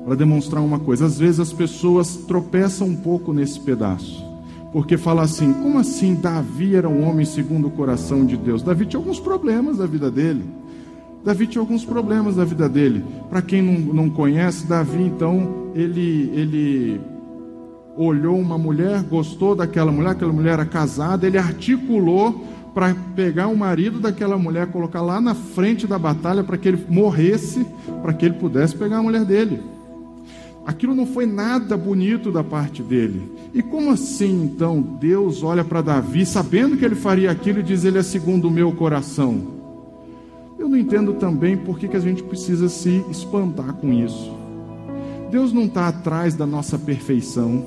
Para 0.04 0.14
demonstrar 0.14 0.62
uma 0.62 0.78
coisa. 0.78 1.06
Às 1.06 1.18
vezes 1.18 1.40
as 1.40 1.52
pessoas 1.52 2.16
tropeçam 2.16 2.86
um 2.88 2.96
pouco 2.96 3.32
nesse 3.32 3.58
pedaço. 3.60 4.24
Porque 4.72 4.96
fala 4.96 5.22
assim: 5.22 5.52
como 5.52 5.78
assim 5.78 6.14
Davi 6.14 6.74
era 6.74 6.88
um 6.88 7.08
homem 7.08 7.24
segundo 7.24 7.68
o 7.68 7.70
coração 7.70 8.24
de 8.24 8.36
Deus? 8.36 8.62
Davi 8.62 8.86
tinha 8.86 9.00
alguns 9.00 9.18
problemas 9.18 9.78
na 9.78 9.86
vida 9.86 10.10
dele. 10.10 10.44
Davi 11.24 11.46
tinha 11.46 11.60
alguns 11.60 11.84
problemas 11.84 12.36
na 12.36 12.44
vida 12.44 12.68
dele. 12.68 13.04
Para 13.28 13.42
quem 13.42 13.60
não, 13.60 13.94
não 13.94 14.10
conhece, 14.10 14.66
Davi, 14.66 15.02
então, 15.02 15.70
ele, 15.74 16.30
ele 16.34 17.00
olhou 17.96 18.38
uma 18.38 18.58
mulher, 18.58 19.02
gostou 19.02 19.54
daquela 19.54 19.90
mulher, 19.90 20.10
aquela 20.10 20.32
mulher 20.32 20.52
era 20.52 20.66
casada, 20.66 21.26
ele 21.26 21.38
articulou 21.38 22.44
para 22.74 22.94
pegar 23.14 23.48
o 23.48 23.56
marido 23.56 23.98
daquela 23.98 24.36
mulher, 24.36 24.66
colocar 24.66 25.00
lá 25.00 25.18
na 25.18 25.34
frente 25.34 25.86
da 25.86 25.98
batalha 25.98 26.44
para 26.44 26.58
que 26.58 26.68
ele 26.68 26.84
morresse, 26.88 27.66
para 28.02 28.12
que 28.12 28.26
ele 28.26 28.34
pudesse 28.34 28.76
pegar 28.76 28.98
a 28.98 29.02
mulher 29.02 29.24
dele. 29.24 29.60
Aquilo 30.66 30.94
não 30.94 31.06
foi 31.06 31.24
nada 31.24 31.76
bonito 31.76 32.30
da 32.30 32.44
parte 32.44 32.82
dele. 32.82 33.32
E 33.54 33.62
como 33.62 33.90
assim 33.90 34.42
então 34.42 34.82
Deus 34.82 35.42
olha 35.42 35.64
para 35.64 35.80
Davi, 35.80 36.26
sabendo 36.26 36.76
que 36.76 36.84
ele 36.84 36.96
faria 36.96 37.30
aquilo, 37.30 37.60
e 37.60 37.62
diz: 37.62 37.84
Ele 37.84 37.98
é 37.98 38.02
segundo 38.02 38.48
o 38.48 38.50
meu 38.50 38.72
coração? 38.72 39.55
Não 40.76 40.82
entendo 40.82 41.14
também 41.14 41.56
por 41.56 41.78
que, 41.78 41.88
que 41.88 41.96
a 41.96 42.00
gente 42.00 42.22
precisa 42.22 42.68
se 42.68 43.02
espantar 43.10 43.72
com 43.72 43.90
isso. 43.94 44.30
Deus 45.30 45.50
não 45.50 45.62
está 45.62 45.88
atrás 45.88 46.34
da 46.34 46.44
nossa 46.44 46.78
perfeição. 46.78 47.64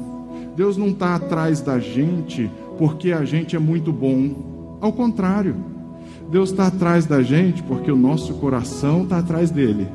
Deus 0.55 0.77
não 0.77 0.89
está 0.89 1.15
atrás 1.15 1.59
da 1.59 1.79
gente 1.79 2.51
porque 2.77 3.11
a 3.11 3.25
gente 3.25 3.55
é 3.55 3.59
muito 3.59 3.91
bom. 3.91 4.77
Ao 4.79 4.93
contrário, 4.93 5.55
Deus 6.29 6.51
está 6.51 6.67
atrás 6.67 7.07
da 7.07 7.23
gente 7.23 7.63
porque 7.63 7.91
o 7.91 7.95
nosso 7.95 8.35
coração 8.35 9.01
está 9.01 9.17
atrás 9.17 9.49
dele. 9.49 9.87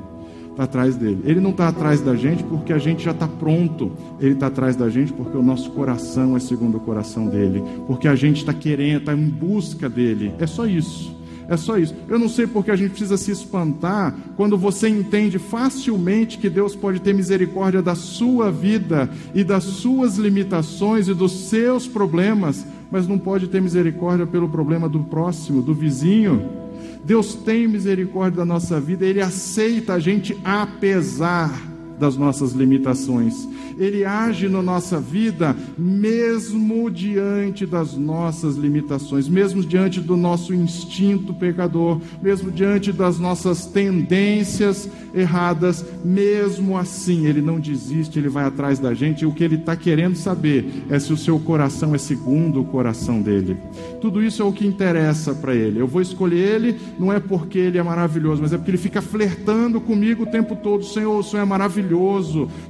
Está 0.50 0.64
atrás 0.64 0.96
dele. 0.96 1.20
Ele 1.24 1.38
não 1.38 1.50
está 1.50 1.68
atrás 1.68 2.00
da 2.00 2.16
gente 2.16 2.42
porque 2.42 2.72
a 2.72 2.78
gente 2.78 3.04
já 3.04 3.12
está 3.12 3.28
pronto. 3.28 3.92
Ele 4.18 4.34
está 4.34 4.48
atrás 4.48 4.74
da 4.74 4.90
gente 4.90 5.12
porque 5.12 5.36
o 5.38 5.42
nosso 5.42 5.70
coração 5.70 6.36
é 6.36 6.40
segundo 6.40 6.78
o 6.78 6.80
coração 6.80 7.28
dele. 7.28 7.62
Porque 7.86 8.08
a 8.08 8.16
gente 8.16 8.38
está 8.38 8.52
querendo, 8.52 8.98
está 8.98 9.14
em 9.14 9.28
busca 9.28 9.88
dele. 9.88 10.34
É 10.40 10.48
só 10.48 10.66
isso. 10.66 11.13
É 11.48 11.56
só 11.56 11.76
isso. 11.78 11.94
Eu 12.08 12.18
não 12.18 12.28
sei 12.28 12.46
porque 12.46 12.70
a 12.70 12.76
gente 12.76 12.90
precisa 12.90 13.16
se 13.16 13.30
espantar 13.30 14.14
quando 14.36 14.56
você 14.56 14.88
entende 14.88 15.38
facilmente 15.38 16.38
que 16.38 16.48
Deus 16.48 16.74
pode 16.74 17.00
ter 17.00 17.12
misericórdia 17.12 17.82
da 17.82 17.94
sua 17.94 18.50
vida 18.50 19.10
e 19.34 19.44
das 19.44 19.64
suas 19.64 20.16
limitações 20.16 21.08
e 21.08 21.14
dos 21.14 21.48
seus 21.48 21.86
problemas, 21.86 22.66
mas 22.90 23.06
não 23.06 23.18
pode 23.18 23.48
ter 23.48 23.60
misericórdia 23.60 24.26
pelo 24.26 24.48
problema 24.48 24.88
do 24.88 25.00
próximo, 25.00 25.62
do 25.62 25.74
vizinho. 25.74 26.48
Deus 27.04 27.34
tem 27.34 27.68
misericórdia 27.68 28.38
da 28.38 28.44
nossa 28.46 28.80
vida, 28.80 29.04
Ele 29.04 29.20
aceita 29.20 29.94
a 29.94 29.98
gente 29.98 30.36
apesar 30.42 31.73
das 31.98 32.16
nossas 32.16 32.52
limitações. 32.52 33.48
Ele 33.78 34.04
age 34.04 34.48
na 34.48 34.62
nossa 34.62 35.00
vida 35.00 35.56
mesmo 35.76 36.90
diante 36.90 37.66
das 37.66 37.94
nossas 37.94 38.56
limitações, 38.56 39.28
mesmo 39.28 39.62
diante 39.62 40.00
do 40.00 40.16
nosso 40.16 40.54
instinto 40.54 41.34
pecador, 41.34 42.00
mesmo 42.22 42.50
diante 42.50 42.92
das 42.92 43.18
nossas 43.18 43.66
tendências 43.66 44.88
erradas, 45.12 45.84
mesmo 46.04 46.76
assim, 46.76 47.26
ele 47.26 47.40
não 47.40 47.58
desiste, 47.58 48.18
ele 48.18 48.28
vai 48.28 48.44
atrás 48.44 48.78
da 48.78 48.94
gente. 48.94 49.22
E 49.22 49.26
o 49.26 49.32
que 49.32 49.44
ele 49.44 49.56
está 49.56 49.76
querendo 49.76 50.16
saber 50.16 50.84
é 50.88 50.98
se 50.98 51.12
o 51.12 51.16
seu 51.16 51.38
coração 51.38 51.94
é 51.94 51.98
segundo 51.98 52.60
o 52.60 52.64
coração 52.64 53.20
dele. 53.20 53.56
Tudo 54.00 54.22
isso 54.22 54.42
é 54.42 54.44
o 54.44 54.52
que 54.52 54.66
interessa 54.66 55.34
para 55.34 55.54
ele. 55.54 55.80
Eu 55.80 55.86
vou 55.86 56.00
escolher 56.00 56.54
ele, 56.54 56.76
não 56.98 57.12
é 57.12 57.20
porque 57.20 57.58
ele 57.58 57.78
é 57.78 57.82
maravilhoso, 57.82 58.42
mas 58.42 58.52
é 58.52 58.56
porque 58.56 58.70
ele 58.70 58.78
fica 58.78 59.00
flertando 59.00 59.80
comigo 59.80 60.24
o 60.24 60.26
tempo 60.26 60.56
todo. 60.56 60.84
Senhor, 60.84 61.18
o 61.18 61.22
Senhor 61.22 61.42
é 61.42 61.46
maravilhoso. 61.46 61.93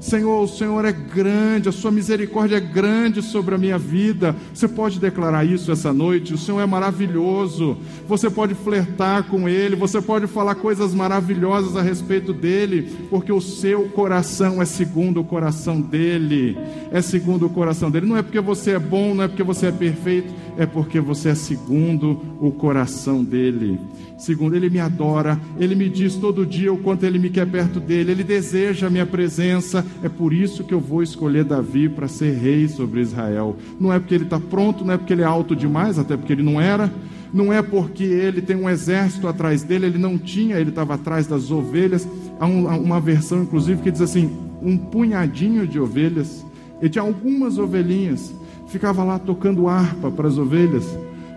Senhor, 0.00 0.42
o 0.42 0.48
Senhor 0.48 0.84
é 0.84 0.92
grande, 0.92 1.68
a 1.68 1.72
sua 1.72 1.90
misericórdia 1.90 2.56
é 2.56 2.60
grande 2.60 3.22
sobre 3.22 3.54
a 3.54 3.58
minha 3.58 3.78
vida. 3.78 4.34
Você 4.52 4.68
pode 4.68 5.00
declarar 5.00 5.44
isso 5.44 5.72
essa 5.72 5.92
noite? 5.92 6.34
O 6.34 6.38
Senhor 6.38 6.60
é 6.60 6.66
maravilhoso. 6.66 7.76
Você 8.06 8.28
pode 8.28 8.54
flertar 8.54 9.24
com 9.24 9.48
Ele, 9.48 9.76
você 9.76 10.00
pode 10.00 10.26
falar 10.26 10.54
coisas 10.56 10.94
maravilhosas 10.94 11.76
a 11.76 11.82
respeito 11.82 12.32
dele, 12.32 12.90
porque 13.10 13.32
o 13.32 13.40
seu 13.40 13.84
coração 13.88 14.60
é 14.60 14.64
segundo 14.64 15.20
o 15.20 15.24
coração 15.24 15.80
dele. 15.80 16.56
É 16.90 17.00
segundo 17.00 17.46
o 17.46 17.50
coração 17.50 17.90
dele. 17.90 18.06
Não 18.06 18.16
é 18.16 18.22
porque 18.22 18.40
você 18.40 18.72
é 18.72 18.78
bom, 18.78 19.14
não 19.14 19.24
é 19.24 19.28
porque 19.28 19.42
você 19.42 19.66
é 19.66 19.72
perfeito, 19.72 20.32
é 20.56 20.66
porque 20.66 21.00
você 21.00 21.30
é 21.30 21.34
segundo 21.34 22.20
o 22.40 22.50
coração 22.50 23.22
dele. 23.22 23.78
Segundo, 24.16 24.54
ele 24.54 24.70
me 24.70 24.78
adora, 24.78 25.38
ele 25.58 25.74
me 25.74 25.88
diz 25.88 26.16
todo 26.16 26.46
dia 26.46 26.72
o 26.72 26.78
quanto 26.78 27.04
ele 27.04 27.18
me 27.18 27.28
quer 27.28 27.46
perto 27.46 27.80
dele, 27.80 28.12
ele 28.12 28.24
deseja 28.24 28.86
a 28.86 28.90
minha 28.90 29.04
presença. 29.04 29.84
É 30.02 30.08
por 30.08 30.32
isso 30.32 30.64
que 30.64 30.72
eu 30.72 30.80
vou 30.80 31.02
escolher 31.02 31.44
Davi 31.44 31.88
para 31.88 32.08
ser 32.08 32.34
rei 32.34 32.68
sobre 32.68 33.00
Israel. 33.00 33.56
Não 33.78 33.92
é 33.92 33.98
porque 33.98 34.14
ele 34.14 34.24
está 34.24 34.38
pronto, 34.38 34.84
não 34.84 34.94
é 34.94 34.96
porque 34.96 35.12
ele 35.12 35.22
é 35.22 35.26
alto 35.26 35.56
demais, 35.56 35.98
até 35.98 36.16
porque 36.16 36.32
ele 36.32 36.42
não 36.42 36.60
era. 36.60 36.92
Não 37.32 37.52
é 37.52 37.60
porque 37.60 38.04
ele 38.04 38.40
tem 38.40 38.54
um 38.54 38.70
exército 38.70 39.26
atrás 39.26 39.64
dele, 39.64 39.86
ele 39.86 39.98
não 39.98 40.16
tinha, 40.16 40.56
ele 40.56 40.70
estava 40.70 40.94
atrás 40.94 41.26
das 41.26 41.50
ovelhas. 41.50 42.06
Há 42.38 42.46
uma 42.46 43.00
versão, 43.00 43.42
inclusive, 43.42 43.82
que 43.82 43.90
diz 43.90 44.00
assim: 44.00 44.30
um 44.62 44.78
punhadinho 44.78 45.66
de 45.66 45.80
ovelhas. 45.80 46.46
Ele 46.80 46.90
tinha 46.90 47.02
algumas 47.02 47.58
ovelhinhas, 47.58 48.32
ficava 48.74 49.04
lá 49.04 49.20
tocando 49.20 49.68
harpa 49.68 50.10
para 50.10 50.26
as 50.26 50.36
ovelhas, 50.36 50.84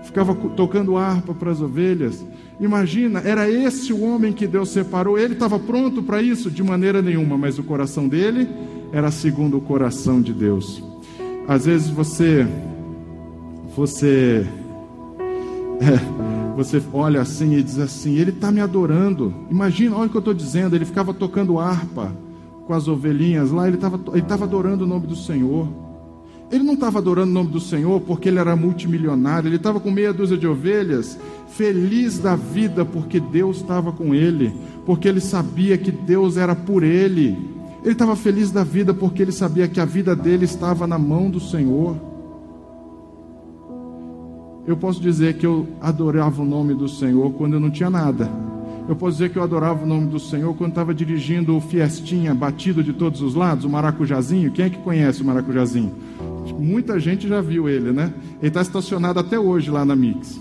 ficava 0.04 0.34
tocando 0.34 0.98
harpa 0.98 1.36
para 1.36 1.52
as 1.52 1.62
ovelhas. 1.62 2.26
Imagina, 2.60 3.20
era 3.20 3.48
esse 3.48 3.94
o 3.94 4.02
homem 4.02 4.34
que 4.34 4.48
Deus 4.48 4.70
separou. 4.70 5.20
Ele 5.20 5.34
estava 5.34 5.60
pronto 5.60 6.02
para 6.02 6.20
isso? 6.20 6.50
De 6.50 6.64
maneira 6.64 7.00
nenhuma, 7.00 7.38
mas 7.38 7.60
o 7.60 7.64
coração 7.64 8.08
dele 8.08 8.50
era 8.92 9.12
segundo 9.12 9.58
o 9.58 9.62
coração 9.62 10.20
de 10.20 10.34
Deus. 10.34 10.84
Às 11.48 11.68
vezes 11.68 11.90
você, 11.90 12.48
você, 13.76 14.44
é, 15.80 16.56
você 16.58 16.82
olha 16.92 17.22
assim 17.22 17.54
e 17.54 17.62
diz 17.62 17.78
assim: 17.78 18.16
Ele 18.16 18.32
está 18.32 18.52
me 18.52 18.62
adorando. 18.62 19.32
Imagina, 19.52 19.96
olha 19.96 20.08
o 20.08 20.10
que 20.10 20.18
eu 20.18 20.20
estou 20.20 20.34
dizendo. 20.34 20.76
Ele 20.76 20.86
ficava 20.86 21.14
tocando 21.14 21.60
harpa 21.60 22.12
com 22.66 22.74
as 22.74 22.88
ovelhinhas 22.88 23.52
lá. 23.52 23.68
Ele 23.68 23.78
estava 23.78 24.00
ele 24.14 24.24
tava 24.24 24.46
adorando 24.46 24.86
o 24.86 24.88
nome 24.88 25.06
do 25.06 25.16
Senhor. 25.16 25.68
Ele 26.50 26.64
não 26.64 26.76
estava 26.76 27.00
adorando 27.00 27.32
o 27.32 27.34
nome 27.34 27.50
do 27.50 27.60
Senhor 27.60 28.00
porque 28.02 28.30
ele 28.30 28.40
era 28.40 28.56
multimilionário, 28.56 29.50
ele 29.50 29.58
estava 29.58 29.80
com 29.80 29.92
meia 29.92 30.14
dúzia 30.14 30.38
de 30.38 30.48
ovelhas, 30.48 31.20
feliz 31.50 32.20
da 32.20 32.36
vida 32.36 32.86
porque 32.86 33.20
Deus 33.20 33.58
estava 33.58 33.92
com 33.92 34.16
ele, 34.16 34.54
porque 34.86 35.08
ele 35.08 35.20
sabia 35.20 35.78
que 35.78 35.92
Deus 35.92 36.38
era 36.38 36.56
por 36.56 36.84
ele. 36.84 37.38
Ele 37.84 37.92
estava 37.92 38.16
feliz 38.16 38.50
da 38.52 38.64
vida 38.64 38.94
porque 38.94 39.22
ele 39.22 39.32
sabia 39.32 39.68
que 39.68 39.80
a 39.80 39.86
vida 39.86 40.16
dele 40.16 40.46
estava 40.46 40.88
na 40.88 40.98
mão 40.98 41.30
do 41.30 41.40
Senhor. 41.40 41.98
Eu 44.66 44.76
posso 44.76 45.02
dizer 45.02 45.38
que 45.38 45.46
eu 45.46 45.68
adorava 45.82 46.42
o 46.42 46.46
nome 46.46 46.74
do 46.74 46.88
Senhor 46.88 47.32
quando 47.34 47.54
eu 47.54 47.60
não 47.60 47.70
tinha 47.70 47.90
nada. 47.90 48.30
Eu 48.88 48.96
posso 48.96 49.18
dizer 49.18 49.30
que 49.32 49.38
eu 49.38 49.44
adorava 49.44 49.84
o 49.84 49.88
nome 49.88 50.08
do 50.08 50.20
Senhor 50.20 50.54
quando 50.56 50.72
estava 50.72 50.94
dirigindo 50.94 51.56
o 51.56 51.62
Fiestinha 51.62 52.34
batido 52.34 52.82
de 52.82 52.94
todos 52.94 53.22
os 53.22 53.36
lados, 53.36 53.66
o 53.66 53.70
maracujazinho. 53.70 54.52
Quem 54.52 54.66
é 54.66 54.70
que 54.70 54.78
conhece 54.78 55.22
o 55.22 55.26
maracujazinho? 55.26 55.92
Muita 56.54 57.00
gente 57.00 57.28
já 57.28 57.42
viu 57.42 57.68
ele, 57.68 57.92
né? 57.92 58.14
Ele 58.40 58.48
está 58.48 58.62
estacionado 58.62 59.20
até 59.20 59.40
hoje 59.40 59.70
lá 59.72 59.86
na 59.86 59.96
Mix. 59.96 60.40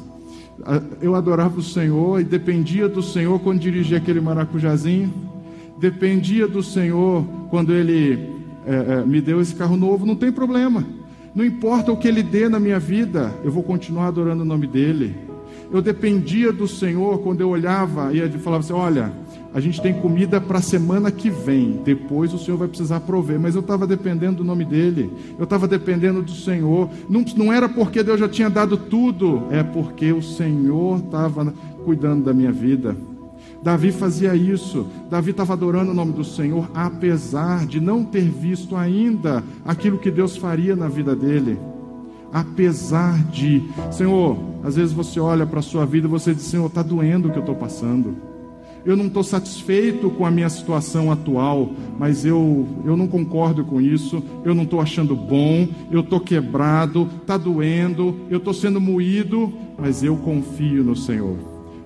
Eu 1.00 1.14
adorava 1.14 1.58
o 1.58 1.62
Senhor 1.62 2.20
e 2.20 2.24
dependia 2.24 2.88
do 2.88 3.02
Senhor 3.02 3.38
quando 3.40 3.60
dirigia 3.60 3.98
aquele 3.98 4.20
maracujazinho. 4.20 5.12
Dependia 5.78 6.48
do 6.48 6.62
Senhor 6.62 7.24
quando 7.50 7.72
Ele 7.72 8.30
é, 8.66 8.74
é, 8.74 9.04
me 9.04 9.20
deu 9.20 9.40
esse 9.40 9.54
carro 9.54 9.76
novo. 9.76 10.06
Não 10.06 10.16
tem 10.16 10.32
problema. 10.32 10.84
Não 11.34 11.44
importa 11.44 11.92
o 11.92 11.96
que 11.96 12.08
Ele 12.08 12.22
dê 12.22 12.48
na 12.48 12.58
minha 12.58 12.78
vida, 12.78 13.34
eu 13.44 13.50
vou 13.50 13.62
continuar 13.62 14.06
adorando 14.06 14.42
o 14.42 14.46
nome 14.46 14.66
dEle. 14.66 15.14
Eu 15.70 15.82
dependia 15.82 16.52
do 16.52 16.66
Senhor 16.66 17.18
quando 17.18 17.40
eu 17.40 17.50
olhava 17.50 18.12
e 18.12 18.20
ele 18.20 18.38
falava 18.38 18.62
assim: 18.62 18.72
Olha, 18.72 19.12
a 19.56 19.60
gente 19.60 19.80
tem 19.80 19.94
comida 19.94 20.38
para 20.38 20.58
a 20.58 20.62
semana 20.62 21.10
que 21.10 21.30
vem, 21.30 21.80
depois 21.82 22.34
o 22.34 22.38
Senhor 22.38 22.58
vai 22.58 22.68
precisar 22.68 23.00
prover. 23.00 23.40
Mas 23.40 23.54
eu 23.54 23.62
estava 23.62 23.86
dependendo 23.86 24.36
do 24.36 24.44
nome 24.44 24.66
dEle, 24.66 25.10
eu 25.38 25.44
estava 25.44 25.66
dependendo 25.66 26.20
do 26.20 26.30
Senhor. 26.30 26.90
Não, 27.08 27.24
não 27.34 27.50
era 27.50 27.66
porque 27.66 28.02
Deus 28.02 28.20
já 28.20 28.28
tinha 28.28 28.50
dado 28.50 28.76
tudo, 28.76 29.44
é 29.50 29.62
porque 29.62 30.12
o 30.12 30.20
Senhor 30.20 30.98
estava 30.98 31.54
cuidando 31.86 32.22
da 32.22 32.34
minha 32.34 32.52
vida. 32.52 32.94
Davi 33.62 33.92
fazia 33.92 34.36
isso, 34.36 34.88
Davi 35.08 35.30
estava 35.30 35.54
adorando 35.54 35.90
o 35.90 35.94
nome 35.94 36.12
do 36.12 36.22
Senhor, 36.22 36.70
apesar 36.74 37.64
de 37.64 37.80
não 37.80 38.04
ter 38.04 38.28
visto 38.28 38.76
ainda 38.76 39.42
aquilo 39.64 39.96
que 39.96 40.10
Deus 40.10 40.36
faria 40.36 40.76
na 40.76 40.86
vida 40.86 41.16
dele. 41.16 41.58
Apesar 42.30 43.24
de, 43.28 43.62
Senhor, 43.90 44.36
às 44.62 44.76
vezes 44.76 44.92
você 44.92 45.18
olha 45.18 45.46
para 45.46 45.60
a 45.60 45.62
sua 45.62 45.86
vida 45.86 46.06
e 46.06 46.10
você 46.10 46.34
diz: 46.34 46.44
Senhor, 46.44 46.66
está 46.66 46.82
doendo 46.82 47.28
o 47.28 47.30
que 47.30 47.38
eu 47.38 47.40
estou 47.40 47.54
passando 47.54 48.35
eu 48.86 48.96
não 48.96 49.06
estou 49.06 49.24
satisfeito 49.24 50.08
com 50.10 50.24
a 50.24 50.30
minha 50.30 50.48
situação 50.48 51.10
atual, 51.10 51.70
mas 51.98 52.24
eu, 52.24 52.66
eu 52.84 52.96
não 52.96 53.08
concordo 53.08 53.64
com 53.64 53.80
isso, 53.80 54.22
eu 54.44 54.54
não 54.54 54.62
estou 54.62 54.80
achando 54.80 55.16
bom, 55.16 55.66
eu 55.90 56.00
estou 56.00 56.20
quebrado, 56.20 57.08
está 57.20 57.36
doendo, 57.36 58.14
eu 58.30 58.38
estou 58.38 58.54
sendo 58.54 58.80
moído, 58.80 59.52
mas 59.76 60.04
eu 60.04 60.16
confio 60.16 60.84
no 60.84 60.94
Senhor. 60.94 61.36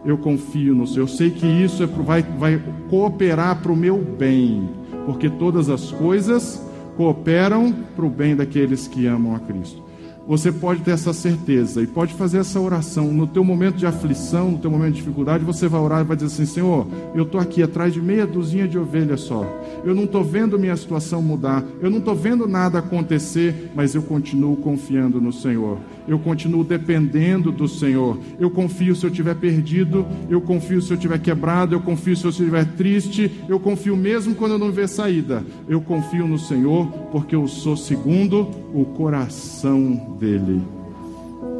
Eu 0.04 0.18
confio 0.18 0.74
no 0.74 0.86
Senhor. 0.86 1.04
Eu 1.04 1.08
sei 1.08 1.30
que 1.30 1.46
isso 1.46 1.82
é, 1.82 1.86
vai, 1.86 2.22
vai 2.22 2.62
cooperar 2.90 3.62
para 3.62 3.72
o 3.72 3.76
meu 3.76 3.98
bem, 3.98 4.68
porque 5.06 5.30
todas 5.30 5.70
as 5.70 5.90
coisas 5.90 6.62
cooperam 6.98 7.72
para 7.96 8.04
o 8.04 8.10
bem 8.10 8.36
daqueles 8.36 8.86
que 8.86 9.06
amam 9.06 9.34
a 9.34 9.40
Cristo 9.40 9.89
você 10.26 10.52
pode 10.52 10.82
ter 10.82 10.92
essa 10.92 11.12
certeza 11.12 11.82
e 11.82 11.86
pode 11.86 12.14
fazer 12.14 12.38
essa 12.38 12.60
oração. 12.60 13.12
No 13.12 13.26
teu 13.26 13.42
momento 13.42 13.76
de 13.76 13.86
aflição, 13.86 14.52
no 14.52 14.58
teu 14.58 14.70
momento 14.70 14.92
de 14.92 15.00
dificuldade, 15.00 15.44
você 15.44 15.68
vai 15.68 15.80
orar 15.80 16.00
e 16.00 16.04
vai 16.04 16.16
dizer 16.16 16.28
assim, 16.28 16.46
Senhor, 16.46 16.86
eu 17.14 17.24
estou 17.24 17.40
aqui 17.40 17.62
atrás 17.62 17.92
de 17.92 18.00
meia 18.00 18.26
dúzia 18.26 18.68
de 18.68 18.78
ovelhas 18.78 19.22
só, 19.22 19.44
eu 19.84 19.94
não 19.94 20.04
estou 20.04 20.22
vendo 20.22 20.58
minha 20.58 20.76
situação 20.76 21.22
mudar, 21.22 21.64
eu 21.80 21.90
não 21.90 21.98
estou 21.98 22.14
vendo 22.14 22.46
nada 22.46 22.78
acontecer, 22.78 23.70
mas 23.74 23.94
eu 23.94 24.02
continuo 24.02 24.56
confiando 24.56 25.20
no 25.20 25.32
Senhor, 25.32 25.78
eu 26.08 26.18
continuo 26.18 26.64
dependendo 26.64 27.52
do 27.52 27.68
Senhor, 27.68 28.18
eu 28.38 28.50
confio 28.50 28.94
se 28.94 29.04
eu 29.04 29.10
estiver 29.10 29.34
perdido, 29.34 30.06
eu 30.28 30.40
confio 30.40 30.80
se 30.80 30.92
eu 30.92 30.96
estiver 30.96 31.18
quebrado, 31.18 31.74
eu 31.74 31.80
confio 31.80 32.16
se 32.16 32.24
eu 32.24 32.30
estiver 32.30 32.64
triste, 32.76 33.30
eu 33.48 33.60
confio 33.60 33.96
mesmo 33.96 34.34
quando 34.34 34.52
eu 34.52 34.58
não 34.58 34.70
ver 34.70 34.88
saída, 34.88 35.44
eu 35.68 35.80
confio 35.80 36.26
no 36.26 36.38
Senhor, 36.38 36.86
porque 37.10 37.34
eu 37.34 37.46
sou 37.46 37.76
segundo 37.76 38.48
o 38.74 38.84
coração 38.84 40.16
dele. 40.18 40.62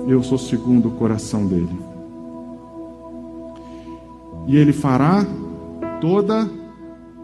Eu 0.07 0.23
sou 0.23 0.39
segundo 0.39 0.89
o 0.89 0.93
coração 0.93 1.47
dele. 1.47 1.79
E 4.47 4.57
ele 4.57 4.73
fará 4.73 5.25
toda 6.01 6.49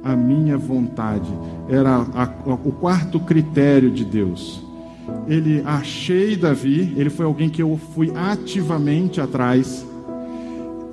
a 0.05 0.15
minha 0.15 0.57
vontade. 0.57 1.29
Era 1.69 1.97
a, 1.97 2.25
a, 2.25 2.55
o 2.65 2.73
quarto 2.73 3.19
critério 3.19 3.91
de 3.91 4.05
Deus. 4.05 4.66
Ele 5.27 5.63
achei 5.65 6.37
Davi, 6.37 6.95
ele 6.97 7.11
foi 7.11 7.27
alguém 7.27 7.49
que 7.49 7.63
eu 7.63 7.79
fui 7.95 8.13
ativamente 8.15 9.21
atrás. 9.21 9.85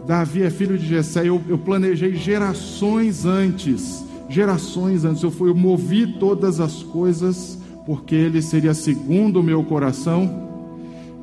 Davi 0.06 0.44
é 0.44 0.50
filho 0.50 0.78
de 0.78 0.86
Jessé, 0.86 1.28
eu, 1.28 1.42
eu 1.48 1.58
planejei 1.58 2.16
gerações 2.16 3.26
antes, 3.26 4.04
gerações 4.30 5.06
antes, 5.06 5.24
eu 5.24 5.32
fui, 5.32 5.50
eu 5.50 5.56
movi 5.56 6.08
todas 6.20 6.60
as 6.60 6.84
coisas 6.84 7.58
porque 7.86 8.16
ele 8.16 8.42
seria 8.42 8.74
segundo 8.74 9.40
o 9.40 9.44
meu 9.44 9.64
coração 9.64 10.44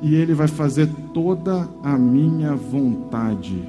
e 0.01 0.15
ele 0.15 0.33
vai 0.33 0.47
fazer 0.47 0.89
toda 1.13 1.67
a 1.83 1.97
minha 1.97 2.55
vontade. 2.55 3.61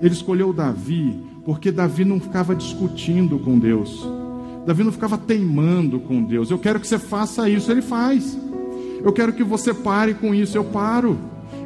Ele 0.00 0.14
escolheu 0.14 0.52
Davi 0.52 1.18
porque 1.44 1.70
Davi 1.70 2.04
não 2.04 2.20
ficava 2.20 2.54
discutindo 2.54 3.38
com 3.38 3.58
Deus. 3.58 4.19
Davi 4.66 4.84
não 4.84 4.92
ficava 4.92 5.16
teimando 5.16 6.00
com 6.00 6.22
Deus. 6.22 6.50
Eu 6.50 6.58
quero 6.58 6.78
que 6.78 6.86
você 6.86 6.98
faça 6.98 7.48
isso, 7.48 7.70
ele 7.70 7.82
faz. 7.82 8.36
Eu 9.02 9.12
quero 9.12 9.32
que 9.32 9.42
você 9.42 9.72
pare 9.72 10.14
com 10.14 10.34
isso, 10.34 10.56
eu 10.56 10.64
paro. 10.64 11.18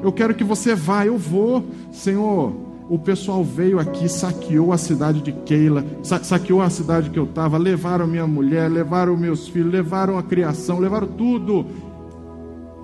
Eu 0.02 0.12
quero 0.12 0.34
que 0.34 0.44
você 0.44 0.74
vá, 0.74 1.04
eu 1.04 1.18
vou. 1.18 1.64
Senhor, 1.90 2.52
o 2.88 2.98
pessoal 2.98 3.42
veio 3.42 3.78
aqui, 3.78 4.08
saqueou 4.08 4.72
a 4.72 4.78
cidade 4.78 5.20
de 5.20 5.32
Keila, 5.32 5.84
sa 6.02 6.22
saqueou 6.22 6.60
a 6.60 6.70
cidade 6.70 7.10
que 7.10 7.18
eu 7.18 7.24
estava, 7.24 7.56
levaram 7.56 8.06
minha 8.06 8.26
mulher, 8.26 8.70
levaram 8.70 9.16
meus 9.16 9.48
filhos, 9.48 9.72
levaram 9.72 10.18
a 10.18 10.22
criação, 10.22 10.78
levaram 10.78 11.08
tudo. 11.08 11.66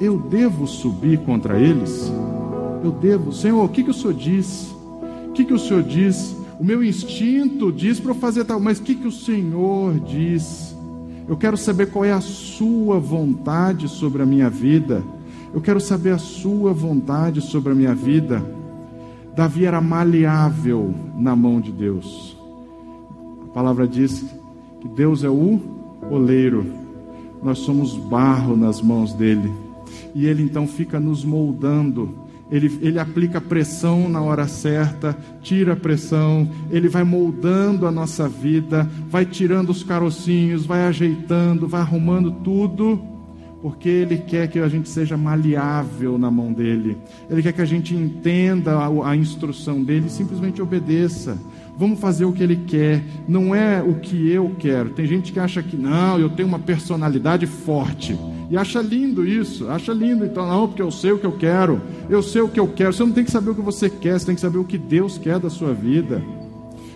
Eu 0.01 0.19
devo 0.19 0.67
subir 0.67 1.19
contra 1.19 1.61
eles? 1.61 2.11
Eu 2.83 2.91
devo, 2.91 3.33
Senhor, 3.33 3.63
o 3.63 3.69
que, 3.69 3.85
que 3.85 3.91
o 3.91 3.95
Senhor 3.95 4.15
diz? 4.15 4.75
O 5.29 5.33
que, 5.33 5.45
que 5.45 5.53
o 5.53 5.59
Senhor 5.59 5.83
diz? 5.83 6.35
O 6.61 6.65
meu 6.65 6.85
instinto 6.85 7.73
diz 7.73 7.99
para 7.99 8.11
eu 8.11 8.15
fazer 8.15 8.45
tal, 8.45 8.61
mas 8.61 8.79
o 8.79 8.83
que, 8.83 8.95
que 8.95 9.09
o 9.09 9.11
Senhor 9.11 9.99
diz? 10.01 10.77
Eu 11.27 11.35
quero 11.35 11.57
saber 11.57 11.91
qual 11.91 12.05
é 12.05 12.13
a 12.13 12.21
Sua 12.21 12.99
vontade 12.99 13.89
sobre 13.89 14.21
a 14.21 14.27
minha 14.27 14.51
vida. 14.51 15.03
Eu 15.55 15.63
quero 15.63 15.81
saber 15.81 16.11
a 16.11 16.19
Sua 16.19 16.75
vontade 16.75 17.41
sobre 17.41 17.73
a 17.73 17.75
minha 17.75 17.95
vida. 17.95 18.45
Davi 19.35 19.65
era 19.65 19.81
maleável 19.81 20.93
na 21.17 21.35
mão 21.35 21.63
de 21.63 21.73
Deus. 21.73 22.37
A 23.45 23.53
palavra 23.55 23.89
diz 23.89 24.23
que 24.83 24.89
Deus 24.89 25.25
é 25.25 25.31
o 25.31 25.59
oleiro, 26.11 26.67
nós 27.43 27.61
somos 27.61 27.97
barro 27.97 28.55
nas 28.55 28.83
mãos 28.83 29.15
dele. 29.15 29.51
E 30.15 30.27
ele 30.27 30.43
então 30.43 30.67
fica 30.67 31.01
nos 31.01 31.25
moldando. 31.25 32.15
Ele, 32.51 32.79
ele 32.83 32.99
aplica 32.99 33.41
pressão 33.41 34.09
na 34.09 34.21
hora 34.21 34.49
certa, 34.49 35.17
tira 35.41 35.75
a 35.75 35.77
pressão, 35.77 36.51
ele 36.71 36.89
vai 36.89 37.05
moldando 37.05 37.87
a 37.87 37.93
nossa 37.93 38.29
vida, 38.29 38.89
vai 39.09 39.25
tirando 39.25 39.71
os 39.71 39.85
carocinhos, 39.85 40.67
vai 40.67 40.87
ajeitando, 40.87 41.69
vai 41.69 41.81
arrumando 41.81 42.33
tudo 42.33 43.11
porque 43.63 43.89
Ele 43.89 44.19
quer 44.19 44.49
que 44.49 44.59
a 44.59 44.69
gente 44.69 44.89
seja 44.89 45.17
maleável 45.17 46.17
na 46.17 46.31
mão 46.31 46.53
dele. 46.53 46.97
Ele 47.29 47.43
quer 47.43 47.53
que 47.53 47.61
a 47.61 47.67
gente 47.67 47.95
entenda 47.95 48.77
a, 48.77 49.11
a, 49.11 49.17
instrução 49.17 49.83
dele 49.83 50.07
e 50.07 50.11
simplesmente 50.11 50.63
obedeça. 50.63 51.37
Vamos 51.77 51.99
fazer 51.99 52.25
o 52.25 52.33
que 52.33 52.43
Ele 52.43 52.57
quer, 52.67 53.03
não 53.27 53.55
é 53.55 53.83
o 53.83 53.95
que 53.95 54.31
eu 54.31 54.55
quero. 54.59 54.91
Tem 54.91 55.07
gente 55.07 55.33
que 55.33 55.41
acha 55.41 55.63
que 55.63 55.77
não, 55.77 56.19
eu 56.19 56.29
tenho 56.29 56.49
uma 56.49 56.59
personalidade 56.59 57.47
forte. 57.47 58.19
E 58.51 58.57
acha 58.57 58.83
lindo 58.83 59.27
isso, 59.27 59.69
acha 59.69 59.93
lindo. 59.93 60.25
Então, 60.25 60.47
não, 60.47 60.67
porque 60.67 60.83
eu 60.83 60.91
sei 60.91 61.13
o 61.13 61.19
que 61.19 61.27
eu 61.27 61.33
quero, 61.33 61.81
eu 62.09 62.23
sei 62.23 62.43
o 62.43 62.49
que 62.49 62.61
eu 62.61 62.69
quero. 62.69 62.93
Você 62.93 63.05
não 63.05 63.13
tem 63.13 63.25
que 63.25 63.31
saber 63.31 63.51
o 63.51 63.55
que 63.55 63.61
você 63.61 63.89
quer, 63.89 64.19
você 64.19 64.27
tem 64.27 64.35
que 64.35 64.41
saber 64.41 64.59
o 64.59 64.65
que 64.65 64.77
Deus 64.77 65.17
quer 65.17 65.39
da 65.39 65.49
sua 65.49 65.73
vida. 65.73 66.23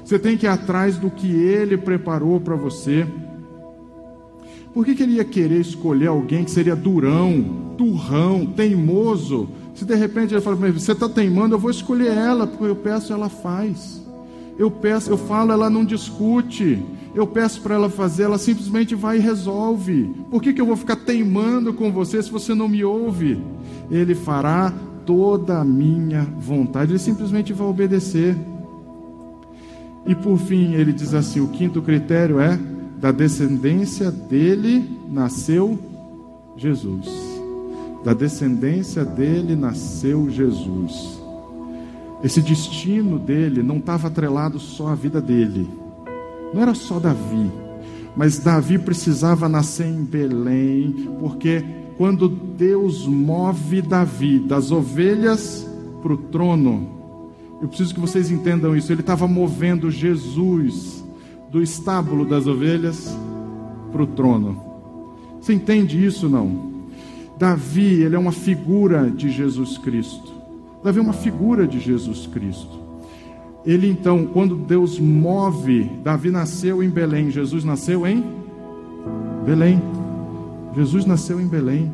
Você 0.04 0.18
tem 0.18 0.36
que 0.36 0.46
ir 0.46 0.48
atrás 0.48 0.98
do 0.98 1.10
que 1.10 1.28
Ele 1.28 1.78
preparou 1.78 2.40
para 2.40 2.56
você. 2.56 3.06
Por 4.74 4.84
que, 4.84 4.96
que 4.96 5.04
ele 5.04 5.12
ia 5.14 5.24
querer 5.24 5.60
escolher 5.60 6.08
alguém 6.08 6.42
que 6.44 6.50
seria 6.50 6.74
durão, 6.74 7.74
turrão, 7.78 8.44
teimoso? 8.44 9.48
Se 9.72 9.84
de 9.84 9.94
repente 9.94 10.34
ele 10.34 10.40
fala, 10.40 10.56
você 10.56 10.90
está 10.90 11.08
teimando, 11.08 11.54
eu 11.54 11.60
vou 11.60 11.70
escolher 11.70 12.08
ela, 12.08 12.44
porque 12.44 12.64
eu 12.64 12.74
peço, 12.74 13.12
ela 13.12 13.28
faz. 13.28 14.03
Eu 14.58 14.70
peço, 14.70 15.10
eu 15.10 15.16
falo, 15.16 15.52
ela 15.52 15.68
não 15.68 15.84
discute. 15.84 16.82
Eu 17.14 17.26
peço 17.26 17.60
para 17.60 17.74
ela 17.74 17.88
fazer, 17.88 18.24
ela 18.24 18.38
simplesmente 18.38 18.94
vai 18.94 19.18
e 19.18 19.20
resolve. 19.20 20.14
Por 20.30 20.42
que, 20.42 20.52
que 20.52 20.60
eu 20.60 20.66
vou 20.66 20.76
ficar 20.76 20.96
teimando 20.96 21.72
com 21.72 21.92
você 21.92 22.22
se 22.22 22.30
você 22.30 22.54
não 22.54 22.68
me 22.68 22.84
ouve? 22.84 23.40
Ele 23.90 24.14
fará 24.14 24.72
toda 25.04 25.60
a 25.60 25.64
minha 25.64 26.22
vontade, 26.38 26.92
ele 26.92 26.98
simplesmente 26.98 27.52
vai 27.52 27.66
obedecer. 27.66 28.36
E 30.06 30.14
por 30.14 30.38
fim, 30.38 30.74
ele 30.74 30.92
diz 30.92 31.14
assim: 31.14 31.40
o 31.40 31.48
quinto 31.48 31.80
critério 31.82 32.38
é 32.38 32.58
da 32.98 33.12
descendência 33.12 34.10
dele 34.10 34.84
nasceu 35.10 35.78
Jesus. 36.56 37.06
Da 38.04 38.12
descendência 38.12 39.04
dele 39.04 39.56
nasceu 39.56 40.28
Jesus. 40.30 41.23
Esse 42.24 42.40
destino 42.40 43.18
dele 43.18 43.62
não 43.62 43.76
estava 43.76 44.08
atrelado 44.08 44.58
só 44.58 44.88
à 44.88 44.94
vida 44.94 45.20
dele. 45.20 45.68
Não 46.54 46.62
era 46.62 46.74
só 46.74 46.98
Davi. 46.98 47.52
Mas 48.16 48.38
Davi 48.38 48.78
precisava 48.78 49.46
nascer 49.46 49.86
em 49.86 50.02
Belém, 50.02 51.10
porque 51.20 51.62
quando 51.98 52.26
Deus 52.28 53.06
move 53.06 53.82
Davi 53.82 54.38
das 54.38 54.70
ovelhas 54.70 55.68
para 56.00 56.14
o 56.14 56.16
trono, 56.16 56.88
eu 57.60 57.68
preciso 57.68 57.92
que 57.94 58.00
vocês 58.00 58.30
entendam 58.30 58.74
isso. 58.74 58.90
Ele 58.90 59.02
estava 59.02 59.28
movendo 59.28 59.90
Jesus 59.90 61.04
do 61.50 61.62
estábulo 61.62 62.24
das 62.24 62.46
ovelhas 62.46 63.14
para 63.92 64.02
o 64.02 64.06
trono. 64.06 64.62
Você 65.40 65.52
entende 65.52 66.02
isso 66.02 66.26
não? 66.26 66.72
Davi, 67.38 68.02
ele 68.02 68.16
é 68.16 68.18
uma 68.18 68.32
figura 68.32 69.10
de 69.10 69.28
Jesus 69.28 69.76
Cristo. 69.76 70.33
Davi 70.84 70.98
é 70.98 71.02
uma 71.02 71.14
figura 71.14 71.66
de 71.66 71.80
Jesus 71.80 72.26
Cristo. 72.26 72.78
Ele 73.64 73.88
então, 73.90 74.26
quando 74.26 74.54
Deus 74.54 74.98
move, 74.98 75.90
Davi 76.04 76.30
nasceu 76.30 76.82
em 76.82 76.90
Belém, 76.90 77.30
Jesus 77.30 77.64
nasceu 77.64 78.06
em 78.06 78.22
Belém. 79.46 79.80
Jesus 80.76 81.06
nasceu 81.06 81.40
em 81.40 81.46
Belém. 81.46 81.90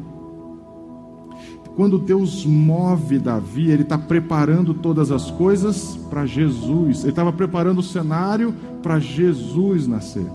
Quando 1.77 1.99
Deus 1.99 2.45
move 2.45 3.21
Davi, 3.21 3.71
Ele 3.71 3.83
está 3.83 3.97
preparando 3.97 4.75
todas 4.75 5.13
as 5.13 5.31
coisas 5.31 5.97
para 6.11 6.27
Jesus. 6.27 7.03
Ele 7.03 7.11
estava 7.11 7.33
preparando 7.33 7.79
o 7.79 7.85
cenário 7.85 8.53
para 8.83 8.99
Jesus 8.99 9.87
nascer. 9.87 10.27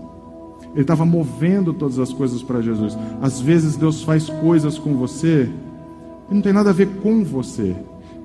Ele 0.72 0.80
estava 0.80 1.04
movendo 1.04 1.74
todas 1.74 1.98
as 1.98 2.12
coisas 2.12 2.42
para 2.42 2.62
Jesus. 2.62 2.96
Às 3.20 3.38
vezes 3.38 3.76
Deus 3.76 4.02
faz 4.02 4.30
coisas 4.30 4.78
com 4.78 4.94
você 4.94 5.50
e 6.30 6.34
não 6.34 6.40
tem 6.40 6.52
nada 6.54 6.70
a 6.70 6.72
ver 6.72 6.88
com 7.02 7.22
você, 7.22 7.76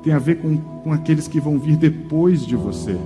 tem 0.03 0.13
a 0.13 0.19
ver 0.19 0.35
com, 0.35 0.57
com 0.57 0.91
aqueles 0.91 1.27
que 1.27 1.39
vão 1.39 1.59
vir 1.59 1.77
depois 1.77 2.45
de 2.45 2.55
você. 2.55 2.97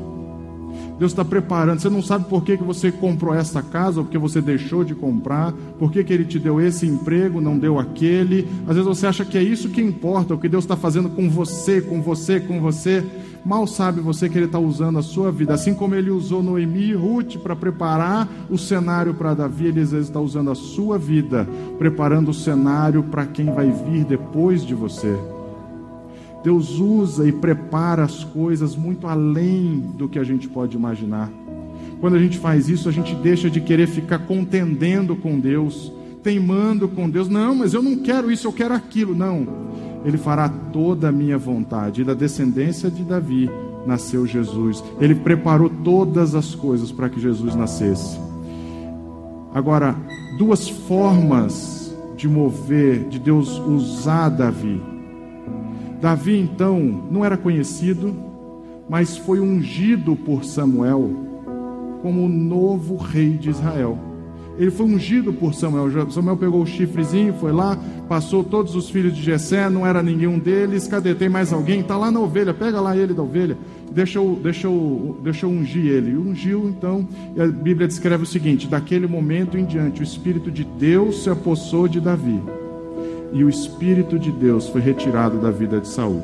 Deus 0.97 1.11
está 1.11 1.25
preparando. 1.25 1.79
Você 1.79 1.89
não 1.89 2.01
sabe 2.01 2.25
por 2.25 2.43
que, 2.43 2.57
que 2.57 2.63
você 2.63 2.91
comprou 2.91 3.33
essa 3.33 3.61
casa, 3.61 3.99
ou 3.99 4.05
porque 4.05 4.17
você 4.17 4.41
deixou 4.41 4.83
de 4.83 4.95
comprar, 4.95 5.53
por 5.77 5.91
que, 5.91 6.03
que 6.03 6.13
Ele 6.13 6.25
te 6.25 6.39
deu 6.39 6.59
esse 6.59 6.85
emprego, 6.85 7.41
não 7.41 7.57
deu 7.57 7.77
aquele. 7.77 8.47
Às 8.67 8.75
vezes 8.75 8.85
você 8.85 9.07
acha 9.07 9.25
que 9.25 9.37
é 9.37 9.43
isso 9.43 9.69
que 9.69 9.81
importa, 9.81 10.33
o 10.33 10.37
que 10.37 10.49
Deus 10.49 10.63
está 10.63 10.75
fazendo 10.75 11.09
com 11.09 11.29
você, 11.29 11.81
com 11.81 12.01
você, 12.01 12.39
com 12.39 12.61
você. 12.61 13.03
Mal 13.45 13.67
sabe 13.67 14.01
você 14.01 14.27
que 14.27 14.37
Ele 14.37 14.45
está 14.45 14.57
usando 14.57 14.97
a 14.97 15.03
sua 15.03 15.31
vida, 15.31 15.53
assim 15.53 15.73
como 15.73 15.93
Ele 15.93 16.09
usou 16.09 16.41
Noemi 16.41 16.85
e 16.85 16.93
Ruth 16.93 17.37
para 17.37 17.55
preparar 17.55 18.27
o 18.49 18.57
cenário 18.57 19.13
para 19.13 19.35
Davi, 19.35 19.67
Ele 19.67 19.81
às 19.81 19.91
vezes 19.91 20.07
está 20.07 20.19
usando 20.19 20.49
a 20.49 20.55
sua 20.55 20.97
vida, 20.97 21.47
preparando 21.77 22.29
o 22.29 22.33
cenário 22.33 23.03
para 23.03 23.25
quem 23.25 23.53
vai 23.53 23.69
vir 23.69 24.03
depois 24.03 24.65
de 24.65 24.73
você. 24.73 25.34
Deus 26.45 26.77
usa 26.77 27.27
e 27.27 27.31
prepara 27.31 28.03
as 28.03 28.23
coisas 28.23 28.75
muito 28.75 29.07
além 29.07 29.79
do 29.97 30.07
que 30.07 30.19
a 30.19 30.23
gente 30.23 30.47
pode 30.47 30.77
imaginar. 30.77 31.27
Quando 31.99 32.15
a 32.15 32.19
gente 32.19 32.37
faz 32.37 32.69
isso, 32.69 32.87
a 32.87 32.91
gente 32.91 33.15
deixa 33.15 33.49
de 33.49 33.59
querer 33.59 33.87
ficar 33.87 34.19
contendendo 34.19 35.15
com 35.15 35.39
Deus, 35.39 35.91
teimando 36.21 36.87
com 36.87 37.09
Deus. 37.09 37.27
Não, 37.27 37.55
mas 37.55 37.73
eu 37.73 37.81
não 37.81 37.97
quero 37.97 38.31
isso, 38.31 38.45
eu 38.45 38.53
quero 38.53 38.75
aquilo. 38.75 39.15
Não. 39.15 39.47
Ele 40.05 40.19
fará 40.19 40.47
toda 40.47 41.09
a 41.09 41.11
minha 41.11 41.35
vontade. 41.35 42.01
E 42.01 42.05
da 42.05 42.13
descendência 42.13 42.91
de 42.91 43.03
Davi 43.03 43.49
nasceu 43.87 44.27
Jesus. 44.27 44.83
Ele 45.01 45.15
preparou 45.15 45.67
todas 45.67 46.35
as 46.35 46.53
coisas 46.53 46.91
para 46.91 47.09
que 47.09 47.19
Jesus 47.19 47.55
nascesse. 47.55 48.19
Agora, 49.51 49.95
duas 50.37 50.69
formas 50.69 51.91
de 52.15 52.27
mover, 52.27 53.09
de 53.09 53.17
Deus 53.17 53.57
usar 53.57 54.29
Davi. 54.29 54.94
Davi 56.05 56.37
então 56.37 56.79
não 57.09 57.25
era 57.25 57.35
conhecido, 57.35 58.15
mas 58.87 59.17
foi 59.17 59.39
ungido 59.39 60.15
por 60.15 60.45
Samuel 60.45 61.09
como 62.03 62.25
o 62.25 62.29
novo 62.29 62.95
rei 62.95 63.31
de 63.31 63.49
Israel. 63.49 63.97
Ele 64.55 64.69
foi 64.69 64.85
ungido 64.85 65.33
por 65.33 65.55
Samuel. 65.55 66.11
Samuel 66.11 66.37
pegou 66.37 66.61
o 66.61 66.65
chifrezinho, 66.67 67.33
foi 67.33 67.51
lá, 67.51 67.75
passou 68.07 68.43
todos 68.43 68.75
os 68.75 68.87
filhos 68.87 69.15
de 69.15 69.23
Jessé, 69.23 69.67
não 69.67 69.83
era 69.83 70.03
nenhum 70.03 70.37
deles. 70.37 70.87
Cadê? 70.87 71.15
Tem 71.15 71.27
mais 71.27 71.51
alguém? 71.51 71.79
Está 71.79 71.97
lá 71.97 72.11
na 72.11 72.19
ovelha, 72.19 72.53
pega 72.53 72.79
lá 72.79 72.95
ele 72.95 73.15
da 73.15 73.23
ovelha. 73.23 73.57
Eu, 73.97 74.39
deixa 74.43 74.67
eu 74.67 75.49
ungir 75.49 75.87
ele. 75.87 76.15
Ungiu, 76.15 76.69
então, 76.69 77.07
e 77.35 77.41
a 77.41 77.47
Bíblia 77.47 77.87
descreve 77.87 78.21
o 78.21 78.27
seguinte: 78.27 78.67
daquele 78.67 79.07
momento 79.07 79.57
em 79.57 79.65
diante, 79.65 80.01
o 80.01 80.03
Espírito 80.03 80.51
de 80.51 80.65
Deus 80.65 81.23
se 81.23 81.31
apossou 81.31 81.87
de 81.87 81.99
Davi 81.99 82.39
e 83.35 83.43
o 83.43 83.49
Espírito 83.49 84.17
de 84.17 84.31
Deus 84.31 84.69
foi 84.69 84.79
retirado 84.79 85.37
da 85.39 85.51
vida 85.51 85.81
de 85.81 85.89
Saul. 85.89 86.23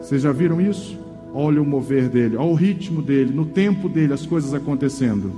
Vocês 0.00 0.22
já 0.22 0.32
viram 0.32 0.58
isso? 0.58 0.98
Olha 1.34 1.60
o 1.60 1.66
mover 1.66 2.08
dele, 2.08 2.34
olha 2.34 2.48
o 2.48 2.54
ritmo 2.54 3.02
dele, 3.02 3.30
no 3.30 3.44
tempo 3.44 3.90
dele, 3.90 4.14
as 4.14 4.24
coisas 4.24 4.54
acontecendo. 4.54 5.30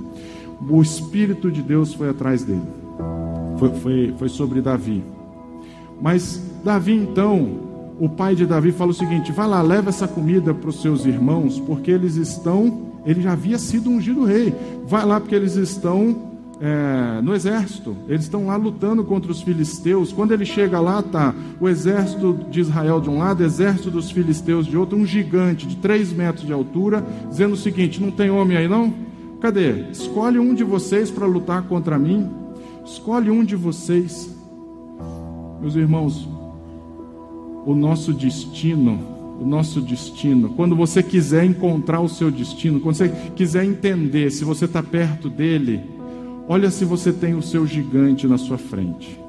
O 0.69 0.81
Espírito 0.81 1.51
de 1.51 1.61
Deus 1.61 1.93
foi 1.93 2.09
atrás 2.09 2.45
dele, 2.45 2.61
foi, 3.59 3.69
foi, 3.75 4.15
foi 4.17 4.29
sobre 4.29 4.61
Davi. 4.61 5.03
Mas 6.01 6.41
Davi, 6.63 6.93
então, 6.93 7.49
o 7.99 8.07
pai 8.07 8.33
de 8.33 8.45
Davi 8.45 8.71
fala 8.71 8.91
o 8.91 8.93
seguinte: 8.93 9.33
vai 9.33 9.47
lá, 9.47 9.61
leva 9.61 9.89
essa 9.89 10.07
comida 10.07 10.53
para 10.53 10.69
os 10.69 10.81
seus 10.81 11.05
irmãos, 11.05 11.59
porque 11.59 11.91
eles 11.91 12.15
estão. 12.15 12.87
Ele 13.05 13.21
já 13.21 13.33
havia 13.33 13.57
sido 13.57 13.89
ungido 13.89 14.23
rei. 14.23 14.53
Vai 14.85 15.05
lá, 15.05 15.19
porque 15.19 15.35
eles 15.35 15.55
estão 15.55 16.36
é, 16.59 17.21
no 17.21 17.35
exército. 17.35 17.95
Eles 18.07 18.23
estão 18.23 18.47
lá 18.47 18.55
lutando 18.55 19.03
contra 19.03 19.31
os 19.31 19.41
filisteus. 19.41 20.11
Quando 20.11 20.33
ele 20.33 20.45
chega 20.45 20.79
lá, 20.79 21.01
tá 21.01 21.33
o 21.59 21.69
exército 21.69 22.37
de 22.49 22.59
Israel 22.59 22.99
de 22.99 23.09
um 23.09 23.17
lado, 23.17 23.41
o 23.41 23.45
exército 23.45 23.91
dos 23.91 24.11
filisteus 24.11 24.65
de 24.65 24.77
outro, 24.77 24.97
um 24.97 25.05
gigante 25.05 25.67
de 25.67 25.75
3 25.77 26.13
metros 26.13 26.45
de 26.45 26.53
altura, 26.53 27.05
dizendo 27.29 27.53
o 27.53 27.57
seguinte: 27.57 28.01
não 28.01 28.11
tem 28.11 28.29
homem 28.29 28.57
aí 28.57 28.67
não? 28.67 28.93
Cadê? 29.39 29.91
Escolhe 29.91 30.39
um 30.39 30.53
de 30.53 30.63
vocês 30.63 31.11
para 31.11 31.25
lutar 31.27 31.63
contra 31.63 31.97
mim. 31.99 32.29
Escolhe 32.85 33.29
um 33.29 33.43
de 33.43 33.55
vocês. 33.55 34.35
Meus 35.61 35.75
irmãos, 35.75 36.27
o 37.65 37.75
nosso 37.75 38.13
destino, 38.13 38.99
o 39.39 39.45
nosso 39.45 39.81
destino, 39.81 40.49
quando 40.49 40.75
você 40.75 41.03
quiser 41.03 41.43
encontrar 41.43 41.99
o 41.99 42.09
seu 42.09 42.31
destino, 42.31 42.79
quando 42.79 42.95
você 42.95 43.09
quiser 43.35 43.65
entender 43.65 44.31
se 44.31 44.43
você 44.43 44.65
está 44.65 44.81
perto 44.81 45.29
dele, 45.29 45.96
olha 46.47 46.71
se 46.71 46.85
você 46.85 47.11
tem 47.11 47.35
o 47.35 47.41
seu 47.41 47.65
gigante 47.67 48.27
na 48.27 48.37
sua 48.37 48.57
frente. 48.57 49.19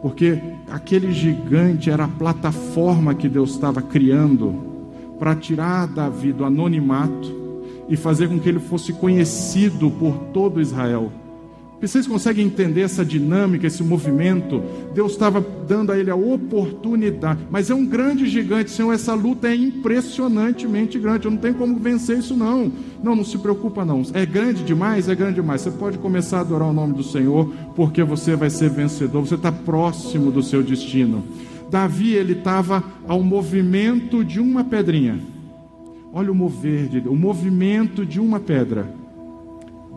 Porque 0.00 0.40
aquele 0.68 1.12
gigante 1.12 1.90
era 1.90 2.04
a 2.04 2.08
plataforma 2.08 3.14
que 3.14 3.28
Deus 3.28 3.52
estava 3.52 3.80
criando 3.80 4.72
para 5.18 5.36
tirar 5.36 5.86
Davi 5.86 6.32
do 6.32 6.44
anonimato 6.44 7.42
e 7.88 7.96
fazer 7.96 8.28
com 8.28 8.40
que 8.40 8.48
ele 8.48 8.58
fosse 8.58 8.92
conhecido 8.92 9.90
por 9.90 10.16
todo 10.32 10.60
Israel. 10.60 11.12
Vocês 11.88 12.06
conseguem 12.06 12.46
entender 12.46 12.82
essa 12.82 13.04
dinâmica, 13.04 13.66
esse 13.66 13.82
movimento? 13.82 14.62
Deus 14.94 15.12
estava 15.12 15.44
dando 15.66 15.90
a 15.90 15.98
ele 15.98 16.12
a 16.12 16.14
oportunidade, 16.14 17.40
mas 17.50 17.70
é 17.70 17.74
um 17.74 17.84
grande 17.84 18.28
gigante, 18.28 18.70
Senhor. 18.70 18.92
Essa 18.92 19.14
luta 19.14 19.48
é 19.48 19.56
impressionantemente 19.56 20.96
grande. 20.96 21.24
Eu 21.24 21.32
não 21.32 21.38
tenho 21.38 21.54
como 21.54 21.76
vencer 21.80 22.18
isso, 22.18 22.36
não. 22.36 22.70
Não, 23.02 23.16
não 23.16 23.24
se 23.24 23.36
preocupa, 23.36 23.84
não. 23.84 24.02
É 24.14 24.24
grande 24.24 24.62
demais? 24.62 25.08
É 25.08 25.14
grande 25.14 25.34
demais. 25.34 25.62
Você 25.62 25.72
pode 25.72 25.98
começar 25.98 26.38
a 26.38 26.40
adorar 26.42 26.68
o 26.68 26.72
nome 26.72 26.94
do 26.94 27.02
Senhor, 27.02 27.52
porque 27.74 28.04
você 28.04 28.36
vai 28.36 28.48
ser 28.48 28.70
vencedor. 28.70 29.26
Você 29.26 29.34
está 29.34 29.50
próximo 29.50 30.30
do 30.30 30.42
seu 30.42 30.62
destino. 30.62 31.24
Davi, 31.68 32.12
ele 32.12 32.34
estava 32.34 32.84
ao 33.08 33.20
movimento 33.24 34.24
de 34.24 34.38
uma 34.38 34.62
pedrinha. 34.62 35.18
Olha 36.12 36.30
o 36.30 36.34
mover, 36.34 36.86
de, 36.86 37.08
o 37.08 37.16
movimento 37.16 38.06
de 38.06 38.20
uma 38.20 38.38
pedra 38.38 39.01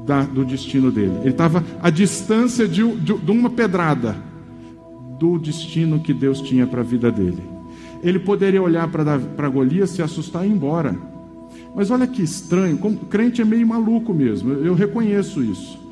da, 0.06 0.22
do 0.22 0.46
destino 0.46 0.92
dele. 0.92 1.18
Ele 1.22 1.30
estava 1.30 1.64
à 1.82 1.90
distância 1.90 2.68
de, 2.68 2.86
de, 2.98 3.18
de 3.18 3.32
uma 3.32 3.50
pedrada 3.50 4.16
do 5.20 5.40
destino 5.40 6.00
que 6.00 6.14
Deus 6.14 6.42
tinha 6.42 6.68
para 6.68 6.82
a 6.82 6.84
vida 6.84 7.12
dele. 7.12 7.42
Ele 8.04 8.20
poderia 8.20 8.62
olhar 8.62 8.88
para 8.88 9.50
Golias, 9.50 9.90
se 9.90 10.02
assustar 10.02 10.46
e 10.46 10.50
ir 10.50 10.52
embora. 10.52 10.96
Mas 11.76 11.90
olha 11.90 12.06
que 12.06 12.22
estranho, 12.22 12.78
como, 12.78 12.98
crente 12.98 13.42
é 13.42 13.46
meio 13.46 13.66
maluco 13.68 14.14
mesmo, 14.14 14.52
eu, 14.52 14.66
eu 14.68 14.74
reconheço 14.76 15.44
isso. 15.44 15.84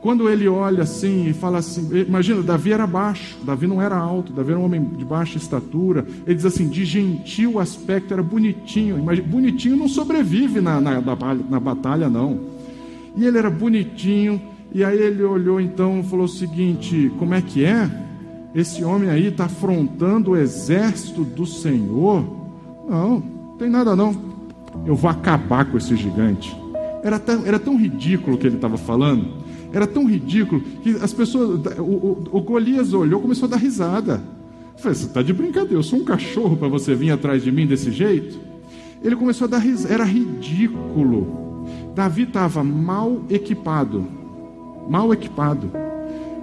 Quando 0.00 0.28
ele 0.28 0.48
olha 0.48 0.82
assim 0.82 1.28
e 1.28 1.32
fala 1.32 1.58
assim, 1.58 1.88
imagina, 2.06 2.42
Davi 2.42 2.72
era 2.72 2.86
baixo, 2.86 3.36
Davi 3.44 3.66
não 3.66 3.80
era 3.80 3.96
alto, 3.96 4.32
Davi 4.32 4.50
era 4.50 4.58
um 4.58 4.64
homem 4.64 4.82
de 4.82 5.04
baixa 5.04 5.36
estatura. 5.36 6.04
Ele 6.26 6.34
diz 6.34 6.46
assim, 6.46 6.68
de 6.68 6.84
gentil 6.84 7.58
aspecto, 7.58 8.12
era 8.12 8.22
bonitinho. 8.22 8.98
Imagina, 8.98 9.28
bonitinho 9.28 9.76
não 9.76 9.88
sobrevive 9.88 10.60
na, 10.60 10.80
na, 10.80 11.00
na 11.00 11.60
batalha, 11.60 12.08
não. 12.08 12.61
E 13.16 13.24
ele 13.24 13.38
era 13.38 13.50
bonitinho. 13.50 14.40
E 14.74 14.82
aí 14.82 14.98
ele 14.98 15.22
olhou 15.22 15.60
então 15.60 16.00
e 16.00 16.02
falou 16.02 16.24
o 16.24 16.28
seguinte: 16.28 17.12
como 17.18 17.34
é 17.34 17.42
que 17.42 17.64
é? 17.64 17.90
Esse 18.54 18.84
homem 18.84 19.08
aí 19.08 19.28
está 19.28 19.46
afrontando 19.46 20.32
o 20.32 20.36
exército 20.36 21.24
do 21.24 21.46
Senhor? 21.46 22.24
Não, 22.88 23.20
não 23.20 23.56
tem 23.58 23.70
nada 23.70 23.96
não. 23.96 24.14
Eu 24.86 24.94
vou 24.94 25.10
acabar 25.10 25.64
com 25.64 25.76
esse 25.76 25.96
gigante. 25.96 26.54
Era 27.02 27.18
tão, 27.18 27.46
era 27.46 27.58
tão 27.58 27.76
ridículo 27.76 28.36
o 28.36 28.38
que 28.38 28.46
ele 28.46 28.56
estava 28.56 28.76
falando. 28.76 29.42
Era 29.72 29.86
tão 29.86 30.06
ridículo 30.06 30.60
que 30.82 30.90
as 31.02 31.12
pessoas. 31.12 31.60
O, 31.78 31.82
o, 31.82 32.28
o 32.32 32.40
Golias 32.40 32.92
olhou 32.92 33.20
e 33.20 33.22
começou 33.22 33.46
a 33.46 33.50
dar 33.50 33.56
risada. 33.56 34.22
Falei, 34.76 34.96
você 34.96 35.06
está 35.06 35.22
de 35.22 35.32
brincadeira, 35.32 35.74
eu 35.74 35.82
sou 35.82 35.98
um 35.98 36.04
cachorro 36.04 36.56
para 36.56 36.68
você 36.68 36.94
vir 36.94 37.10
atrás 37.10 37.42
de 37.42 37.52
mim 37.52 37.66
desse 37.66 37.90
jeito? 37.90 38.38
Ele 39.02 39.16
começou 39.16 39.46
a 39.46 39.48
dar 39.48 39.58
risada, 39.58 39.94
era 39.94 40.04
ridículo. 40.04 41.51
Davi 41.94 42.22
estava 42.22 42.64
mal 42.64 43.22
equipado. 43.28 44.06
Mal 44.88 45.12
equipado. 45.12 45.70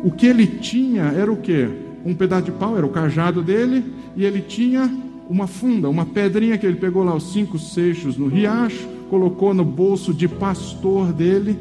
O 0.04 0.12
que 0.12 0.28
ele 0.28 0.46
tinha 0.48 1.04
era 1.04 1.32
o 1.32 1.38
que? 1.38 1.68
Um 2.06 2.14
pedaço 2.14 2.46
de 2.46 2.52
pau, 2.52 2.78
era 2.78 2.86
o 2.86 2.90
cajado 2.90 3.42
dele, 3.42 3.84
e 4.16 4.24
ele 4.24 4.42
tinha 4.42 4.90
uma 5.30 5.48
funda, 5.48 5.90
uma 5.90 6.06
pedrinha 6.06 6.58
que 6.58 6.66
ele 6.66 6.78
pegou 6.78 7.04
lá, 7.04 7.14
os 7.14 7.34
cinco 7.34 7.60
seixos 7.60 8.18
no 8.18 8.28
riacho, 8.28 8.88
colocou 9.10 9.54
no 9.54 9.66
bolso 9.66 10.14
de 10.14 10.28
pastor 10.28 11.12
dele, 11.12 11.60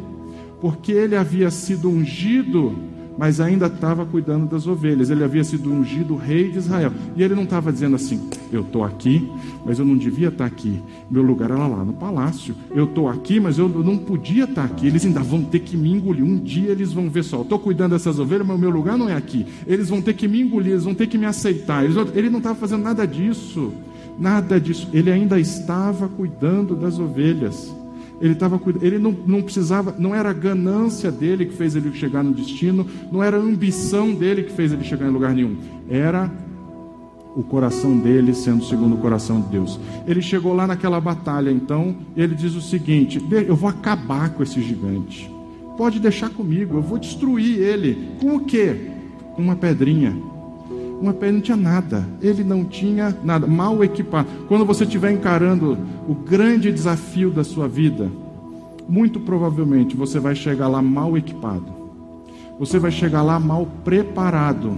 porque 0.60 0.92
ele 0.92 1.16
havia 1.16 1.50
sido 1.50 1.90
ungido 1.90 2.74
mas 3.18 3.40
ainda 3.40 3.66
estava 3.66 4.06
cuidando 4.06 4.46
das 4.46 4.66
ovelhas. 4.68 5.10
Ele 5.10 5.24
havia 5.24 5.42
sido 5.42 5.72
ungido 5.72 6.14
rei 6.14 6.50
de 6.50 6.58
Israel. 6.58 6.92
E 7.16 7.22
ele 7.22 7.34
não 7.34 7.42
estava 7.42 7.72
dizendo 7.72 7.96
assim: 7.96 8.30
eu 8.52 8.60
estou 8.60 8.84
aqui, 8.84 9.28
mas 9.66 9.80
eu 9.80 9.84
não 9.84 9.96
devia 9.96 10.28
estar 10.28 10.46
aqui. 10.46 10.80
Meu 11.10 11.22
lugar 11.22 11.50
era 11.50 11.66
lá 11.66 11.84
no 11.84 11.92
palácio. 11.92 12.54
Eu 12.70 12.84
estou 12.84 13.08
aqui, 13.08 13.40
mas 13.40 13.58
eu 13.58 13.68
não 13.68 13.98
podia 13.98 14.44
estar 14.44 14.64
aqui. 14.64 14.86
Eles 14.86 15.04
ainda 15.04 15.20
vão 15.20 15.42
ter 15.42 15.58
que 15.58 15.76
me 15.76 15.90
engolir. 15.90 16.24
Um 16.24 16.38
dia 16.38 16.70
eles 16.70 16.92
vão 16.92 17.10
ver 17.10 17.24
só: 17.24 17.42
estou 17.42 17.58
cuidando 17.58 17.92
dessas 17.92 18.20
ovelhas, 18.20 18.46
mas 18.46 18.56
o 18.56 18.60
meu 18.60 18.70
lugar 18.70 18.96
não 18.96 19.08
é 19.08 19.14
aqui. 19.14 19.44
Eles 19.66 19.88
vão 19.88 20.00
ter 20.00 20.14
que 20.14 20.28
me 20.28 20.40
engolir, 20.40 20.72
eles 20.72 20.84
vão 20.84 20.94
ter 20.94 21.08
que 21.08 21.18
me 21.18 21.26
aceitar. 21.26 21.84
Ele 21.84 22.30
não 22.30 22.38
estava 22.38 22.54
fazendo 22.54 22.84
nada 22.84 23.04
disso. 23.04 23.72
Nada 24.16 24.60
disso. 24.60 24.88
Ele 24.92 25.10
ainda 25.10 25.38
estava 25.40 26.08
cuidando 26.08 26.76
das 26.76 26.98
ovelhas. 26.98 27.77
Ele 28.20 28.32
estava 28.32 28.60
ele 28.80 28.98
não, 28.98 29.14
não 29.26 29.42
precisava, 29.42 29.94
não 29.98 30.14
era 30.14 30.30
a 30.30 30.32
ganância 30.32 31.10
dele 31.10 31.46
que 31.46 31.54
fez 31.54 31.76
ele 31.76 31.92
chegar 31.94 32.22
no 32.22 32.32
destino, 32.32 32.86
não 33.12 33.22
era 33.22 33.36
a 33.36 33.40
ambição 33.40 34.12
dele 34.12 34.42
que 34.42 34.52
fez 34.52 34.72
ele 34.72 34.84
chegar 34.84 35.06
em 35.06 35.12
lugar 35.12 35.34
nenhum. 35.34 35.56
Era 35.88 36.30
o 37.36 37.42
coração 37.42 37.96
dele 37.96 38.34
sendo 38.34 38.64
segundo 38.64 38.96
o 38.96 38.98
coração 38.98 39.40
de 39.40 39.48
Deus. 39.48 39.78
Ele 40.06 40.20
chegou 40.20 40.52
lá 40.52 40.66
naquela 40.66 41.00
batalha, 41.00 41.50
então, 41.50 41.96
ele 42.16 42.34
diz 42.34 42.54
o 42.54 42.60
seguinte: 42.60 43.22
eu 43.46 43.54
vou 43.54 43.70
acabar 43.70 44.30
com 44.30 44.42
esse 44.42 44.60
gigante. 44.60 45.30
Pode 45.76 46.00
deixar 46.00 46.30
comigo, 46.30 46.78
eu 46.78 46.82
vou 46.82 46.98
destruir 46.98 47.60
ele. 47.60 48.08
Com 48.20 48.34
o 48.34 48.40
quê? 48.40 48.90
Com 49.36 49.42
uma 49.42 49.54
pedrinha 49.54 50.16
uma 51.00 51.12
pele 51.12 51.32
não 51.32 51.40
tinha 51.40 51.56
nada, 51.56 52.06
ele 52.20 52.42
não 52.42 52.64
tinha 52.64 53.16
nada, 53.22 53.46
mal 53.46 53.82
equipado. 53.84 54.28
Quando 54.48 54.64
você 54.64 54.84
estiver 54.84 55.12
encarando 55.12 55.78
o 56.08 56.14
grande 56.14 56.72
desafio 56.72 57.30
da 57.30 57.44
sua 57.44 57.68
vida, 57.68 58.10
muito 58.88 59.20
provavelmente 59.20 59.96
você 59.96 60.18
vai 60.18 60.34
chegar 60.34 60.68
lá 60.68 60.82
mal 60.82 61.16
equipado, 61.16 61.66
você 62.58 62.78
vai 62.78 62.90
chegar 62.90 63.22
lá 63.22 63.38
mal 63.38 63.66
preparado, 63.84 64.76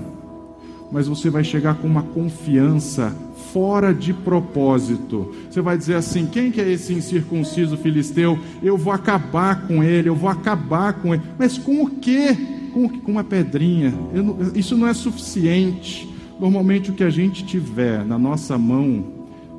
mas 0.93 1.07
você 1.07 1.31
vai 1.31 1.45
chegar 1.45 1.77
com 1.77 1.87
uma 1.87 2.03
confiança 2.03 3.15
fora 3.53 3.95
de 3.95 4.13
propósito. 4.13 5.33
Você 5.49 5.61
vai 5.61 5.79
dizer 5.79 5.95
assim: 5.95 6.27
quem 6.27 6.51
que 6.51 6.61
é 6.61 6.69
esse 6.69 6.93
incircunciso 6.93 7.77
filisteu? 7.77 8.39
Eu 8.63 8.77
vou 8.77 8.93
acabar 8.93 9.67
com 9.67 9.83
ele, 9.83 10.09
eu 10.09 10.17
vou 10.17 10.29
acabar 10.29 10.95
com 10.95 11.15
ele. 11.15 11.23
Mas 11.39 11.57
com 11.57 11.85
o 11.85 11.91
quê? 11.91 12.37
Com, 12.73 12.89
com 12.89 13.13
uma 13.13 13.25
pedrinha. 13.25 13.93
Não, 14.13 14.53
isso 14.55 14.77
não 14.77 14.87
é 14.87 14.95
suficiente. 14.95 16.09
Normalmente 16.39 16.91
o 16.91 16.95
que 16.95 17.05
a 17.05 17.11
gente 17.11 17.45
tiver 17.45 18.05
na 18.05 18.19
nossa 18.19 18.57
mão 18.57 19.05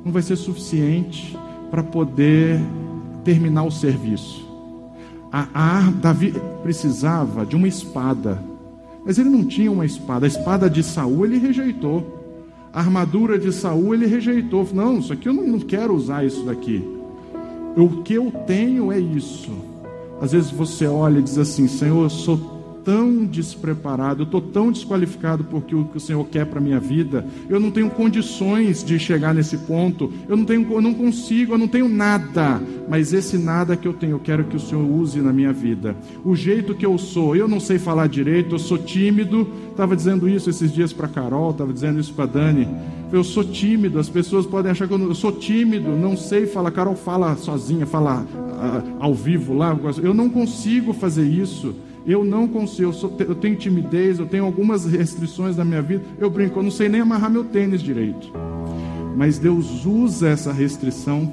não 0.04 0.10
vai 0.10 0.22
ser 0.22 0.36
suficiente 0.36 1.36
para 1.70 1.82
poder 1.82 2.60
terminar 3.24 3.64
o 3.64 3.70
serviço. 3.70 4.46
A, 5.30 5.46
a, 5.54 5.90
Davi 5.90 6.34
precisava 6.62 7.46
de 7.46 7.56
uma 7.56 7.66
espada, 7.66 8.42
mas 9.04 9.18
ele 9.18 9.30
não 9.30 9.44
tinha 9.44 9.72
uma 9.72 9.86
espada. 9.86 10.26
A 10.26 10.28
espada 10.28 10.68
de 10.68 10.82
Saul 10.82 11.24
ele 11.24 11.38
rejeitou. 11.38 12.20
A 12.72 12.80
armadura 12.80 13.38
de 13.38 13.52
Saul 13.52 13.94
ele 13.94 14.06
rejeitou. 14.06 14.68
Não, 14.74 14.98
isso 14.98 15.12
aqui 15.12 15.28
eu 15.28 15.32
não, 15.32 15.46
não 15.46 15.60
quero 15.60 15.94
usar 15.94 16.24
isso 16.24 16.44
daqui. 16.44 16.84
O 17.76 18.02
que 18.02 18.14
eu 18.14 18.30
tenho 18.46 18.92
é 18.92 19.00
isso. 19.00 19.50
Às 20.20 20.32
vezes 20.32 20.50
você 20.50 20.86
olha 20.86 21.18
e 21.18 21.22
diz 21.22 21.38
assim: 21.38 21.66
Senhor, 21.66 22.02
eu 22.02 22.10
sou 22.10 22.51
tão 22.84 23.24
despreparado, 23.24 24.22
eu 24.22 24.24
estou 24.24 24.40
tão 24.40 24.72
desqualificado 24.72 25.44
porque 25.44 25.74
o 25.74 25.84
que 25.84 25.96
o 25.96 26.00
Senhor 26.00 26.24
quer 26.26 26.46
para 26.46 26.58
a 26.58 26.62
minha 26.62 26.80
vida, 26.80 27.24
eu 27.48 27.58
não 27.58 27.70
tenho 27.70 27.90
condições 27.90 28.82
de 28.84 28.98
chegar 28.98 29.34
nesse 29.34 29.58
ponto, 29.58 30.12
eu 30.28 30.36
não, 30.36 30.44
tenho, 30.44 30.70
eu 30.72 30.80
não 30.80 30.94
consigo, 30.94 31.54
eu 31.54 31.58
não 31.58 31.68
tenho 31.68 31.88
nada, 31.88 32.60
mas 32.88 33.12
esse 33.12 33.38
nada 33.38 33.76
que 33.76 33.86
eu 33.86 33.92
tenho, 33.92 34.12
eu 34.12 34.20
quero 34.20 34.44
que 34.44 34.56
o 34.56 34.60
Senhor 34.60 34.84
use 34.84 35.20
na 35.20 35.32
minha 35.32 35.52
vida. 35.52 35.96
O 36.24 36.34
jeito 36.34 36.74
que 36.74 36.86
eu 36.86 36.98
sou, 36.98 37.36
eu 37.36 37.48
não 37.48 37.60
sei 37.60 37.78
falar 37.78 38.08
direito, 38.08 38.54
eu 38.54 38.58
sou 38.58 38.78
tímido, 38.78 39.48
estava 39.70 39.96
dizendo 39.96 40.28
isso 40.28 40.50
esses 40.50 40.72
dias 40.72 40.92
para 40.92 41.08
Carol, 41.08 41.50
estava 41.50 41.72
dizendo 41.72 42.00
isso 42.00 42.12
para 42.12 42.26
Dani, 42.26 42.68
eu 43.12 43.22
sou 43.22 43.44
tímido, 43.44 43.98
as 43.98 44.08
pessoas 44.08 44.46
podem 44.46 44.72
achar 44.72 44.88
que 44.88 44.94
eu, 44.94 44.98
não, 44.98 45.06
eu 45.06 45.14
sou 45.14 45.32
tímido, 45.32 45.90
não 45.90 46.16
sei 46.16 46.46
falar, 46.46 46.70
Carol 46.70 46.96
fala 46.96 47.36
sozinha, 47.36 47.86
fala 47.86 48.22
uh, 48.22 48.96
ao 48.98 49.14
vivo 49.14 49.54
lá, 49.54 49.78
eu 50.02 50.14
não 50.14 50.30
consigo 50.30 50.92
fazer 50.92 51.26
isso. 51.26 51.74
Eu 52.06 52.24
não 52.24 52.48
consigo, 52.48 52.88
eu, 52.88 52.92
sou, 52.92 53.14
eu, 53.18 53.34
tenho 53.34 53.56
timidez, 53.56 54.18
eu 54.18 54.26
tenho 54.26 54.44
algumas 54.44 54.84
restrições 54.84 55.56
na 55.56 55.64
minha 55.64 55.82
vida. 55.82 56.02
Eu 56.18 56.28
brinco, 56.28 56.58
eu 56.58 56.62
não 56.62 56.70
sei 56.70 56.88
nem 56.88 57.00
amarrar 57.00 57.30
meu 57.30 57.44
tênis 57.44 57.82
direito. 57.82 58.32
Mas 59.16 59.38
Deus 59.38 59.84
usa 59.84 60.28
essa 60.28 60.52
restrição, 60.52 61.32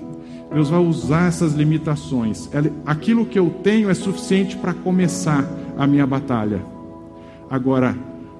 Deus 0.53 0.70
vai 0.70 0.80
usar 0.80 1.28
essas 1.28 1.53
limitações. 1.53 2.49
Aquilo 2.86 3.26
que 3.26 3.39
eu 3.39 3.49
tenho 3.63 3.89
é 3.89 3.93
suficiente 3.93 4.55
para 4.57 4.74
começar. 4.74 5.45
a 5.80 5.88
minha 5.88 6.05
batalha. 6.05 6.61
Agora, 7.49 7.95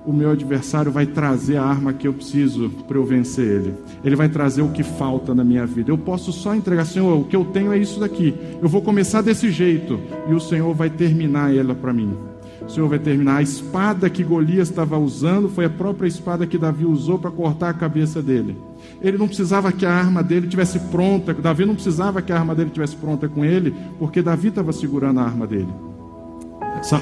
o 0.06 0.14
meu 0.14 0.32
adversário 0.32 0.92
vai 0.92 1.06
trazer 1.06 1.58
a 1.58 1.64
arma 1.64 1.94
que 1.94 2.08
eu 2.08 2.14
preciso 2.14 2.70
para 2.88 2.98
eu 2.98 3.06
vencer 3.06 3.46
ele. 3.46 3.74
Ele 4.04 4.16
vai 4.16 4.30
trazer 4.30 4.62
o 4.62 4.70
que 4.70 4.84
falta 4.84 5.36
na 5.36 5.44
minha 5.44 5.66
vida. 5.66 5.92
Eu 5.92 5.98
posso 5.98 6.32
só 6.32 6.56
entregar, 6.56 6.86
Senhor, 6.86 7.20
o 7.20 7.26
que 7.26 7.36
eu 7.36 7.46
tenho 7.46 7.74
é 7.74 7.78
isso 7.78 8.00
daqui. 8.00 8.34
Eu 8.62 8.70
vou 8.70 8.82
começar 8.82 9.22
desse 9.22 9.52
jeito 9.52 10.00
e 10.30 10.34
o 10.34 10.40
Senhor 10.40 10.74
vai 10.74 10.90
terminar 10.90 11.56
ela 11.56 11.76
para 11.76 11.94
mim. 11.94 12.14
O 12.62 12.70
Senhor 12.70 12.88
vai 12.88 13.00
terminar. 13.00 13.38
A 13.38 13.42
espada 13.42 14.10
que 14.10 14.24
Golias 14.24 14.70
estava 14.70 14.98
usando 14.98 15.50
foi 15.50 15.66
a 15.66 15.70
própria 15.70 16.08
espada 16.08 16.46
que 16.46 16.58
Davi 16.58 16.86
usou 16.86 17.18
para 17.18 17.32
cortar 17.32 17.70
a 17.70 17.74
cabeça 17.74 18.22
dele. 18.22 18.56
Ele 19.02 19.18
não 19.18 19.28
precisava 19.28 19.72
que 19.72 19.86
a 19.86 19.92
arma 19.92 20.22
dele 20.22 20.48
tivesse 20.48 20.80
pronta. 20.80 21.34
Davi 21.34 21.66
não 21.66 21.74
precisava 21.74 22.22
que 22.22 22.32
a 22.32 22.38
arma 22.38 22.54
dele 22.54 22.70
tivesse 22.70 22.96
pronta 22.96 23.28
com 23.28 23.44
ele, 23.44 23.74
porque 23.98 24.22
Davi 24.22 24.50
estava 24.50 24.72
segurando 24.72 25.20
a 25.20 25.24
arma 25.24 25.48
dele. 25.48 25.74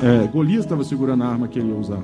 É, 0.01 0.27
Golias 0.27 0.63
estava 0.63 0.83
segurando 0.83 1.23
a 1.23 1.27
arma 1.27 1.47
que 1.47 1.59
ele 1.59 1.69
ia 1.69 1.75
usar. 1.75 2.01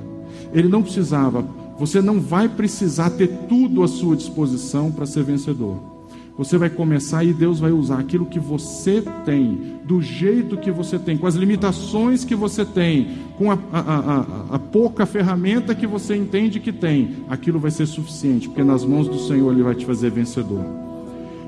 Ele 0.52 0.68
não 0.68 0.82
precisava. 0.82 1.44
Você 1.78 2.00
não 2.00 2.20
vai 2.20 2.48
precisar 2.48 3.10
ter 3.10 3.28
tudo 3.48 3.82
à 3.82 3.88
sua 3.88 4.16
disposição 4.16 4.90
para 4.90 5.06
ser 5.06 5.24
vencedor. 5.24 5.94
Você 6.36 6.58
vai 6.58 6.68
começar 6.68 7.22
e 7.22 7.32
Deus 7.32 7.60
vai 7.60 7.70
usar 7.70 8.00
aquilo 8.00 8.26
que 8.26 8.40
você 8.40 9.00
tem, 9.24 9.78
do 9.84 10.02
jeito 10.02 10.56
que 10.56 10.70
você 10.70 10.98
tem, 10.98 11.16
com 11.16 11.28
as 11.28 11.36
limitações 11.36 12.24
que 12.24 12.34
você 12.34 12.64
tem, 12.64 13.18
com 13.38 13.52
a, 13.52 13.58
a, 13.72 13.80
a, 13.80 14.24
a, 14.56 14.58
pouca 14.58 15.06
ferramenta 15.06 15.76
que 15.76 15.86
você 15.86 16.16
entende 16.16 16.58
que 16.58 16.72
tem, 16.72 17.18
aquilo 17.28 17.60
vai 17.60 17.70
ser 17.70 17.86
suficiente, 17.86 18.48
porque 18.48 18.64
nas 18.64 18.84
mãos 18.84 19.06
do 19.06 19.18
Senhor 19.20 19.52
Ele 19.52 19.62
vai 19.62 19.76
te 19.76 19.86
fazer 19.86 20.10
vencedor. 20.10 20.64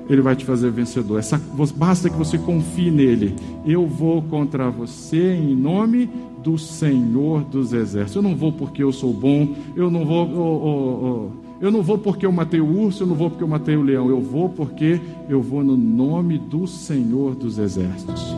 Ele 0.08 0.20
vai 0.20 0.36
te 0.36 0.44
fazer 0.44 0.70
vencedor. 0.70 1.18
Essa, 1.18 1.40
basta 1.74 2.08
que 2.08 2.16
você 2.16 2.38
confie 2.38 2.90
nele. 2.90 3.34
Eu 3.64 3.86
vou 3.86 4.22
contra 4.22 4.70
você 4.70 5.34
em 5.34 5.54
nome 5.54 6.08
do 6.42 6.56
Senhor 6.56 7.42
dos 7.42 7.72
Exércitos. 7.72 8.16
Eu 8.16 8.22
não 8.22 8.36
vou 8.36 8.52
porque 8.52 8.82
eu 8.82 8.92
sou 8.92 9.12
bom, 9.12 9.54
eu 9.74 9.90
não 9.90 10.04
vou. 10.04 10.28
Oh, 10.28 10.38
oh, 10.38 11.06
oh 11.32 11.46
eu 11.60 11.70
não 11.70 11.82
vou 11.82 11.96
porque 11.96 12.26
eu 12.26 12.32
matei 12.32 12.60
o 12.60 12.80
urso, 12.80 13.02
eu 13.02 13.06
não 13.06 13.14
vou 13.14 13.30
porque 13.30 13.42
eu 13.42 13.48
matei 13.48 13.76
o 13.76 13.82
leão, 13.82 14.10
eu 14.10 14.20
vou 14.20 14.48
porque 14.48 15.00
eu 15.28 15.40
vou 15.40 15.64
no 15.64 15.76
nome 15.76 16.38
do 16.38 16.66
Senhor 16.66 17.34
dos 17.34 17.58
Exércitos. 17.58 18.34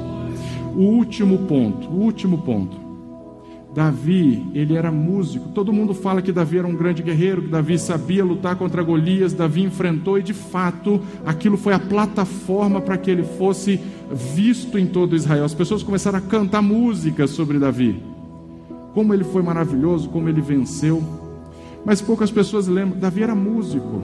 O 0.76 0.82
último 0.82 1.38
ponto, 1.38 1.88
o 1.88 2.00
último 2.00 2.38
ponto. 2.38 2.87
Davi, 3.78 4.44
ele 4.54 4.74
era 4.74 4.90
músico. 4.90 5.50
Todo 5.50 5.72
mundo 5.72 5.94
fala 5.94 6.20
que 6.20 6.32
Davi 6.32 6.58
era 6.58 6.66
um 6.66 6.74
grande 6.74 7.00
guerreiro, 7.00 7.42
que 7.42 7.48
Davi 7.48 7.78
sabia 7.78 8.24
lutar 8.24 8.56
contra 8.56 8.82
Golias, 8.82 9.32
Davi 9.32 9.62
enfrentou 9.62 10.18
e 10.18 10.22
de 10.24 10.34
fato 10.34 11.00
aquilo 11.24 11.56
foi 11.56 11.72
a 11.72 11.78
plataforma 11.78 12.80
para 12.80 12.98
que 12.98 13.08
ele 13.08 13.22
fosse 13.22 13.80
visto 14.34 14.76
em 14.80 14.84
todo 14.84 15.14
Israel. 15.14 15.44
As 15.44 15.54
pessoas 15.54 15.84
começaram 15.84 16.18
a 16.18 16.20
cantar 16.20 16.60
músicas 16.60 17.30
sobre 17.30 17.56
Davi. 17.56 18.02
Como 18.94 19.14
ele 19.14 19.22
foi 19.22 19.42
maravilhoso, 19.42 20.08
como 20.08 20.28
ele 20.28 20.40
venceu. 20.40 21.00
Mas 21.84 22.02
poucas 22.02 22.32
pessoas 22.32 22.66
lembram. 22.66 22.98
Davi 22.98 23.22
era 23.22 23.34
músico. 23.36 24.02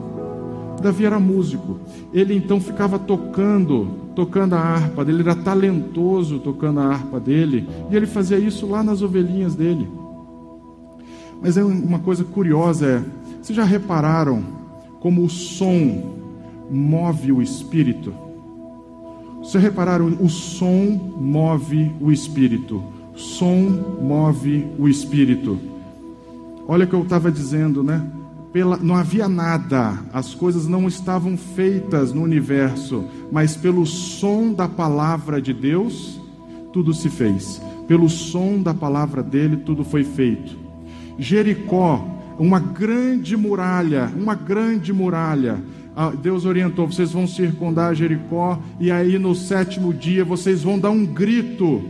Davi 0.81 1.05
era 1.05 1.19
músico. 1.19 1.81
Ele 2.13 2.33
então 2.33 2.61
ficava 2.61 2.97
tocando, 2.97 4.04
tocando 4.15 4.53
a 4.53 4.59
harpa 4.59 5.03
dele. 5.03 5.21
Ele 5.21 5.29
era 5.29 5.39
talentoso 5.39 6.39
tocando 6.39 6.79
a 6.79 6.87
harpa 6.87 7.19
dele. 7.19 7.67
E 7.91 7.95
ele 7.95 8.05
fazia 8.05 8.37
isso 8.37 8.65
lá 8.65 8.81
nas 8.81 9.01
ovelhinhas 9.01 9.55
dele. 9.55 9.87
Mas 11.41 11.57
é 11.57 11.63
uma 11.63 11.99
coisa 11.99 12.23
curiosa 12.23 12.87
é, 12.87 13.03
vocês 13.45 13.55
já 13.55 13.63
repararam 13.63 14.43
como 14.99 15.23
o 15.23 15.29
som 15.29 16.15
move 16.71 17.31
o 17.31 17.43
espírito? 17.43 18.11
Vocês 19.37 19.63
repararam, 19.63 20.07
o 20.19 20.27
som 20.27 21.13
move 21.15 21.91
o 22.01 22.11
espírito. 22.11 22.83
Som 23.15 23.69
move 24.01 24.65
o 24.79 24.89
espírito. 24.89 25.59
Olha 26.67 26.85
o 26.85 26.87
que 26.87 26.95
eu 26.95 27.03
estava 27.03 27.31
dizendo, 27.31 27.83
né? 27.83 28.03
Pela, 28.55 28.77
não 28.77 28.95
havia 28.95 29.27
nada, 29.27 29.99
as 30.13 30.33
coisas 30.33 30.65
não 30.65 30.87
estavam 30.87 31.35
feitas 31.35 32.13
no 32.13 32.23
universo, 32.23 33.03
mas 33.29 33.57
pelo 33.57 33.85
som 33.85 34.53
da 34.53 34.65
palavra 34.65 35.41
de 35.41 35.51
Deus, 35.51 36.21
tudo 36.71 36.93
se 36.93 37.09
fez. 37.09 37.61
Pelo 37.85 38.09
som 38.09 38.61
da 38.61 38.73
palavra 38.73 39.21
dele, 39.21 39.57
tudo 39.57 39.83
foi 39.83 40.05
feito. 40.05 40.57
Jericó, 41.19 42.07
uma 42.39 42.57
grande 42.57 43.35
muralha, 43.35 44.09
uma 44.15 44.35
grande 44.35 44.93
muralha. 44.93 45.61
Ah, 45.93 46.11
Deus 46.11 46.45
orientou: 46.45 46.87
vocês 46.87 47.11
vão 47.11 47.27
circundar 47.27 47.93
Jericó, 47.93 48.57
e 48.79 48.89
aí 48.89 49.19
no 49.19 49.35
sétimo 49.35 49.93
dia 49.93 50.23
vocês 50.23 50.63
vão 50.63 50.79
dar 50.79 50.91
um 50.91 51.05
grito. 51.05 51.83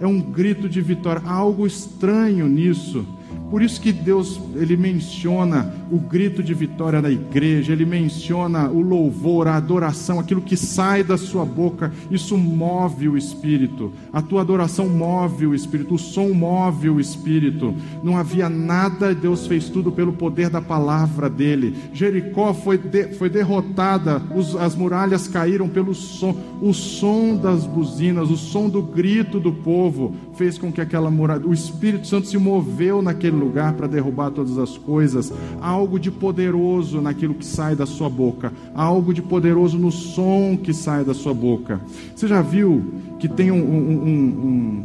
É 0.00 0.06
um 0.08 0.20
grito 0.20 0.68
de 0.68 0.80
vitória. 0.80 1.22
Há 1.24 1.32
algo 1.32 1.64
estranho 1.64 2.48
nisso. 2.48 3.06
Por 3.50 3.62
isso 3.62 3.80
que 3.80 3.92
Deus 3.92 4.38
ele 4.54 4.76
menciona 4.76 5.72
o 5.90 5.98
grito 5.98 6.42
de 6.42 6.52
vitória 6.52 7.00
da 7.00 7.10
igreja, 7.10 7.72
ele 7.72 7.86
menciona 7.86 8.68
o 8.68 8.80
louvor, 8.80 9.48
a 9.48 9.56
adoração, 9.56 10.20
aquilo 10.20 10.42
que 10.42 10.56
sai 10.56 11.02
da 11.02 11.16
sua 11.16 11.44
boca, 11.44 11.90
isso 12.10 12.36
move 12.36 13.08
o 13.08 13.16
espírito. 13.16 13.92
A 14.12 14.20
tua 14.20 14.42
adoração 14.42 14.86
move 14.88 15.46
o 15.46 15.54
espírito, 15.54 15.94
o 15.94 15.98
som 15.98 16.28
move 16.28 16.90
o 16.90 17.00
espírito. 17.00 17.74
Não 18.02 18.18
havia 18.18 18.50
nada, 18.50 19.14
Deus 19.14 19.46
fez 19.46 19.68
tudo 19.70 19.90
pelo 19.90 20.12
poder 20.12 20.50
da 20.50 20.60
palavra 20.60 21.30
dele. 21.30 21.74
Jericó 21.94 22.52
foi, 22.52 22.76
de, 22.76 23.14
foi 23.14 23.30
derrotada, 23.30 24.22
os, 24.34 24.54
as 24.56 24.74
muralhas 24.74 25.26
caíram 25.26 25.68
pelo 25.68 25.94
som, 25.94 26.36
o 26.60 26.74
som 26.74 27.36
das 27.36 27.64
buzinas, 27.64 28.30
o 28.30 28.36
som 28.36 28.68
do 28.68 28.82
grito 28.82 29.40
do 29.40 29.52
povo 29.52 30.14
fez 30.34 30.58
com 30.58 30.70
que 30.70 30.80
aquela 30.80 31.10
muralha, 31.10 31.46
o 31.46 31.52
Espírito 31.52 32.06
Santo 32.06 32.28
se 32.28 32.36
moveu 32.36 33.00
naquele 33.02 33.37
lugar 33.38 33.72
para 33.74 33.86
derrubar 33.86 34.30
todas 34.30 34.58
as 34.58 34.76
coisas. 34.76 35.32
Há 35.60 35.68
algo 35.68 35.98
de 35.98 36.10
poderoso 36.10 37.00
naquilo 37.00 37.34
que 37.34 37.46
sai 37.46 37.74
da 37.74 37.86
sua 37.86 38.10
boca, 38.10 38.52
há 38.74 38.82
algo 38.82 39.14
de 39.14 39.22
poderoso 39.22 39.78
no 39.78 39.90
som 39.90 40.56
que 40.56 40.74
sai 40.74 41.04
da 41.04 41.14
sua 41.14 41.32
boca. 41.32 41.80
Você 42.14 42.26
já 42.26 42.42
viu 42.42 42.84
que 43.18 43.28
tem 43.28 43.50
um, 43.50 43.56
um, 43.56 44.04
um, 44.10 44.84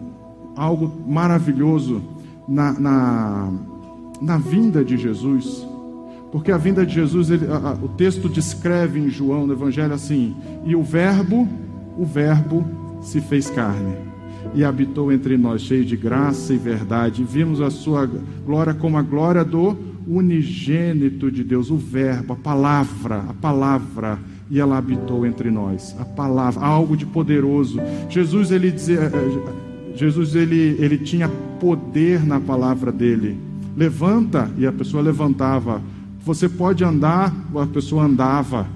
algo 0.56 0.92
maravilhoso 1.08 2.02
na, 2.48 2.72
na, 2.74 3.52
na, 4.22 4.38
vinda 4.38 4.84
de 4.84 4.98
Jesus? 4.98 5.68
Porque 6.32 6.52
a 6.52 6.58
vinda 6.58 6.86
de 6.86 6.94
Jesus, 6.94 7.30
ele, 7.30 7.46
a, 7.48 7.58
a, 7.58 7.74
o 7.74 7.90
texto 7.90 8.30
descreve 8.30 9.00
em 9.00 9.10
João, 9.10 9.46
no 9.46 9.54
Evangelho, 9.54 9.94
assim: 9.94 10.36
e 10.66 10.76
o 10.76 10.84
Verbo, 10.84 11.48
o 11.98 12.06
Verbo 12.06 12.66
se 13.02 13.20
fez 13.20 13.50
carne 13.50 14.13
e 14.56 14.64
habitou 14.64 15.12
entre 15.12 15.38
nós, 15.38 15.62
cheio 15.62 15.84
de 15.84 15.98
graça 15.98 16.54
e 16.54 16.58
verdade. 16.58 17.22
E 17.22 17.26
vimos 17.26 17.62
a 17.62 17.70
sua 17.70 18.10
glória 18.46 18.74
como 18.74 18.98
a 18.98 19.02
glória 19.02 19.44
do 19.44 19.76
unigênito 20.08 21.32
de 21.32 21.44
Deus, 21.44 21.70
o 21.70 21.78
Verbo, 21.78 22.34
a 22.34 22.36
palavra, 22.36 23.24
a 23.30 23.34
palavra. 23.34 24.20
E 24.50 24.60
ela 24.60 24.78
habitou 24.78 25.26
entre 25.26 25.50
nós, 25.50 25.96
a 26.00 26.06
palavra, 26.06 26.64
algo 26.64 26.96
de 26.96 27.06
poderoso. 27.06 27.80
Jesus 28.10 28.52
ele 28.52 28.70
dizia, 28.70 29.12
Jesus 29.96 30.36
ele, 30.36 30.78
ele 30.80 30.98
tinha 30.98 31.30
poder 31.60 32.24
na 32.26 32.40
palavra 32.40 32.92
dele. 32.92 33.38
Levanta 33.76 34.52
e 34.58 34.68
a 34.68 34.72
pessoa 34.72 35.02
levantava. 35.02 35.82
Você 36.20 36.48
pode 36.48 36.84
andar, 36.84 37.34
a 37.56 37.66
pessoa 37.66 38.04
andava. 38.04 38.68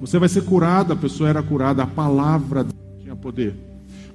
Você 0.00 0.18
vai 0.18 0.28
ser 0.28 0.42
curada, 0.42 0.94
a 0.94 0.96
pessoa 0.96 1.28
era 1.28 1.42
curada. 1.42 1.84
A 1.84 1.86
palavra 1.86 2.66
tinha 3.00 3.14
poder 3.14 3.69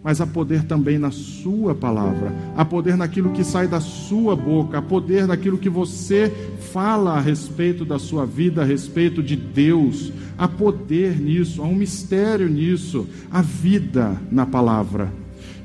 mas 0.06 0.22
há 0.22 0.28
poder 0.28 0.66
também 0.66 1.00
na 1.00 1.10
Sua 1.10 1.74
palavra, 1.74 2.32
há 2.56 2.64
poder 2.64 2.96
naquilo 2.96 3.32
que 3.32 3.44
sai 3.44 3.68
da 3.68 3.80
Sua 3.80 4.36
boca, 4.36 4.78
há 4.78 4.82
poder 4.82 5.26
naquilo 5.26 5.58
que 5.58 5.68
você 5.68 6.32
fala 6.72 7.14
a 7.14 7.20
respeito 7.20 7.84
da 7.84 7.98
sua 7.98 8.24
vida, 8.24 8.62
a 8.62 8.66
respeito 8.66 9.24
de 9.24 9.36
Deus, 9.36 10.14
há 10.38 10.48
poder 10.48 11.20
nisso, 11.20 11.64
há 11.64 11.66
um 11.66 11.74
mistério 11.74 12.48
nisso, 12.48 13.08
há 13.32 13.42
vida 13.42 14.22
na 14.32 14.46
palavra. 14.46 15.12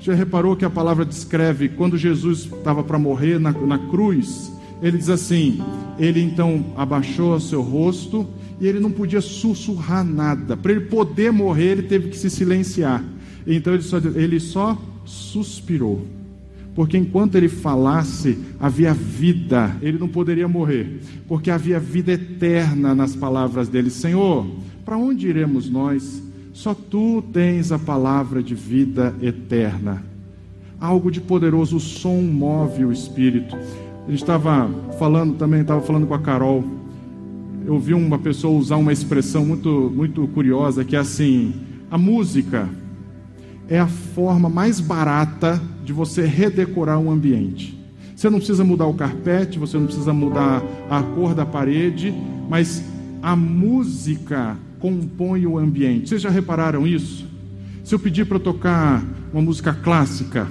Já 0.01 0.15
reparou 0.15 0.57
que 0.57 0.65
a 0.65 0.71
palavra 0.71 1.05
descreve 1.05 1.69
quando 1.69 1.99
Jesus 1.99 2.45
estava 2.45 2.83
para 2.83 2.99
morrer 2.99 3.39
na, 3.39 3.53
na 3.53 3.79
cruz? 3.91 4.51
Ele 4.81 4.97
diz 4.97 5.11
assim: 5.11 5.61
ele 5.99 6.23
então 6.23 6.73
abaixou 6.77 7.35
o 7.35 7.41
seu 7.41 7.61
rosto 7.61 8.27
e 8.59 8.67
ele 8.67 8.81
não 8.81 8.91
podia 8.91 9.21
sussurrar 9.21 10.03
nada. 10.03 10.57
Para 10.57 10.73
ele 10.73 10.83
poder 10.83 11.31
morrer, 11.31 11.73
ele 11.73 11.83
teve 11.83 12.09
que 12.09 12.17
se 12.17 12.31
silenciar. 12.31 13.05
Então 13.57 13.75
ele 13.75 13.83
só, 13.83 13.99
ele 13.99 14.41
só 14.41 14.79
suspirou. 15.05 16.07
Porque 16.75 16.97
enquanto 16.97 17.35
ele 17.35 17.49
falasse, 17.49 18.39
havia 18.59 18.95
vida, 18.95 19.77
ele 19.83 19.99
não 19.99 20.09
poderia 20.09 20.47
morrer, 20.47 21.01
porque 21.27 21.51
havia 21.51 21.81
vida 21.81 22.13
eterna 22.13 22.95
nas 22.95 23.17
palavras 23.17 23.69
dele. 23.69 23.91
Senhor, 23.91 24.47
para 24.85 24.97
onde 24.97 25.29
iremos 25.29 25.69
nós? 25.69 26.23
Só 26.53 26.73
tu 26.75 27.23
tens 27.33 27.73
a 27.73 27.79
palavra 27.79 28.43
de 28.43 28.55
vida 28.55 29.15
eterna. 29.21 30.05
Algo 30.81 31.11
de 31.11 31.21
poderoso, 31.21 31.77
o 31.77 31.81
som 31.81 32.23
move 32.23 32.85
o 32.85 32.93
espírito. 32.93 33.57
A 34.07 34.11
gente 34.11 34.23
estava 34.23 34.71
falando 34.99 35.35
também, 35.35 35.63
estava 35.63 35.81
falando 35.83 36.07
com 36.07 36.15
a 36.15 36.19
Carol. 36.19 36.65
Eu 37.67 37.79
vi 37.79 37.95
uma 37.95 38.19
pessoa 38.19 38.59
usar 38.59 38.77
uma 38.77 38.93
expressão 38.93 39.45
muito, 39.45 39.93
muito 39.95 40.27
curiosa 40.29 40.85
que 40.85 40.97
é 40.97 41.01
assim: 41.01 41.53
a 41.91 41.99
música 41.99 42.69
é 43.71 43.79
a 43.79 43.87
forma 43.87 44.49
mais 44.49 44.81
barata 44.81 45.63
de 45.85 45.93
você 45.93 46.27
redecorar 46.27 46.99
um 46.99 47.11
ambiente. 47.11 47.79
Você 48.17 48.29
não 48.29 48.39
precisa 48.39 48.65
mudar 48.65 48.87
o 48.87 48.95
carpete, 48.95 49.59
você 49.59 49.79
não 49.79 49.87
precisa 49.87 50.13
mudar 50.13 50.63
a 50.91 51.03
cor 51.03 51.35
da 51.35 51.47
parede, 51.47 52.13
mas 52.51 52.85
a 53.23 53.37
música 53.37 54.59
compõe 54.81 55.47
o 55.47 55.57
ambiente. 55.57 56.09
Vocês 56.09 56.21
já 56.21 56.29
repararam 56.29 56.87
isso? 56.87 57.27
Se 57.85 57.95
eu 57.95 57.99
pedir 57.99 58.27
para 58.27 58.41
tocar 58.41 59.03
uma 59.33 59.41
música 59.41 59.73
clássica, 59.73 60.49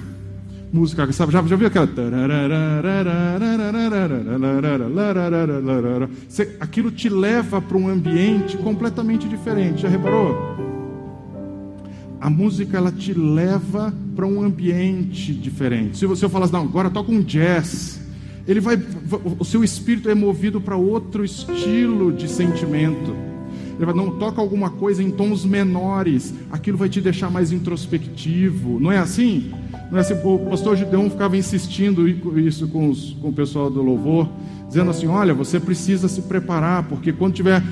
música, 0.72 1.12
sabe, 1.12 1.32
já, 1.32 1.42
já 1.42 1.56
viu 1.56 1.66
aquela. 1.66 1.88
Você, 6.28 6.56
aquilo 6.58 6.90
te 6.90 7.08
leva 7.08 7.60
para 7.60 7.76
um 7.76 7.88
ambiente 7.88 8.56
completamente 8.56 9.28
diferente. 9.28 9.82
Já 9.82 9.88
reparou? 9.88 10.69
A 12.20 12.28
música 12.28 12.76
ela 12.76 12.92
te 12.92 13.14
leva 13.14 13.94
para 14.14 14.26
um 14.26 14.42
ambiente 14.42 15.32
diferente. 15.32 15.96
Se 15.96 16.04
você 16.04 16.28
falar 16.28 16.44
assim, 16.44 16.54
não, 16.54 16.62
agora 16.62 16.90
toca 16.90 17.10
um 17.10 17.22
jazz, 17.22 17.98
ele 18.46 18.60
vai, 18.60 18.78
o 19.38 19.44
seu 19.44 19.64
espírito 19.64 20.10
é 20.10 20.14
movido 20.14 20.60
para 20.60 20.76
outro 20.76 21.24
estilo 21.24 22.12
de 22.12 22.28
sentimento. 22.28 23.16
Ele 23.76 23.86
vai, 23.86 23.94
não 23.94 24.18
toca 24.18 24.38
alguma 24.38 24.68
coisa 24.68 25.02
em 25.02 25.10
tons 25.10 25.46
menores, 25.46 26.34
aquilo 26.50 26.76
vai 26.76 26.90
te 26.90 27.00
deixar 27.00 27.30
mais 27.30 27.52
introspectivo. 27.52 28.78
Não 28.78 28.92
é 28.92 28.98
assim? 28.98 29.50
Não 29.90 29.96
é 29.96 30.02
assim? 30.02 30.14
O 30.22 30.50
pastor 30.50 30.76
Gideon 30.76 31.08
ficava 31.08 31.38
insistindo 31.38 32.06
isso 32.38 32.68
com, 32.68 32.90
os, 32.90 33.12
com 33.14 33.30
o 33.30 33.32
pessoal 33.32 33.70
do 33.70 33.80
louvor, 33.80 34.28
dizendo 34.68 34.90
assim: 34.90 35.06
olha, 35.06 35.32
você 35.32 35.58
precisa 35.58 36.06
se 36.06 36.20
preparar, 36.22 36.82
porque 36.82 37.14
quando 37.14 37.32
tiver 37.32 37.62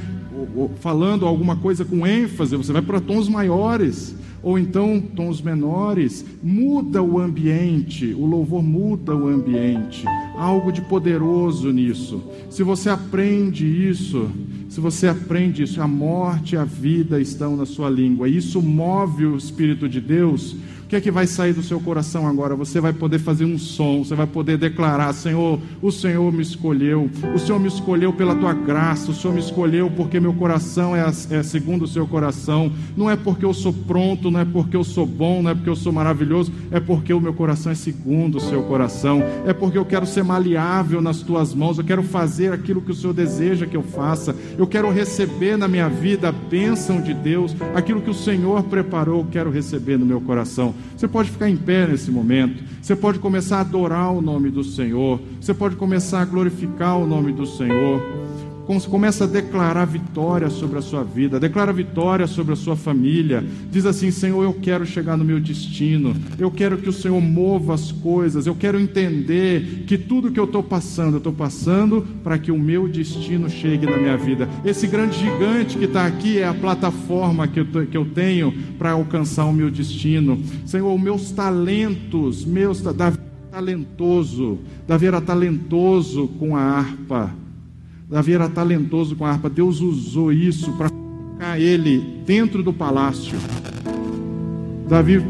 falando 0.81 1.27
alguma 1.27 1.57
coisa 1.57 1.85
com 1.85 2.07
ênfase, 2.07 2.57
você 2.57 2.73
vai 2.73 2.83
para 2.83 3.01
tons 3.01 3.29
maiores 3.29 4.15
ou 4.43 4.59
então 4.59 5.01
tons 5.01 5.41
menores, 5.41 6.25
muda 6.43 7.03
o 7.03 7.19
ambiente, 7.19 8.15
o 8.15 8.25
louvor 8.25 8.63
muda 8.63 9.15
o 9.15 9.27
ambiente. 9.29 10.05
Algo 10.37 10.71
de 10.71 10.81
poderoso 10.83 11.73
nisso. 11.73 12.23
Se 12.49 12.63
você 12.63 12.89
aprende 12.89 13.67
isso, 13.67 14.31
se 14.69 14.81
você 14.81 15.09
aprende 15.09 15.65
isso, 15.65 15.83
a 15.83 15.89
morte 15.89 16.55
e 16.55 16.59
a 16.59 16.65
vida 16.65 17.21
estão 17.21 17.57
na 17.57 17.67
sua 17.67 17.91
língua. 17.91 18.29
Isso 18.29 18.63
move 18.63 19.27
o 19.27 19.37
Espírito 19.37 19.89
de 19.89 20.01
Deus 20.01 20.55
que 20.89 20.97
é 20.97 21.01
que 21.03 21.11
vai 21.11 21.27
sair 21.27 21.53
do 21.53 21.63
seu 21.63 21.79
coração 21.79 22.27
agora? 22.27 22.57
Você 22.57 22.81
vai 22.81 22.95
poder 22.95 23.19
fazer 23.19 23.45
um 23.45 23.59
som, 23.59 24.03
você 24.03 24.15
vai 24.15 24.27
poder 24.27 24.57
declarar: 24.57 25.13
Senhor, 25.13 25.61
o 25.83 25.93
Senhor 25.93 26.33
me 26.33 26.41
escolheu, 26.43 27.11
o 27.35 27.39
Senhor 27.39 27.61
me 27.61 27.69
escolheu 27.69 28.11
pela 28.11 28.35
tua 28.35 28.55
graça, 28.55 29.11
o 29.11 29.15
Senhor 29.15 29.35
me 29.35 29.41
escolheu 29.41 29.91
porque 29.91 30.19
meu 30.19 30.33
coração 30.33 30.97
é, 30.97 31.07
é 31.07 31.43
segundo 31.43 31.83
o 31.83 31.87
seu 31.87 32.07
coração. 32.07 32.73
Não 32.97 33.11
é 33.11 33.17
porque 33.17 33.45
eu 33.45 33.53
sou 33.53 33.73
pronto, 33.73 34.31
não 34.31 34.41
é 34.41 34.47
porque 34.47 34.77
eu 34.77 34.83
sou 34.83 35.05
bom, 35.05 35.43
não 35.43 35.51
é 35.51 35.55
porque 35.55 35.69
eu 35.69 35.77
sou 35.77 35.93
maravilhoso, 35.93 36.51
é 36.71 36.81
porque 36.81 37.13
o 37.13 37.21
meu 37.21 37.35
coração 37.35 37.71
é 37.71 37.75
segundo 37.75 38.39
o 38.39 38.41
seu 38.41 38.63
coração, 38.63 39.23
é 39.47 39.53
porque 39.53 39.77
eu 39.77 39.85
quero 39.85 40.07
ser 40.07 40.25
maleável 40.25 41.03
nas 41.03 41.21
tuas 41.21 41.53
mãos, 41.53 41.77
eu 41.77 41.85
quero 41.85 42.03
fazer 42.03 42.51
aquilo 42.51 42.81
que 42.81 42.93
o 42.93 42.95
Senhor 42.95 43.13
deseja 43.13 43.67
que 43.67 43.77
eu 43.77 43.83
faça, 43.83 44.35
eu 44.57 44.67
quero 44.67 44.91
receber 44.91 45.59
na 45.59 45.69
minha 45.69 45.89
vida 45.89 46.31
a 46.31 46.33
bênção 46.33 47.03
de 47.03 47.13
Deus, 47.13 47.55
aquilo 47.75 48.01
que 48.01 48.11
o 48.11 48.15
Senhor 48.15 48.63
preparou, 48.63 49.21
eu 49.21 49.27
quero 49.31 49.51
receber 49.51 49.99
no 49.99 50.07
meu 50.07 50.21
coração. 50.23 50.75
Você 50.97 51.07
pode 51.07 51.31
ficar 51.31 51.49
em 51.49 51.57
pé 51.57 51.87
nesse 51.87 52.11
momento. 52.11 52.63
Você 52.81 52.97
pode 52.97 53.19
começar 53.19 53.59
a 53.59 53.61
adorar 53.61 54.13
o 54.13 54.21
nome 54.21 54.51
do 54.51 54.65
Senhor. 54.65 55.21
Você 55.41 55.55
pode 55.55 55.77
começar 55.77 56.23
a 56.23 56.25
glorificar 56.25 56.99
o 56.99 57.07
nome 57.07 57.33
do 57.33 57.47
Senhor. 57.47 58.01
Começa 58.89 59.25
a 59.25 59.27
declarar 59.27 59.87
vitória 59.87 60.51
sobre 60.51 60.79
a 60.79 60.83
sua 60.83 61.03
vida, 61.03 61.41
declara 61.41 61.73
vitória 61.73 62.27
sobre 62.27 62.53
a 62.53 62.57
sua 62.57 62.77
família. 62.77 63.43
Diz 63.71 63.87
assim: 63.87 64.11
Senhor, 64.11 64.43
eu 64.45 64.53
quero 64.53 64.85
chegar 64.85 65.17
no 65.17 65.25
meu 65.25 65.41
destino, 65.41 66.15
eu 66.39 66.51
quero 66.51 66.77
que 66.77 66.89
o 66.89 66.93
Senhor 66.93 67.19
mova 67.19 67.73
as 67.73 67.91
coisas, 67.91 68.47
eu 68.47 68.55
quero 68.55 68.79
entender 68.79 69.85
que 69.87 69.97
tudo 69.97 70.31
que 70.31 70.39
eu 70.39 70.45
estou 70.45 70.63
passando, 70.63 71.15
eu 71.15 71.19
estou 71.19 71.33
passando 71.33 72.07
para 72.23 72.39
que 72.39 72.53
o 72.53 72.59
meu 72.59 72.87
destino 72.87 73.49
chegue 73.49 73.87
na 73.87 73.97
minha 73.97 74.19
vida. 74.19 74.47
Esse 74.63 74.87
grande 74.87 75.19
gigante 75.19 75.79
que 75.79 75.87
está 75.87 76.07
aqui 76.07 76.39
é 76.39 76.47
a 76.47 76.53
plataforma 76.53 77.49
que 77.49 77.61
eu, 77.61 77.67
que 77.87 77.97
eu 77.97 78.05
tenho 78.05 78.53
para 78.79 78.91
alcançar 78.91 79.47
o 79.47 79.53
meu 79.53 79.71
destino. 79.71 80.39
Senhor, 80.67 80.97
meus 80.99 81.31
talentos, 81.31 82.45
meus 82.45 82.83
Davi 82.83 83.19
talentoso, 83.51 84.59
Davi 84.87 85.07
era 85.07 85.23
talentoso 85.23 86.29
com 86.39 86.55
a 86.55 86.61
harpa. 86.61 87.48
Davi 88.09 88.33
era 88.33 88.49
talentoso 88.49 89.15
com 89.15 89.25
a 89.27 89.31
harpa. 89.31 89.51
Deus 89.51 89.81
usou 89.81 90.33
isso 90.33 90.73
para 90.73 90.89
colocar 90.89 91.61
ele 91.61 92.23
dentro 92.25 92.63
do 92.63 92.73
palácio. 92.73 93.39
Davi, 94.89 95.23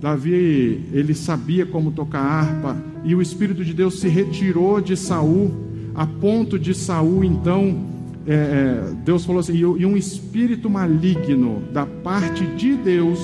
Davi, 0.00 0.88
ele 0.92 1.14
sabia 1.14 1.66
como 1.66 1.90
tocar 1.90 2.20
harpa 2.20 2.76
e 3.04 3.14
o 3.14 3.20
Espírito 3.20 3.64
de 3.64 3.74
Deus 3.74 3.98
se 3.98 4.08
retirou 4.08 4.80
de 4.80 4.96
Saul 4.96 5.50
a 5.96 6.06
ponto 6.06 6.58
de 6.58 6.74
Saul 6.74 7.24
então 7.24 7.84
é, 8.26 8.34
é 8.34 8.92
Deus 9.04 9.24
falou 9.24 9.40
assim 9.40 9.54
e 9.54 9.86
um 9.86 9.96
espírito 9.96 10.68
maligno 10.68 11.62
da 11.72 11.86
parte 11.86 12.44
de 12.44 12.74
Deus 12.76 13.18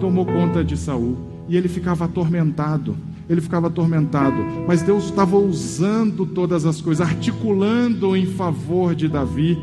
tomou 0.00 0.26
conta 0.26 0.64
de 0.64 0.76
Saul 0.76 1.16
e 1.48 1.56
ele 1.56 1.68
ficava 1.68 2.06
atormentado 2.06 2.96
ele 3.28 3.40
ficava 3.40 3.68
atormentado. 3.68 4.36
Mas 4.66 4.82
Deus 4.82 5.04
estava 5.04 5.36
usando 5.36 6.26
todas 6.26 6.66
as 6.66 6.80
coisas, 6.80 7.06
articulando 7.06 8.16
em 8.16 8.26
favor 8.26 8.94
de 8.94 9.08
Davi, 9.08 9.58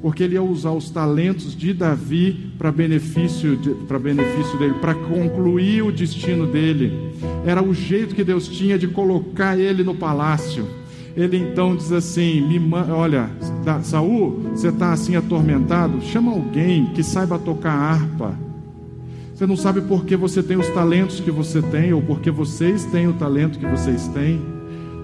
porque 0.00 0.24
ele 0.24 0.34
ia 0.34 0.42
usar 0.42 0.72
os 0.72 0.90
talentos 0.90 1.56
de 1.56 1.72
Davi 1.72 2.52
para 2.58 2.72
benefício, 2.72 3.58
para 3.86 3.98
benefício 3.98 4.58
dele, 4.58 4.74
para 4.74 4.94
concluir 4.94 5.82
o 5.82 5.92
destino 5.92 6.46
dele. 6.46 7.12
Era 7.46 7.62
o 7.62 7.72
jeito 7.72 8.14
que 8.14 8.24
Deus 8.24 8.48
tinha 8.48 8.78
de 8.78 8.88
colocar 8.88 9.58
ele 9.58 9.84
no 9.84 9.94
palácio. 9.94 10.66
Ele 11.16 11.36
então 11.36 11.76
diz 11.76 11.92
assim: 11.92 12.42
olha, 12.90 13.30
Saul, 13.82 14.40
você 14.54 14.68
está 14.68 14.92
assim 14.92 15.14
atormentado? 15.14 16.00
Chama 16.00 16.32
alguém 16.32 16.86
que 16.86 17.02
saiba 17.02 17.38
tocar 17.38 17.72
harpa 17.72 18.51
você 19.42 19.46
não 19.48 19.56
sabe 19.56 19.80
por 19.80 20.04
que 20.04 20.14
você 20.14 20.40
tem 20.40 20.56
os 20.56 20.68
talentos 20.68 21.18
que 21.18 21.32
você 21.32 21.60
tem, 21.60 21.92
ou 21.92 22.00
porque 22.00 22.30
vocês 22.30 22.84
têm 22.84 23.08
o 23.08 23.12
talento 23.14 23.58
que 23.58 23.66
vocês 23.66 24.06
têm, 24.06 24.40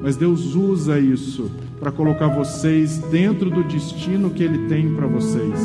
mas 0.00 0.16
Deus 0.16 0.54
usa 0.54 0.96
isso 1.00 1.50
para 1.80 1.90
colocar 1.90 2.28
vocês 2.28 2.98
dentro 3.10 3.50
do 3.50 3.64
destino 3.64 4.30
que 4.30 4.44
Ele 4.44 4.68
tem 4.68 4.94
para 4.94 5.08
vocês. 5.08 5.58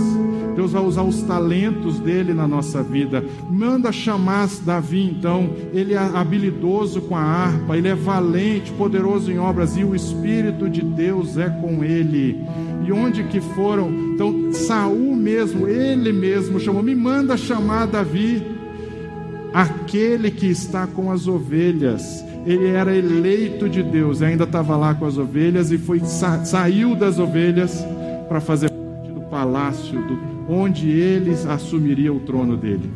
Deus 0.56 0.72
vai 0.72 0.84
usar 0.84 1.04
os 1.04 1.22
talentos 1.22 2.00
dele 2.00 2.34
na 2.34 2.48
nossa 2.48 2.82
vida. 2.82 3.24
Manda 3.48 3.92
chamar 3.92 4.50
Davi, 4.66 5.04
então. 5.04 5.52
Ele 5.72 5.94
é 5.94 5.98
habilidoso 5.98 7.02
com 7.02 7.16
a 7.16 7.22
harpa, 7.22 7.78
ele 7.78 7.88
é 7.88 7.96
valente, 7.96 8.72
poderoso 8.72 9.32
em 9.32 9.38
obras, 9.38 9.78
e 9.78 9.84
o 9.84 9.96
Espírito 9.96 10.68
de 10.68 10.82
Deus 10.82 11.38
é 11.38 11.48
com 11.48 11.84
ele. 11.84 12.44
E 12.88 12.92
onde 12.92 13.24
que 13.26 13.40
foram? 13.40 13.92
Então, 13.92 14.52
Saul 14.52 15.16
mesmo, 15.16 15.68
ele 15.68 16.12
mesmo 16.12 16.60
chamou: 16.60 16.82
me 16.82 16.96
manda 16.96 17.38
chamar 17.38 17.86
Davi 17.86 18.53
aquele 19.54 20.32
que 20.32 20.48
está 20.48 20.88
com 20.88 21.12
as 21.12 21.28
ovelhas. 21.28 22.26
Ele 22.46 22.70
era 22.70 22.94
eleito 22.94 23.70
de 23.70 23.82
Deus, 23.82 24.22
ainda 24.22 24.44
estava 24.44 24.76
lá 24.76 24.94
com 24.94 25.06
as 25.06 25.18
ovelhas 25.18 25.72
e 25.72 25.78
foi 25.78 26.00
sa 26.02 26.44
saiu 26.44 26.96
das 26.96 27.20
ovelhas 27.20 27.86
para 28.28 28.42
fazer 28.42 28.70
parte 28.70 29.12
do 29.12 29.22
palácio, 29.22 30.02
do, 30.02 30.20
onde 30.50 30.90
ele 30.90 31.32
assumiria 31.48 32.12
o 32.12 32.20
trono 32.20 32.58
dele. 32.58 32.92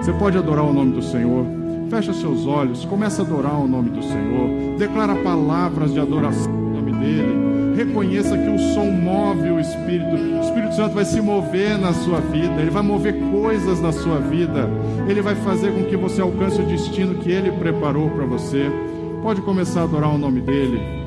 Você 0.00 0.12
pode 0.12 0.38
adorar 0.38 0.64
o 0.64 0.72
nome 0.72 0.92
do 0.92 1.02
Senhor. 1.02 1.44
Fecha 1.90 2.12
seus 2.12 2.46
olhos, 2.46 2.84
começa 2.84 3.22
a 3.22 3.24
adorar 3.24 3.58
o 3.58 3.66
nome 3.66 3.90
do 3.90 4.02
Senhor. 4.02 4.76
Declara 4.78 5.14
palavras 5.16 5.92
de 5.92 5.98
adoração 5.98 6.52
no 6.52 6.74
nome 6.74 6.92
dele 6.92 7.55
reconheça 7.76 8.36
que 8.36 8.48
o 8.48 8.58
som 8.58 8.86
move 8.86 9.50
o 9.50 9.60
Espírito. 9.60 10.16
O 10.16 10.40
Espírito 10.40 10.74
Santo 10.74 10.94
vai 10.94 11.04
se 11.04 11.20
mover 11.20 11.78
na 11.78 11.92
sua 11.92 12.20
vida, 12.20 12.60
ele 12.60 12.70
vai 12.70 12.82
mover 12.82 13.14
coisas 13.30 13.80
na 13.80 13.92
sua 13.92 14.18
vida, 14.18 14.68
ele 15.06 15.20
vai 15.20 15.34
fazer 15.36 15.72
com 15.72 15.84
que 15.84 15.96
você 15.96 16.20
alcance 16.20 16.60
o 16.60 16.66
destino 16.66 17.16
que 17.16 17.30
ele 17.30 17.52
preparou 17.52 18.10
para 18.10 18.24
você. 18.24 18.70
Pode 19.22 19.42
começar 19.42 19.82
a 19.82 19.84
adorar 19.84 20.14
o 20.14 20.18
nome 20.18 20.40
dele. 20.40 21.05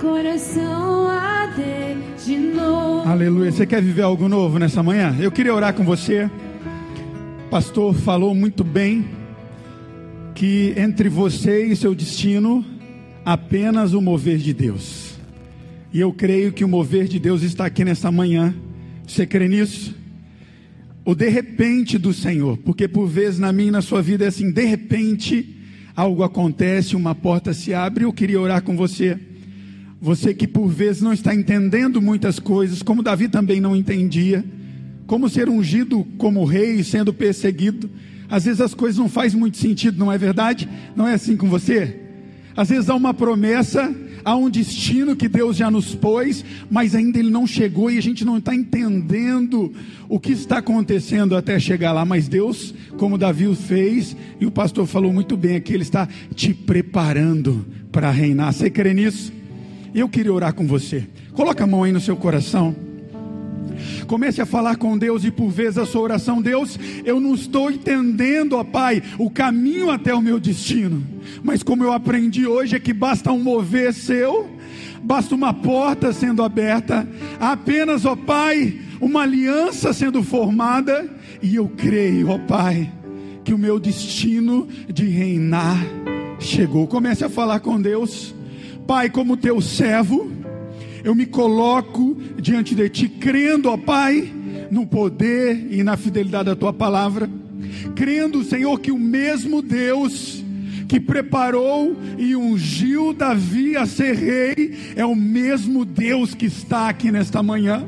coração 0.00 1.08
arder 1.08 1.96
de 2.24 2.36
novo. 2.36 3.08
Aleluia. 3.08 3.50
Você 3.50 3.66
quer 3.66 3.82
viver 3.82 4.02
algo 4.02 4.28
novo 4.28 4.58
nessa 4.58 4.82
manhã? 4.82 5.16
Eu 5.18 5.30
queria 5.30 5.54
orar 5.54 5.72
com 5.74 5.84
você. 5.84 6.30
O 7.46 7.50
pastor 7.50 7.94
falou 7.94 8.34
muito 8.34 8.62
bem 8.62 9.06
que 10.34 10.74
entre 10.76 11.08
você 11.08 11.66
e 11.66 11.76
seu 11.76 11.94
destino 11.94 12.64
apenas 13.24 13.94
o 13.94 14.00
mover 14.00 14.38
de 14.38 14.52
Deus. 14.52 15.14
E 15.92 16.00
eu 16.00 16.12
creio 16.12 16.52
que 16.52 16.64
o 16.64 16.68
mover 16.68 17.06
de 17.06 17.18
Deus 17.18 17.42
está 17.42 17.66
aqui 17.66 17.84
nessa 17.84 18.12
manhã. 18.12 18.54
Você 19.06 19.26
crê 19.26 19.48
nisso? 19.48 19.94
O 21.04 21.14
de 21.14 21.28
repente 21.28 21.96
do 21.96 22.12
Senhor, 22.12 22.58
porque 22.58 22.86
por 22.86 23.06
vezes 23.06 23.38
na 23.38 23.52
minha 23.52 23.68
e 23.68 23.72
na 23.72 23.80
sua 23.80 24.02
vida 24.02 24.24
é 24.24 24.28
assim, 24.28 24.50
de 24.50 24.64
repente 24.64 25.56
algo 25.94 26.22
acontece, 26.22 26.96
uma 26.96 27.14
porta 27.14 27.54
se 27.54 27.72
abre. 27.72 28.04
Eu 28.04 28.12
queria 28.12 28.40
orar 28.40 28.62
com 28.62 28.76
você 28.76 29.18
você 30.00 30.34
que 30.34 30.46
por 30.46 30.68
vezes 30.68 31.02
não 31.02 31.12
está 31.12 31.34
entendendo 31.34 32.02
muitas 32.02 32.38
coisas, 32.38 32.82
como 32.82 33.02
Davi 33.02 33.28
também 33.28 33.60
não 33.60 33.74
entendia, 33.74 34.44
como 35.06 35.28
ser 35.28 35.48
ungido 35.48 36.06
como 36.18 36.44
rei 36.44 36.82
sendo 36.84 37.12
perseguido. 37.12 37.88
Às 38.28 38.44
vezes 38.44 38.60
as 38.60 38.74
coisas 38.74 38.98
não 38.98 39.08
fazem 39.08 39.38
muito 39.38 39.56
sentido, 39.56 39.98
não 39.98 40.12
é 40.12 40.18
verdade? 40.18 40.68
Não 40.94 41.06
é 41.06 41.14
assim 41.14 41.36
com 41.36 41.48
você? 41.48 42.00
Às 42.56 42.68
vezes 42.70 42.90
há 42.90 42.94
uma 42.94 43.14
promessa, 43.14 43.94
há 44.24 44.36
um 44.36 44.50
destino 44.50 45.14
que 45.14 45.28
Deus 45.28 45.56
já 45.56 45.70
nos 45.70 45.94
pôs, 45.94 46.44
mas 46.70 46.94
ainda 46.94 47.18
ele 47.18 47.30
não 47.30 47.46
chegou 47.46 47.90
e 47.90 47.98
a 47.98 48.02
gente 48.02 48.24
não 48.24 48.38
está 48.38 48.54
entendendo 48.54 49.72
o 50.08 50.18
que 50.18 50.32
está 50.32 50.58
acontecendo 50.58 51.36
até 51.36 51.58
chegar 51.58 51.92
lá. 51.92 52.04
Mas 52.04 52.28
Deus, 52.28 52.74
como 52.98 53.16
Davi 53.16 53.46
o 53.46 53.54
fez, 53.54 54.16
e 54.40 54.46
o 54.46 54.50
pastor 54.50 54.86
falou 54.86 55.12
muito 55.12 55.36
bem 55.36 55.56
aqui, 55.56 55.72
ele 55.72 55.82
está 55.82 56.08
te 56.34 56.52
preparando 56.52 57.64
para 57.92 58.10
reinar. 58.10 58.52
Você 58.52 58.68
crê 58.68 58.92
nisso? 58.92 59.32
Eu 59.94 60.08
queria 60.08 60.32
orar 60.32 60.54
com 60.54 60.66
você. 60.66 61.06
Coloca 61.32 61.64
a 61.64 61.66
mão 61.66 61.84
aí 61.84 61.92
no 61.92 62.00
seu 62.00 62.16
coração. 62.16 62.74
Comece 64.06 64.40
a 64.40 64.46
falar 64.46 64.76
com 64.76 64.96
Deus 64.96 65.24
e 65.24 65.30
por 65.30 65.50
vezes 65.50 65.78
a 65.78 65.86
sua 65.86 66.02
oração, 66.02 66.40
Deus, 66.40 66.78
eu 67.04 67.20
não 67.20 67.34
estou 67.34 67.70
entendendo, 67.70 68.56
ó 68.56 68.64
Pai, 68.64 69.02
o 69.18 69.28
caminho 69.28 69.90
até 69.90 70.14
o 70.14 70.22
meu 70.22 70.38
destino. 70.38 71.04
Mas 71.42 71.62
como 71.62 71.84
eu 71.84 71.92
aprendi 71.92 72.46
hoje 72.46 72.76
é 72.76 72.80
que 72.80 72.92
basta 72.92 73.32
um 73.32 73.42
mover 73.42 73.92
seu, 73.92 74.48
basta 75.02 75.34
uma 75.34 75.52
porta 75.52 76.12
sendo 76.12 76.42
aberta, 76.42 77.06
apenas, 77.38 78.04
ó 78.04 78.16
Pai, 78.16 78.78
uma 79.00 79.22
aliança 79.22 79.92
sendo 79.92 80.22
formada, 80.22 81.08
e 81.42 81.56
eu 81.56 81.68
creio, 81.68 82.30
ó 82.30 82.38
Pai, 82.38 82.90
que 83.44 83.52
o 83.52 83.58
meu 83.58 83.78
destino 83.78 84.66
de 84.88 85.06
reinar 85.06 85.78
chegou. 86.38 86.86
Comece 86.86 87.24
a 87.24 87.28
falar 87.28 87.60
com 87.60 87.80
Deus. 87.80 88.34
Pai, 88.86 89.10
como 89.10 89.36
teu 89.36 89.60
servo, 89.60 90.30
eu 91.02 91.12
me 91.12 91.26
coloco 91.26 92.16
diante 92.40 92.72
de 92.72 92.88
ti, 92.88 93.08
crendo, 93.08 93.68
ó 93.68 93.76
Pai, 93.76 94.32
no 94.70 94.86
poder 94.86 95.66
e 95.70 95.82
na 95.82 95.96
fidelidade 95.96 96.46
da 96.46 96.56
tua 96.56 96.72
palavra, 96.72 97.28
crendo, 97.96 98.44
Senhor, 98.44 98.78
que 98.78 98.92
o 98.92 98.98
mesmo 98.98 99.60
Deus 99.60 100.44
que 100.86 101.00
preparou 101.00 101.96
e 102.16 102.36
ungiu 102.36 103.12
Davi 103.12 103.76
a 103.76 103.86
ser 103.86 104.14
rei, 104.14 104.76
é 104.94 105.04
o 105.04 105.16
mesmo 105.16 105.84
Deus 105.84 106.32
que 106.32 106.46
está 106.46 106.88
aqui 106.88 107.10
nesta 107.10 107.42
manhã. 107.42 107.84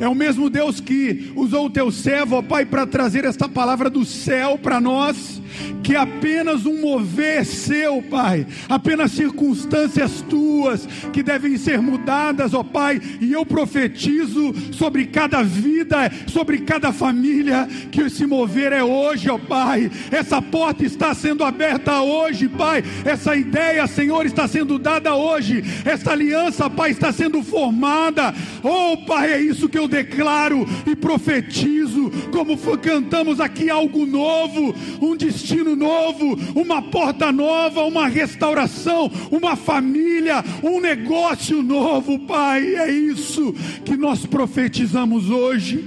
É 0.00 0.08
o 0.08 0.14
mesmo 0.14 0.48
Deus 0.48 0.80
que 0.80 1.32
usou 1.36 1.66
o 1.66 1.70
teu 1.70 1.90
servo, 1.90 2.36
ó 2.36 2.42
Pai, 2.42 2.64
para 2.64 2.86
trazer 2.86 3.24
esta 3.26 3.46
palavra 3.46 3.90
do 3.90 4.04
céu 4.06 4.56
para 4.56 4.80
nós 4.80 5.42
que 5.84 5.94
apenas 5.94 6.66
um 6.66 6.80
mover 6.80 7.44
seu, 7.44 8.02
Pai, 8.02 8.46
apenas 8.68 9.12
circunstâncias 9.12 10.22
tuas 10.22 10.86
que 11.12 11.22
devem 11.22 11.56
ser 11.56 11.80
mudadas, 11.80 12.54
ó 12.54 12.64
Pai, 12.64 13.00
e 13.20 13.32
eu 13.32 13.44
profetizo 13.44 14.52
sobre 14.72 15.06
cada 15.06 15.42
vida, 15.42 16.10
sobre 16.26 16.58
cada 16.58 16.92
família, 16.92 17.68
que 17.92 18.00
esse 18.00 18.26
mover 18.26 18.72
é 18.72 18.82
hoje, 18.82 19.30
ó 19.30 19.38
Pai. 19.38 19.90
Essa 20.10 20.40
porta 20.40 20.84
está 20.84 21.14
sendo 21.14 21.44
aberta 21.44 22.00
hoje, 22.00 22.48
Pai. 22.48 22.82
Essa 23.04 23.36
ideia, 23.36 23.86
Senhor, 23.86 24.24
está 24.26 24.48
sendo 24.48 24.78
dada 24.78 25.14
hoje. 25.14 25.62
Essa 25.84 26.12
aliança, 26.12 26.68
Pai, 26.70 26.90
está 26.90 27.12
sendo 27.12 27.42
formada. 27.42 28.34
Oh, 28.62 28.96
Pai, 29.06 29.32
é 29.32 29.40
isso 29.40 29.68
que 29.68 29.78
eu 29.78 29.86
declaro 29.86 30.66
e 30.86 30.96
profetizo, 30.96 32.10
como 32.32 32.56
cantamos 32.78 33.40
aqui 33.40 33.68
algo 33.68 34.06
novo, 34.06 34.74
um 35.00 35.14
destino 35.14 35.43
destino 35.44 35.76
novo, 35.76 36.38
uma 36.54 36.80
porta 36.80 37.30
nova, 37.30 37.84
uma 37.84 38.08
restauração, 38.08 39.10
uma 39.30 39.54
família, 39.54 40.42
um 40.62 40.80
negócio 40.80 41.62
novo, 41.62 42.18
Pai. 42.20 42.74
É 42.76 42.90
isso 42.90 43.52
que 43.84 43.94
nós 43.94 44.24
profetizamos 44.24 45.28
hoje. 45.28 45.84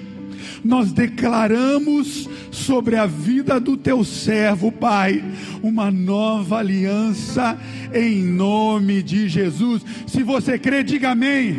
Nós 0.63 0.91
declaramos 0.91 2.29
sobre 2.51 2.95
a 2.95 3.05
vida 3.05 3.59
do 3.59 3.75
teu 3.75 4.03
servo, 4.03 4.71
Pai, 4.71 5.23
uma 5.63 5.89
nova 5.89 6.57
aliança 6.59 7.57
em 7.93 8.23
nome 8.23 9.01
de 9.01 9.27
Jesus. 9.27 9.83
Se 10.05 10.21
você 10.21 10.59
crê, 10.59 10.83
diga 10.83 11.11
amém. 11.11 11.57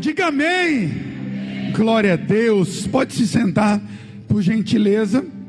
Diga 0.00 0.26
amém. 0.26 0.90
Glória 1.74 2.14
a 2.14 2.16
Deus. 2.16 2.86
Pode 2.86 3.12
se 3.12 3.26
sentar, 3.26 3.80
por 4.26 4.42
gentileza. 4.42 5.39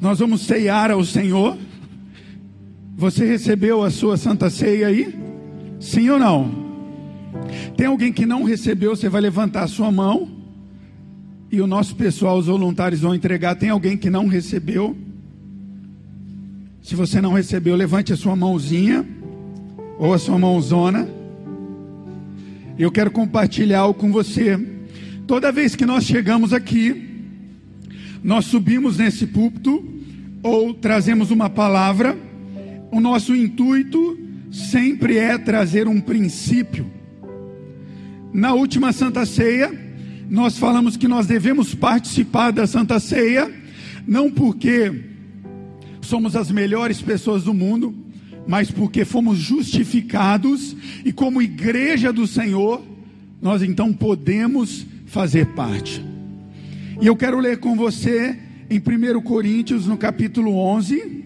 Nós 0.00 0.18
vamos 0.18 0.42
ceiar 0.42 0.90
ao 0.90 1.04
Senhor. 1.04 1.58
Você 2.96 3.26
recebeu 3.26 3.82
a 3.82 3.90
sua 3.90 4.16
santa 4.16 4.48
ceia 4.48 4.86
aí? 4.86 5.14
Sim 5.78 6.08
ou 6.08 6.18
não? 6.18 6.70
Tem 7.76 7.86
alguém 7.86 8.12
que 8.12 8.24
não 8.24 8.42
recebeu, 8.42 8.96
você 8.96 9.08
vai 9.08 9.20
levantar 9.20 9.64
a 9.64 9.68
sua 9.68 9.92
mão. 9.92 10.28
E 11.52 11.60
o 11.60 11.66
nosso 11.66 11.94
pessoal, 11.96 12.38
os 12.38 12.46
voluntários 12.46 13.00
vão 13.00 13.14
entregar. 13.14 13.56
Tem 13.56 13.68
alguém 13.68 13.96
que 13.96 14.08
não 14.08 14.26
recebeu? 14.26 14.96
Se 16.82 16.94
você 16.94 17.20
não 17.20 17.34
recebeu, 17.34 17.76
levante 17.76 18.12
a 18.12 18.16
sua 18.16 18.34
mãozinha 18.34 19.06
ou 19.98 20.14
a 20.14 20.18
sua 20.18 20.38
mãozona. 20.38 21.08
Eu 22.78 22.90
quero 22.90 23.10
compartilhar 23.10 23.80
algo 23.80 24.00
com 24.00 24.10
você. 24.10 24.58
Toda 25.26 25.52
vez 25.52 25.76
que 25.76 25.84
nós 25.84 26.04
chegamos 26.04 26.54
aqui, 26.54 27.09
nós 28.22 28.46
subimos 28.46 28.98
nesse 28.98 29.26
púlpito 29.26 29.82
ou 30.42 30.74
trazemos 30.74 31.30
uma 31.30 31.48
palavra, 31.48 32.16
o 32.90 33.00
nosso 33.00 33.34
intuito 33.34 34.18
sempre 34.50 35.16
é 35.16 35.38
trazer 35.38 35.86
um 35.86 36.00
princípio. 36.00 36.90
Na 38.32 38.54
última 38.54 38.92
Santa 38.92 39.24
Ceia, 39.26 39.72
nós 40.28 40.58
falamos 40.58 40.96
que 40.96 41.08
nós 41.08 41.26
devemos 41.26 41.74
participar 41.74 42.50
da 42.52 42.66
Santa 42.66 42.98
Ceia, 43.00 43.50
não 44.06 44.30
porque 44.30 44.92
somos 46.00 46.36
as 46.36 46.50
melhores 46.50 47.00
pessoas 47.00 47.44
do 47.44 47.54
mundo, 47.54 47.94
mas 48.46 48.70
porque 48.70 49.04
fomos 49.04 49.38
justificados 49.38 50.76
e, 51.04 51.12
como 51.12 51.42
igreja 51.42 52.12
do 52.12 52.26
Senhor, 52.26 52.82
nós 53.40 53.62
então 53.62 53.92
podemos 53.92 54.86
fazer 55.06 55.46
parte. 55.54 56.09
E 57.00 57.06
eu 57.06 57.16
quero 57.16 57.38
ler 57.38 57.58
com 57.58 57.74
você 57.74 58.38
em 58.68 58.78
1 58.78 59.22
Coríntios, 59.22 59.86
no 59.86 59.96
capítulo 59.96 60.54
11, 60.54 61.24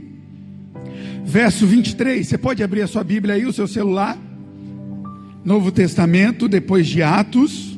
verso 1.24 1.66
23. 1.66 2.24
Você 2.24 2.38
pode 2.38 2.62
abrir 2.62 2.82
a 2.82 2.86
sua 2.86 3.02
Bíblia 3.02 3.34
aí, 3.34 3.44
o 3.44 3.52
seu 3.52 3.66
celular. 3.66 4.16
Novo 5.44 5.72
Testamento, 5.72 6.48
depois 6.48 6.86
de 6.86 7.02
Atos. 7.02 7.76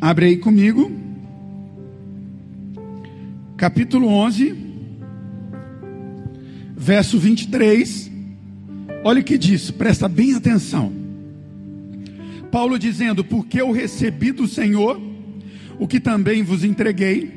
Abre 0.00 0.24
aí 0.24 0.36
comigo. 0.38 0.90
Capítulo 3.58 4.08
11, 4.08 4.56
verso 6.74 7.18
23. 7.18 8.10
Olha 9.04 9.20
o 9.20 9.24
que 9.24 9.36
diz, 9.36 9.70
presta 9.70 10.08
bem 10.08 10.34
atenção. 10.34 10.99
Paulo 12.50 12.78
dizendo: 12.78 13.24
Porque 13.24 13.60
eu 13.60 13.70
recebi 13.70 14.32
do 14.32 14.46
Senhor 14.46 15.00
o 15.78 15.86
que 15.86 16.00
também 16.00 16.42
vos 16.42 16.64
entreguei, 16.64 17.30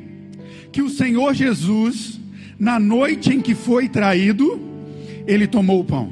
que 0.72 0.82
o 0.82 0.90
Senhor 0.90 1.34
Jesus, 1.34 2.20
na 2.60 2.80
noite 2.80 3.34
em 3.34 3.40
que 3.40 3.56
foi 3.56 3.88
traído, 3.88 4.60
ele 5.26 5.48
tomou 5.48 5.80
o 5.80 5.86
pão. 5.86 6.12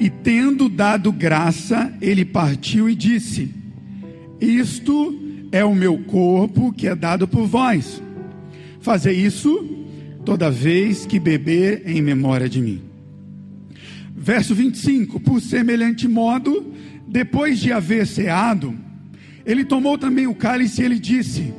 E 0.00 0.08
tendo 0.08 0.68
dado 0.68 1.12
graça, 1.12 1.92
ele 2.00 2.24
partiu 2.24 2.88
e 2.88 2.94
disse: 2.94 3.54
Isto 4.40 5.18
é 5.50 5.64
o 5.64 5.74
meu 5.74 5.98
corpo 6.04 6.72
que 6.72 6.86
é 6.86 6.94
dado 6.94 7.26
por 7.26 7.46
vós. 7.46 8.02
Fazer 8.80 9.12
isso 9.12 9.68
toda 10.24 10.50
vez 10.50 11.04
que 11.06 11.18
beber 11.18 11.82
em 11.86 12.00
memória 12.00 12.48
de 12.48 12.60
mim. 12.60 12.87
Verso 14.20 14.52
25: 14.52 15.20
Por 15.20 15.40
semelhante 15.40 16.08
modo, 16.08 16.74
depois 17.06 17.60
de 17.60 17.72
haver 17.72 18.04
ceado, 18.04 18.74
ele 19.46 19.64
tomou 19.64 19.96
também 19.96 20.26
o 20.26 20.34
cálice 20.34 20.82
e 20.82 20.84
ele 20.84 20.98
disse: 20.98 21.54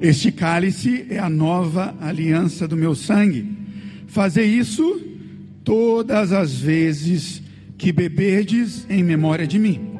Este 0.00 0.32
cálice 0.32 1.06
é 1.08 1.18
a 1.18 1.30
nova 1.30 1.94
aliança 2.00 2.66
do 2.66 2.76
meu 2.76 2.94
sangue. 2.94 3.56
Fazer 4.08 4.44
isso 4.44 5.00
todas 5.62 6.32
as 6.32 6.58
vezes 6.58 7.40
que 7.76 7.92
beberdes 7.92 8.84
em 8.90 9.04
memória 9.04 9.46
de 9.46 9.60
mim. 9.60 9.92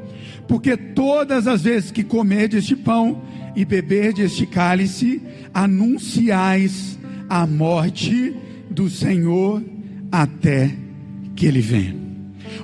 Porque 0.48 0.76
todas 0.76 1.46
as 1.46 1.62
vezes 1.62 1.92
que 1.92 2.02
comerdes 2.02 2.64
este 2.64 2.74
pão 2.74 3.22
e 3.54 3.64
beberdes 3.64 4.32
este 4.32 4.46
cálice, 4.46 5.22
anunciais 5.54 6.98
a 7.28 7.46
morte 7.46 8.34
do 8.70 8.90
Senhor 8.90 9.62
até 10.10 10.87
que 11.38 11.46
ele 11.46 11.60
venha. 11.60 11.94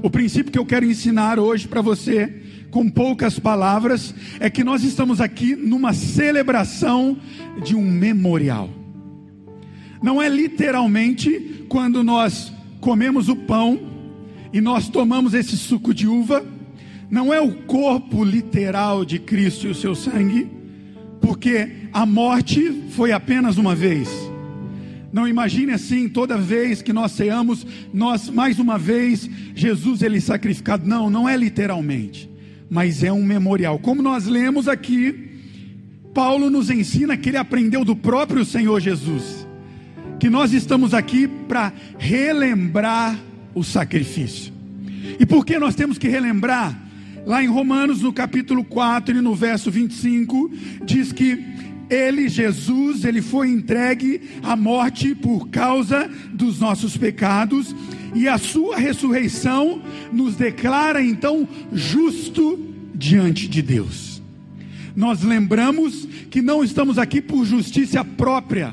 O 0.02 0.10
princípio 0.10 0.50
que 0.50 0.58
eu 0.58 0.66
quero 0.66 0.84
ensinar 0.84 1.38
hoje 1.38 1.68
para 1.68 1.80
você, 1.80 2.42
com 2.72 2.90
poucas 2.90 3.38
palavras, 3.38 4.12
é 4.40 4.50
que 4.50 4.64
nós 4.64 4.82
estamos 4.82 5.20
aqui 5.20 5.54
numa 5.54 5.92
celebração 5.92 7.16
de 7.64 7.76
um 7.76 7.88
memorial. 7.88 8.68
Não 10.02 10.20
é 10.20 10.28
literalmente 10.28 11.64
quando 11.68 12.02
nós 12.02 12.52
comemos 12.80 13.28
o 13.28 13.36
pão 13.36 13.78
e 14.52 14.60
nós 14.60 14.88
tomamos 14.88 15.34
esse 15.34 15.56
suco 15.56 15.94
de 15.94 16.08
uva, 16.08 16.44
não 17.08 17.32
é 17.32 17.40
o 17.40 17.52
corpo 17.52 18.24
literal 18.24 19.04
de 19.04 19.20
Cristo 19.20 19.68
e 19.68 19.70
o 19.70 19.74
seu 19.74 19.94
sangue, 19.94 20.50
porque 21.20 21.70
a 21.92 22.04
morte 22.04 22.82
foi 22.90 23.12
apenas 23.12 23.56
uma 23.56 23.74
vez. 23.74 24.33
Não 25.14 25.28
imagine 25.28 25.70
assim, 25.70 26.08
toda 26.08 26.36
vez 26.36 26.82
que 26.82 26.92
nós 26.92 27.12
ceamos, 27.12 27.64
nós 27.92 28.28
mais 28.28 28.58
uma 28.58 28.76
vez 28.76 29.30
Jesus 29.54 30.02
ele 30.02 30.20
sacrificado. 30.20 30.84
Não, 30.84 31.08
não 31.08 31.28
é 31.28 31.36
literalmente, 31.36 32.28
mas 32.68 33.04
é 33.04 33.12
um 33.12 33.24
memorial. 33.24 33.78
Como 33.78 34.02
nós 34.02 34.26
lemos 34.26 34.66
aqui, 34.66 35.30
Paulo 36.12 36.50
nos 36.50 36.68
ensina 36.68 37.16
que 37.16 37.28
ele 37.28 37.36
aprendeu 37.36 37.84
do 37.84 37.94
próprio 37.94 38.44
Senhor 38.44 38.80
Jesus, 38.80 39.46
que 40.18 40.28
nós 40.28 40.52
estamos 40.52 40.92
aqui 40.92 41.28
para 41.28 41.72
relembrar 41.96 43.16
o 43.54 43.62
sacrifício. 43.62 44.52
E 45.20 45.24
por 45.24 45.46
que 45.46 45.60
nós 45.60 45.76
temos 45.76 45.96
que 45.96 46.08
relembrar? 46.08 46.76
Lá 47.24 47.40
em 47.40 47.46
Romanos, 47.46 48.02
no 48.02 48.12
capítulo 48.12 48.64
4 48.64 49.16
e 49.16 49.20
no 49.20 49.32
verso 49.32 49.70
25, 49.70 50.50
diz 50.84 51.12
que 51.12 51.53
ele, 51.90 52.28
Jesus, 52.28 53.04
ele 53.04 53.22
foi 53.22 53.48
entregue 53.48 54.20
à 54.42 54.56
morte 54.56 55.14
por 55.14 55.48
causa 55.48 56.10
dos 56.32 56.58
nossos 56.58 56.96
pecados, 56.96 57.74
e 58.14 58.28
a 58.28 58.38
sua 58.38 58.76
ressurreição 58.76 59.82
nos 60.12 60.36
declara 60.36 61.02
então 61.02 61.48
justo 61.72 62.58
diante 62.94 63.48
de 63.48 63.60
Deus. 63.60 64.22
Nós 64.94 65.22
lembramos 65.22 66.06
que 66.30 66.40
não 66.40 66.62
estamos 66.62 66.98
aqui 66.98 67.20
por 67.20 67.44
justiça 67.44 68.04
própria, 68.04 68.72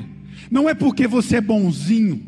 não 0.50 0.68
é 0.68 0.74
porque 0.74 1.08
você 1.08 1.36
é 1.36 1.40
bonzinho, 1.40 2.22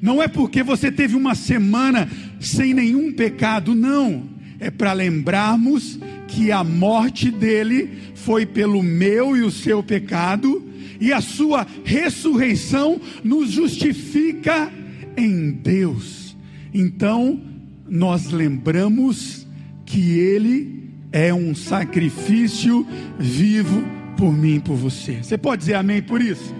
não 0.00 0.20
é 0.20 0.26
porque 0.26 0.62
você 0.64 0.90
teve 0.90 1.14
uma 1.14 1.34
semana 1.34 2.08
sem 2.40 2.74
nenhum 2.74 3.12
pecado, 3.12 3.74
não. 3.74 4.30
É 4.58 4.70
para 4.70 4.92
lembrarmos 4.92 5.98
que 6.28 6.52
a 6.52 6.62
morte 6.62 7.30
dele 7.30 7.90
foi 8.24 8.46
pelo 8.46 8.82
meu 8.82 9.36
e 9.36 9.42
o 9.42 9.50
seu 9.50 9.82
pecado, 9.82 10.62
e 11.00 11.12
a 11.12 11.20
sua 11.20 11.66
ressurreição 11.84 13.00
nos 13.24 13.50
justifica 13.50 14.70
em 15.16 15.50
Deus. 15.50 16.36
Então, 16.72 17.40
nós 17.88 18.30
lembramos 18.30 19.46
que 19.84 20.18
ele 20.18 20.90
é 21.10 21.34
um 21.34 21.54
sacrifício 21.54 22.86
vivo 23.18 23.84
por 24.16 24.32
mim 24.32 24.56
e 24.56 24.60
por 24.60 24.76
você. 24.76 25.18
Você 25.22 25.36
pode 25.36 25.60
dizer 25.60 25.74
amém 25.74 26.00
por 26.00 26.20
isso? 26.20 26.54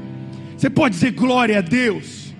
Você 0.56 0.68
pode 0.68 0.94
dizer 0.94 1.12
glória 1.12 1.59
a 1.59 1.62
Deus? 1.62 2.34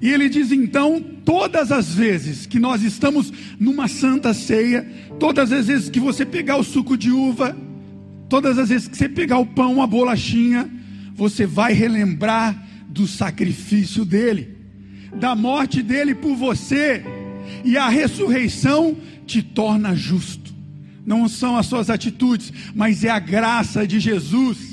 E 0.00 0.10
ele 0.10 0.28
diz 0.28 0.52
então: 0.52 1.02
todas 1.24 1.72
as 1.72 1.94
vezes 1.94 2.46
que 2.46 2.58
nós 2.58 2.82
estamos 2.82 3.32
numa 3.58 3.88
santa 3.88 4.32
ceia, 4.32 4.86
todas 5.18 5.50
as 5.52 5.66
vezes 5.66 5.88
que 5.88 6.00
você 6.00 6.24
pegar 6.24 6.56
o 6.56 6.64
suco 6.64 6.96
de 6.96 7.10
uva, 7.10 7.56
todas 8.30 8.58
as 8.58 8.70
vezes 8.70 8.88
que 8.88 8.96
você 8.96 9.08
pegar 9.08 9.38
o 9.38 9.44
pão, 9.44 9.82
a 9.82 9.86
bolachinha, 9.86 10.70
você 11.14 11.44
vai 11.44 11.74
relembrar 11.74 12.66
do 12.88 13.06
sacrifício 13.06 14.04
dele, 14.04 14.56
da 15.14 15.34
morte 15.34 15.82
dele 15.82 16.14
por 16.14 16.34
você, 16.34 17.04
e 17.64 17.76
a 17.76 17.88
ressurreição 17.88 18.96
te 19.26 19.42
torna 19.42 19.94
justo. 19.94 20.54
Não 21.04 21.28
são 21.28 21.56
as 21.56 21.66
suas 21.66 21.90
atitudes, 21.90 22.52
mas 22.74 23.04
é 23.04 23.10
a 23.10 23.18
graça 23.18 23.86
de 23.86 24.00
Jesus 24.00 24.70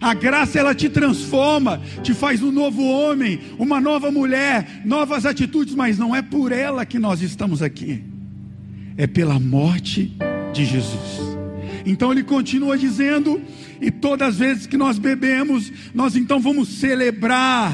a 0.00 0.14
graça 0.14 0.58
ela 0.58 0.74
te 0.74 0.88
transforma, 0.88 1.80
te 2.02 2.14
faz 2.14 2.42
um 2.42 2.52
novo 2.52 2.84
homem, 2.84 3.40
uma 3.58 3.80
nova 3.80 4.10
mulher, 4.12 4.82
novas 4.84 5.26
atitudes, 5.26 5.74
mas 5.74 5.98
não 5.98 6.14
é 6.14 6.22
por 6.22 6.52
ela 6.52 6.86
que 6.86 6.98
nós 6.98 7.20
estamos 7.20 7.62
aqui. 7.62 8.04
É 8.96 9.06
pela 9.06 9.40
morte 9.40 10.16
de 10.52 10.64
Jesus. 10.64 11.27
Então 11.88 12.12
ele 12.12 12.22
continua 12.22 12.76
dizendo, 12.76 13.40
e 13.80 13.90
todas 13.90 14.28
as 14.28 14.38
vezes 14.38 14.66
que 14.66 14.76
nós 14.76 14.98
bebemos, 14.98 15.72
nós 15.94 16.14
então 16.16 16.38
vamos 16.38 16.68
celebrar 16.68 17.72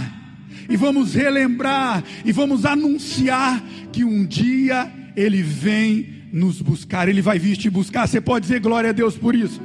e 0.70 0.76
vamos 0.76 1.14
relembrar 1.14 2.04
e 2.24 2.30
vamos 2.30 2.64
anunciar 2.64 3.60
que 3.90 4.04
um 4.04 4.24
dia 4.24 4.88
ele 5.16 5.42
vem 5.42 6.22
nos 6.32 6.62
buscar, 6.62 7.08
ele 7.08 7.20
vai 7.20 7.40
vir 7.40 7.56
te 7.56 7.68
buscar. 7.68 8.06
Você 8.06 8.20
pode 8.20 8.46
dizer 8.46 8.60
glória 8.60 8.90
a 8.90 8.92
Deus 8.92 9.16
por 9.16 9.34
isso? 9.34 9.60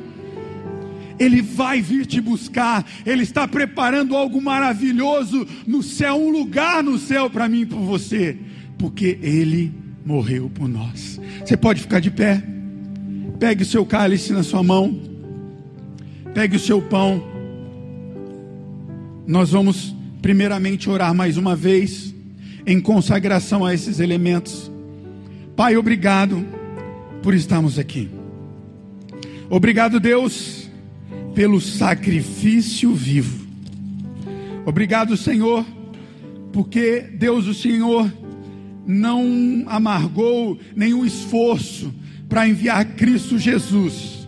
Ele 1.19 1.43
vai 1.43 1.79
vir 1.79 2.07
te 2.07 2.19
buscar, 2.19 2.83
Ele 3.05 3.23
está 3.23 3.45
preparando 3.45 4.15
algo 4.15 4.41
maravilhoso 4.41 5.45
no 5.67 5.83
céu, 5.83 6.15
um 6.15 6.29
lugar 6.29 6.81
no 6.81 6.97
céu 6.97 7.29
para 7.29 7.49
mim 7.49 7.61
e 7.61 7.65
por 7.65 7.81
você, 7.81 8.37
porque 8.77 9.19
Ele 9.21 9.71
morreu 10.05 10.49
por 10.49 10.69
nós. 10.69 11.19
Você 11.45 11.57
pode 11.57 11.81
ficar 11.81 11.99
de 11.99 12.09
pé, 12.09 12.41
pegue 13.37 13.63
o 13.63 13.65
seu 13.65 13.85
cálice 13.85 14.33
na 14.33 14.43
sua 14.43 14.63
mão, 14.63 14.99
pegue 16.33 16.55
o 16.55 16.59
seu 16.59 16.81
pão. 16.81 17.23
Nós 19.27 19.51
vamos, 19.51 19.95
primeiramente, 20.21 20.89
orar 20.89 21.13
mais 21.13 21.37
uma 21.37 21.55
vez, 21.55 22.13
em 22.65 22.79
consagração 22.79 23.65
a 23.65 23.73
esses 23.73 23.99
elementos. 23.99 24.71
Pai, 25.55 25.75
obrigado 25.75 26.45
por 27.21 27.33
estarmos 27.33 27.77
aqui. 27.77 28.09
Obrigado, 29.49 29.99
Deus 29.99 30.59
pelo 31.39 31.61
sacrifício 31.61 32.93
vivo. 32.93 33.47
Obrigado, 34.65 35.15
Senhor, 35.15 35.65
porque 36.51 36.99
Deus, 37.13 37.47
o 37.47 37.53
Senhor, 37.53 38.11
não 38.85 39.63
amargou 39.67 40.59
nenhum 40.75 41.05
esforço 41.05 41.93
para 42.29 42.47
enviar 42.47 42.85
Cristo 42.85 43.37
Jesus 43.37 44.19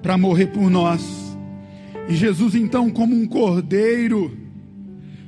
para 0.00 0.16
morrer 0.16 0.46
por 0.46 0.70
nós. 0.70 1.36
E 2.08 2.14
Jesus, 2.14 2.54
então, 2.54 2.88
como 2.88 3.14
um 3.14 3.26
cordeiro, 3.26 4.34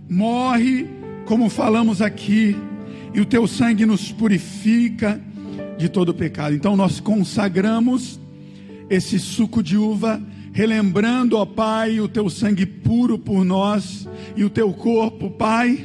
morre, 0.09 0.87
como 1.27 1.51
falamos 1.51 2.01
aqui, 2.01 2.57
e 3.13 3.21
o 3.21 3.27
teu 3.27 3.47
sangue 3.47 3.85
nos 3.85 4.11
purifica 4.11 5.21
de 5.77 5.89
todo 5.89 6.15
pecado. 6.15 6.55
Então, 6.55 6.77
nós 6.77 7.01
consagramos 7.01 8.19
esse 8.89 9.19
suco 9.19 9.63
de 9.63 9.77
uva 9.77 10.23
relembrando, 10.53 11.37
ó 11.37 11.45
Pai, 11.45 12.01
o 12.01 12.09
teu 12.09 12.29
sangue 12.29 12.67
puro 12.67 13.19
por 13.19 13.45
nós 13.45 14.09
e 14.37 14.43
o 14.43 14.51
teu 14.51 14.73
corpo, 14.73 15.31
Pai, 15.31 15.85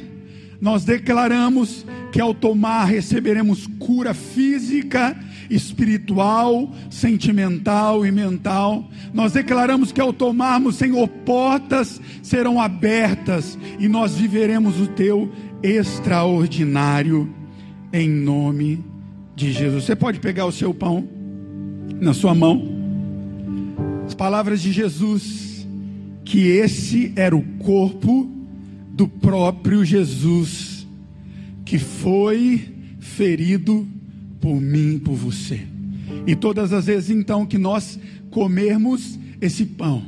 nós 0.60 0.84
declaramos 0.84 1.84
que 2.10 2.20
ao 2.20 2.32
tomar 2.32 2.84
receberemos 2.84 3.66
cura 3.78 4.14
física, 4.14 5.16
espiritual, 5.50 6.70
sentimental 6.90 8.06
e 8.06 8.10
mental. 8.10 8.88
Nós 9.12 9.32
declaramos 9.32 9.92
que 9.92 10.00
ao 10.00 10.12
tomarmos, 10.12 10.76
Senhor, 10.76 11.08
portas 11.08 12.00
serão 12.22 12.60
abertas 12.60 13.58
e 13.78 13.88
nós 13.88 14.14
viveremos 14.16 14.80
o 14.80 14.86
teu 14.88 15.30
extraordinário 15.62 17.32
em 17.92 18.08
nome 18.08 18.84
de 19.34 19.52
Jesus. 19.52 19.84
Você 19.84 19.96
pode 19.96 20.20
pegar 20.20 20.46
o 20.46 20.52
seu 20.52 20.72
pão 20.72 21.06
na 22.00 22.12
sua 22.12 22.34
mão 22.34 22.76
palavras 24.16 24.62
de 24.62 24.72
Jesus, 24.72 25.66
que 26.24 26.48
esse 26.48 27.12
era 27.14 27.36
o 27.36 27.42
corpo 27.58 28.28
do 28.90 29.06
próprio 29.06 29.84
Jesus, 29.84 30.86
que 31.64 31.78
foi 31.78 32.74
ferido 32.98 33.86
por 34.40 34.60
mim 34.60 34.96
e 34.96 34.98
por 34.98 35.14
você. 35.14 35.60
E 36.26 36.34
todas 36.34 36.72
as 36.72 36.86
vezes 36.86 37.10
então 37.10 37.46
que 37.46 37.58
nós 37.58 37.98
comermos 38.30 39.18
esse 39.40 39.64
pão, 39.64 40.02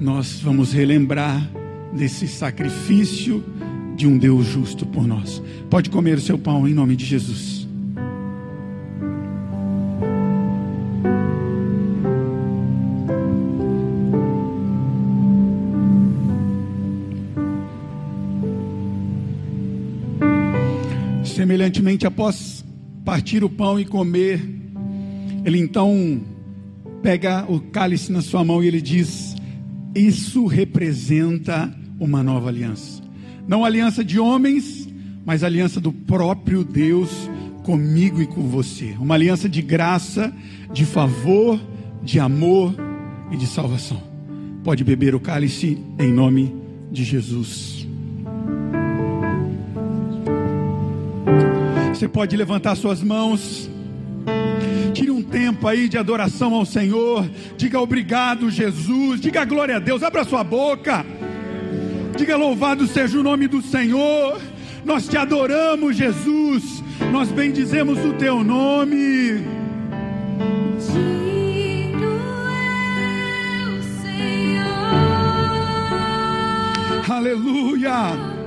nós 0.00 0.40
vamos 0.40 0.72
relembrar 0.72 1.50
desse 1.92 2.28
sacrifício 2.28 3.42
de 3.96 4.06
um 4.06 4.16
Deus 4.16 4.46
justo 4.46 4.86
por 4.86 5.06
nós. 5.06 5.42
Pode 5.68 5.90
comer 5.90 6.18
o 6.18 6.20
seu 6.20 6.38
pão 6.38 6.68
em 6.68 6.74
nome 6.74 6.94
de 6.94 7.04
Jesus. 7.04 7.66
Semelhantemente, 21.24 22.06
após 22.06 22.57
partir 23.08 23.42
o 23.42 23.48
pão 23.48 23.80
e 23.80 23.86
comer, 23.86 24.38
ele 25.42 25.58
então 25.58 26.20
pega 27.02 27.46
o 27.50 27.58
cálice 27.58 28.12
na 28.12 28.20
sua 28.20 28.44
mão 28.44 28.62
e 28.62 28.66
ele 28.66 28.82
diz: 28.82 29.34
Isso 29.94 30.44
representa 30.44 31.74
uma 31.98 32.22
nova 32.22 32.50
aliança. 32.50 33.02
Não 33.46 33.64
aliança 33.64 34.04
de 34.04 34.20
homens, 34.20 34.86
mas 35.24 35.42
aliança 35.42 35.80
do 35.80 35.90
próprio 35.90 36.62
Deus 36.62 37.08
comigo 37.62 38.20
e 38.20 38.26
com 38.26 38.42
você. 38.42 38.94
Uma 39.00 39.14
aliança 39.14 39.48
de 39.48 39.62
graça, 39.62 40.30
de 40.70 40.84
favor, 40.84 41.58
de 42.02 42.20
amor 42.20 42.74
e 43.30 43.38
de 43.38 43.46
salvação. 43.46 44.02
Pode 44.62 44.84
beber 44.84 45.14
o 45.14 45.20
cálice 45.20 45.78
em 45.98 46.12
nome 46.12 46.54
de 46.92 47.04
Jesus. 47.04 47.77
Você 51.98 52.06
pode 52.06 52.36
levantar 52.36 52.76
suas 52.76 53.02
mãos. 53.02 53.68
Tire 54.94 55.10
um 55.10 55.20
tempo 55.20 55.66
aí 55.66 55.88
de 55.88 55.98
adoração 55.98 56.54
ao 56.54 56.64
Senhor. 56.64 57.28
Diga 57.56 57.80
obrigado, 57.80 58.48
Jesus. 58.52 59.20
Diga 59.20 59.44
glória 59.44 59.74
a 59.74 59.78
Deus. 59.80 60.04
Abra 60.04 60.22
sua 60.22 60.44
boca. 60.44 61.04
Diga 62.16 62.36
louvado 62.36 62.86
seja 62.86 63.18
o 63.18 63.22
nome 63.24 63.48
do 63.48 63.60
Senhor. 63.60 64.40
Nós 64.84 65.08
te 65.08 65.16
adoramos, 65.16 65.96
Jesus. 65.96 66.84
Nós 67.10 67.32
bendizemos 67.32 67.98
o 68.04 68.12
teu 68.12 68.44
nome. 68.44 69.44
Aleluia. 77.08 78.38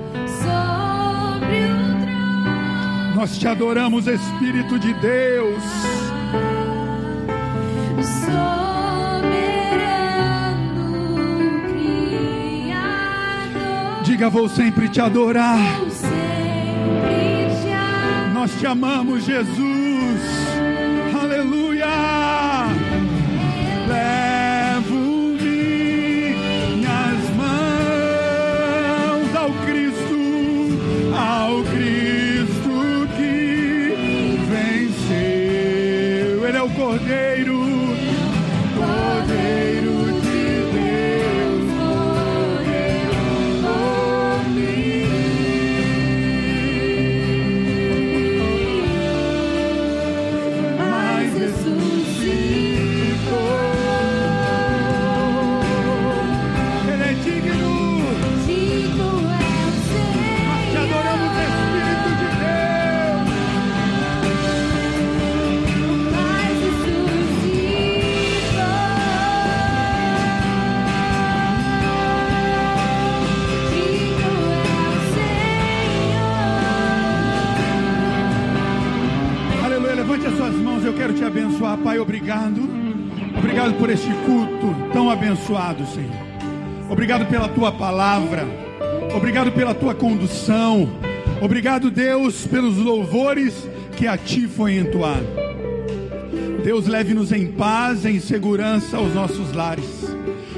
Nós 3.22 3.38
te 3.38 3.48
adoramos, 3.48 4.08
Espírito 4.08 4.80
de 4.80 4.96
Deus. 4.96 5.64
Diga, 14.04 14.28
vou 14.28 14.50
sempre 14.50 14.90
te 14.90 15.00
adorar. 15.00 15.60
Nós 18.34 18.52
te 18.60 18.66
amamos, 18.66 19.24
Jesus. 19.24 19.81
Por 83.82 83.90
este 83.90 84.14
culto 84.28 84.76
tão 84.94 85.10
abençoado, 85.10 85.84
Senhor. 85.88 86.14
Obrigado 86.88 87.26
pela 87.26 87.50
tua 87.50 87.72
palavra. 87.72 88.46
Obrigado 89.16 89.52
pela 89.52 89.74
tua 89.74 89.96
condução. 89.96 90.88
Obrigado, 91.42 91.90
Deus, 91.90 92.46
pelos 92.46 92.78
louvores 92.78 93.68
que 93.98 94.06
a 94.06 94.16
ti 94.16 94.48
foi 94.48 94.76
entoado. 94.76 95.26
Deus, 96.64 96.86
leve-nos 96.86 97.32
em 97.32 97.48
paz, 97.48 98.06
em 98.06 98.20
segurança 98.20 98.98
aos 98.98 99.16
nossos 99.16 99.52
lares. 99.52 100.12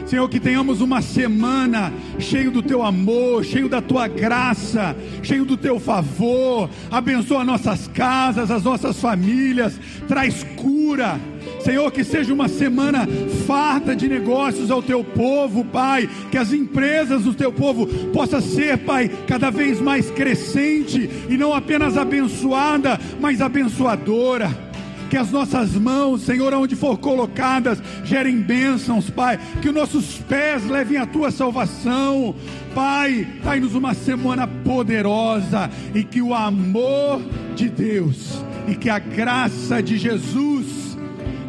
Senhor, 0.05 0.27
que 0.27 0.37
tenhamos 0.37 0.81
uma 0.81 1.01
semana 1.01 1.93
cheio 2.19 2.51
do 2.51 2.61
teu 2.61 2.83
amor, 2.83 3.45
cheio 3.45 3.69
da 3.69 3.81
tua 3.81 4.05
graça, 4.05 4.97
cheio 5.21 5.45
do 5.45 5.55
teu 5.55 5.79
favor. 5.79 6.69
Abençoa 6.91 7.45
nossas 7.45 7.87
casas, 7.87 8.51
as 8.51 8.63
nossas 8.63 8.99
famílias, 8.99 9.79
traz 10.09 10.43
cura. 10.57 11.17
Senhor, 11.63 11.89
que 11.91 12.03
seja 12.03 12.33
uma 12.33 12.49
semana 12.49 13.07
farta 13.47 13.95
de 13.95 14.07
negócios 14.07 14.69
ao 14.69 14.83
teu 14.83 15.03
povo, 15.03 15.63
Pai. 15.63 16.09
Que 16.29 16.37
as 16.37 16.51
empresas 16.51 17.23
do 17.23 17.33
teu 17.33 17.51
povo 17.51 17.87
possa 18.11 18.41
ser, 18.41 18.79
Pai, 18.79 19.09
cada 19.27 19.49
vez 19.49 19.79
mais 19.79 20.11
crescente 20.11 21.09
e 21.29 21.37
não 21.37 21.53
apenas 21.53 21.97
abençoada, 21.97 22.99
mas 23.19 23.41
abençoadora. 23.41 24.73
Que 25.09 25.17
as 25.17 25.31
nossas 25.31 25.75
mãos, 25.75 26.23
Senhor, 26.23 26.53
onde 26.53 26.75
for 26.75 26.97
colocadas, 26.97 27.81
gerem 28.03 28.41
bênçãos, 28.41 29.09
Pai, 29.09 29.39
que 29.61 29.69
os 29.69 29.75
nossos 29.75 30.17
pés 30.17 30.67
levem 30.67 30.97
a 30.97 31.05
tua 31.05 31.31
salvação, 31.31 32.35
Pai, 32.73 33.27
dai-nos 33.43 33.75
uma 33.75 33.93
semana 33.93 34.47
poderosa 34.47 35.69
e 35.93 36.03
que 36.03 36.21
o 36.21 36.33
amor 36.33 37.21
de 37.55 37.69
Deus 37.69 38.43
e 38.67 38.75
que 38.75 38.89
a 38.89 38.97
graça 38.97 39.83
de 39.83 39.97
Jesus 39.97 40.82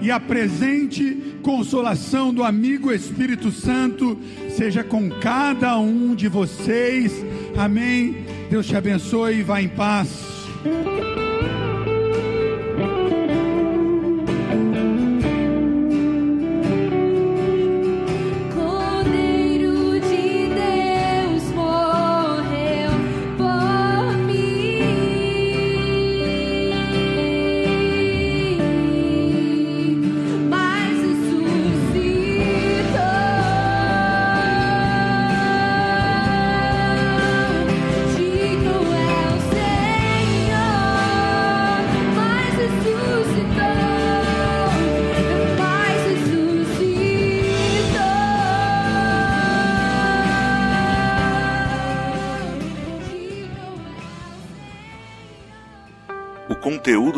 e 0.04 0.10
a 0.10 0.20
presente 0.20 1.38
consolação 1.42 2.32
do 2.32 2.44
amigo 2.44 2.92
Espírito 2.92 3.50
Santo 3.50 4.18
seja 4.50 4.84
com 4.84 5.08
cada 5.08 5.78
um 5.78 6.14
de 6.14 6.28
vocês. 6.28 7.24
Amém. 7.56 8.26
Deus 8.50 8.66
te 8.66 8.76
abençoe 8.76 9.38
e 9.38 9.42
vá 9.42 9.62
em 9.62 9.68
paz. 9.68 10.10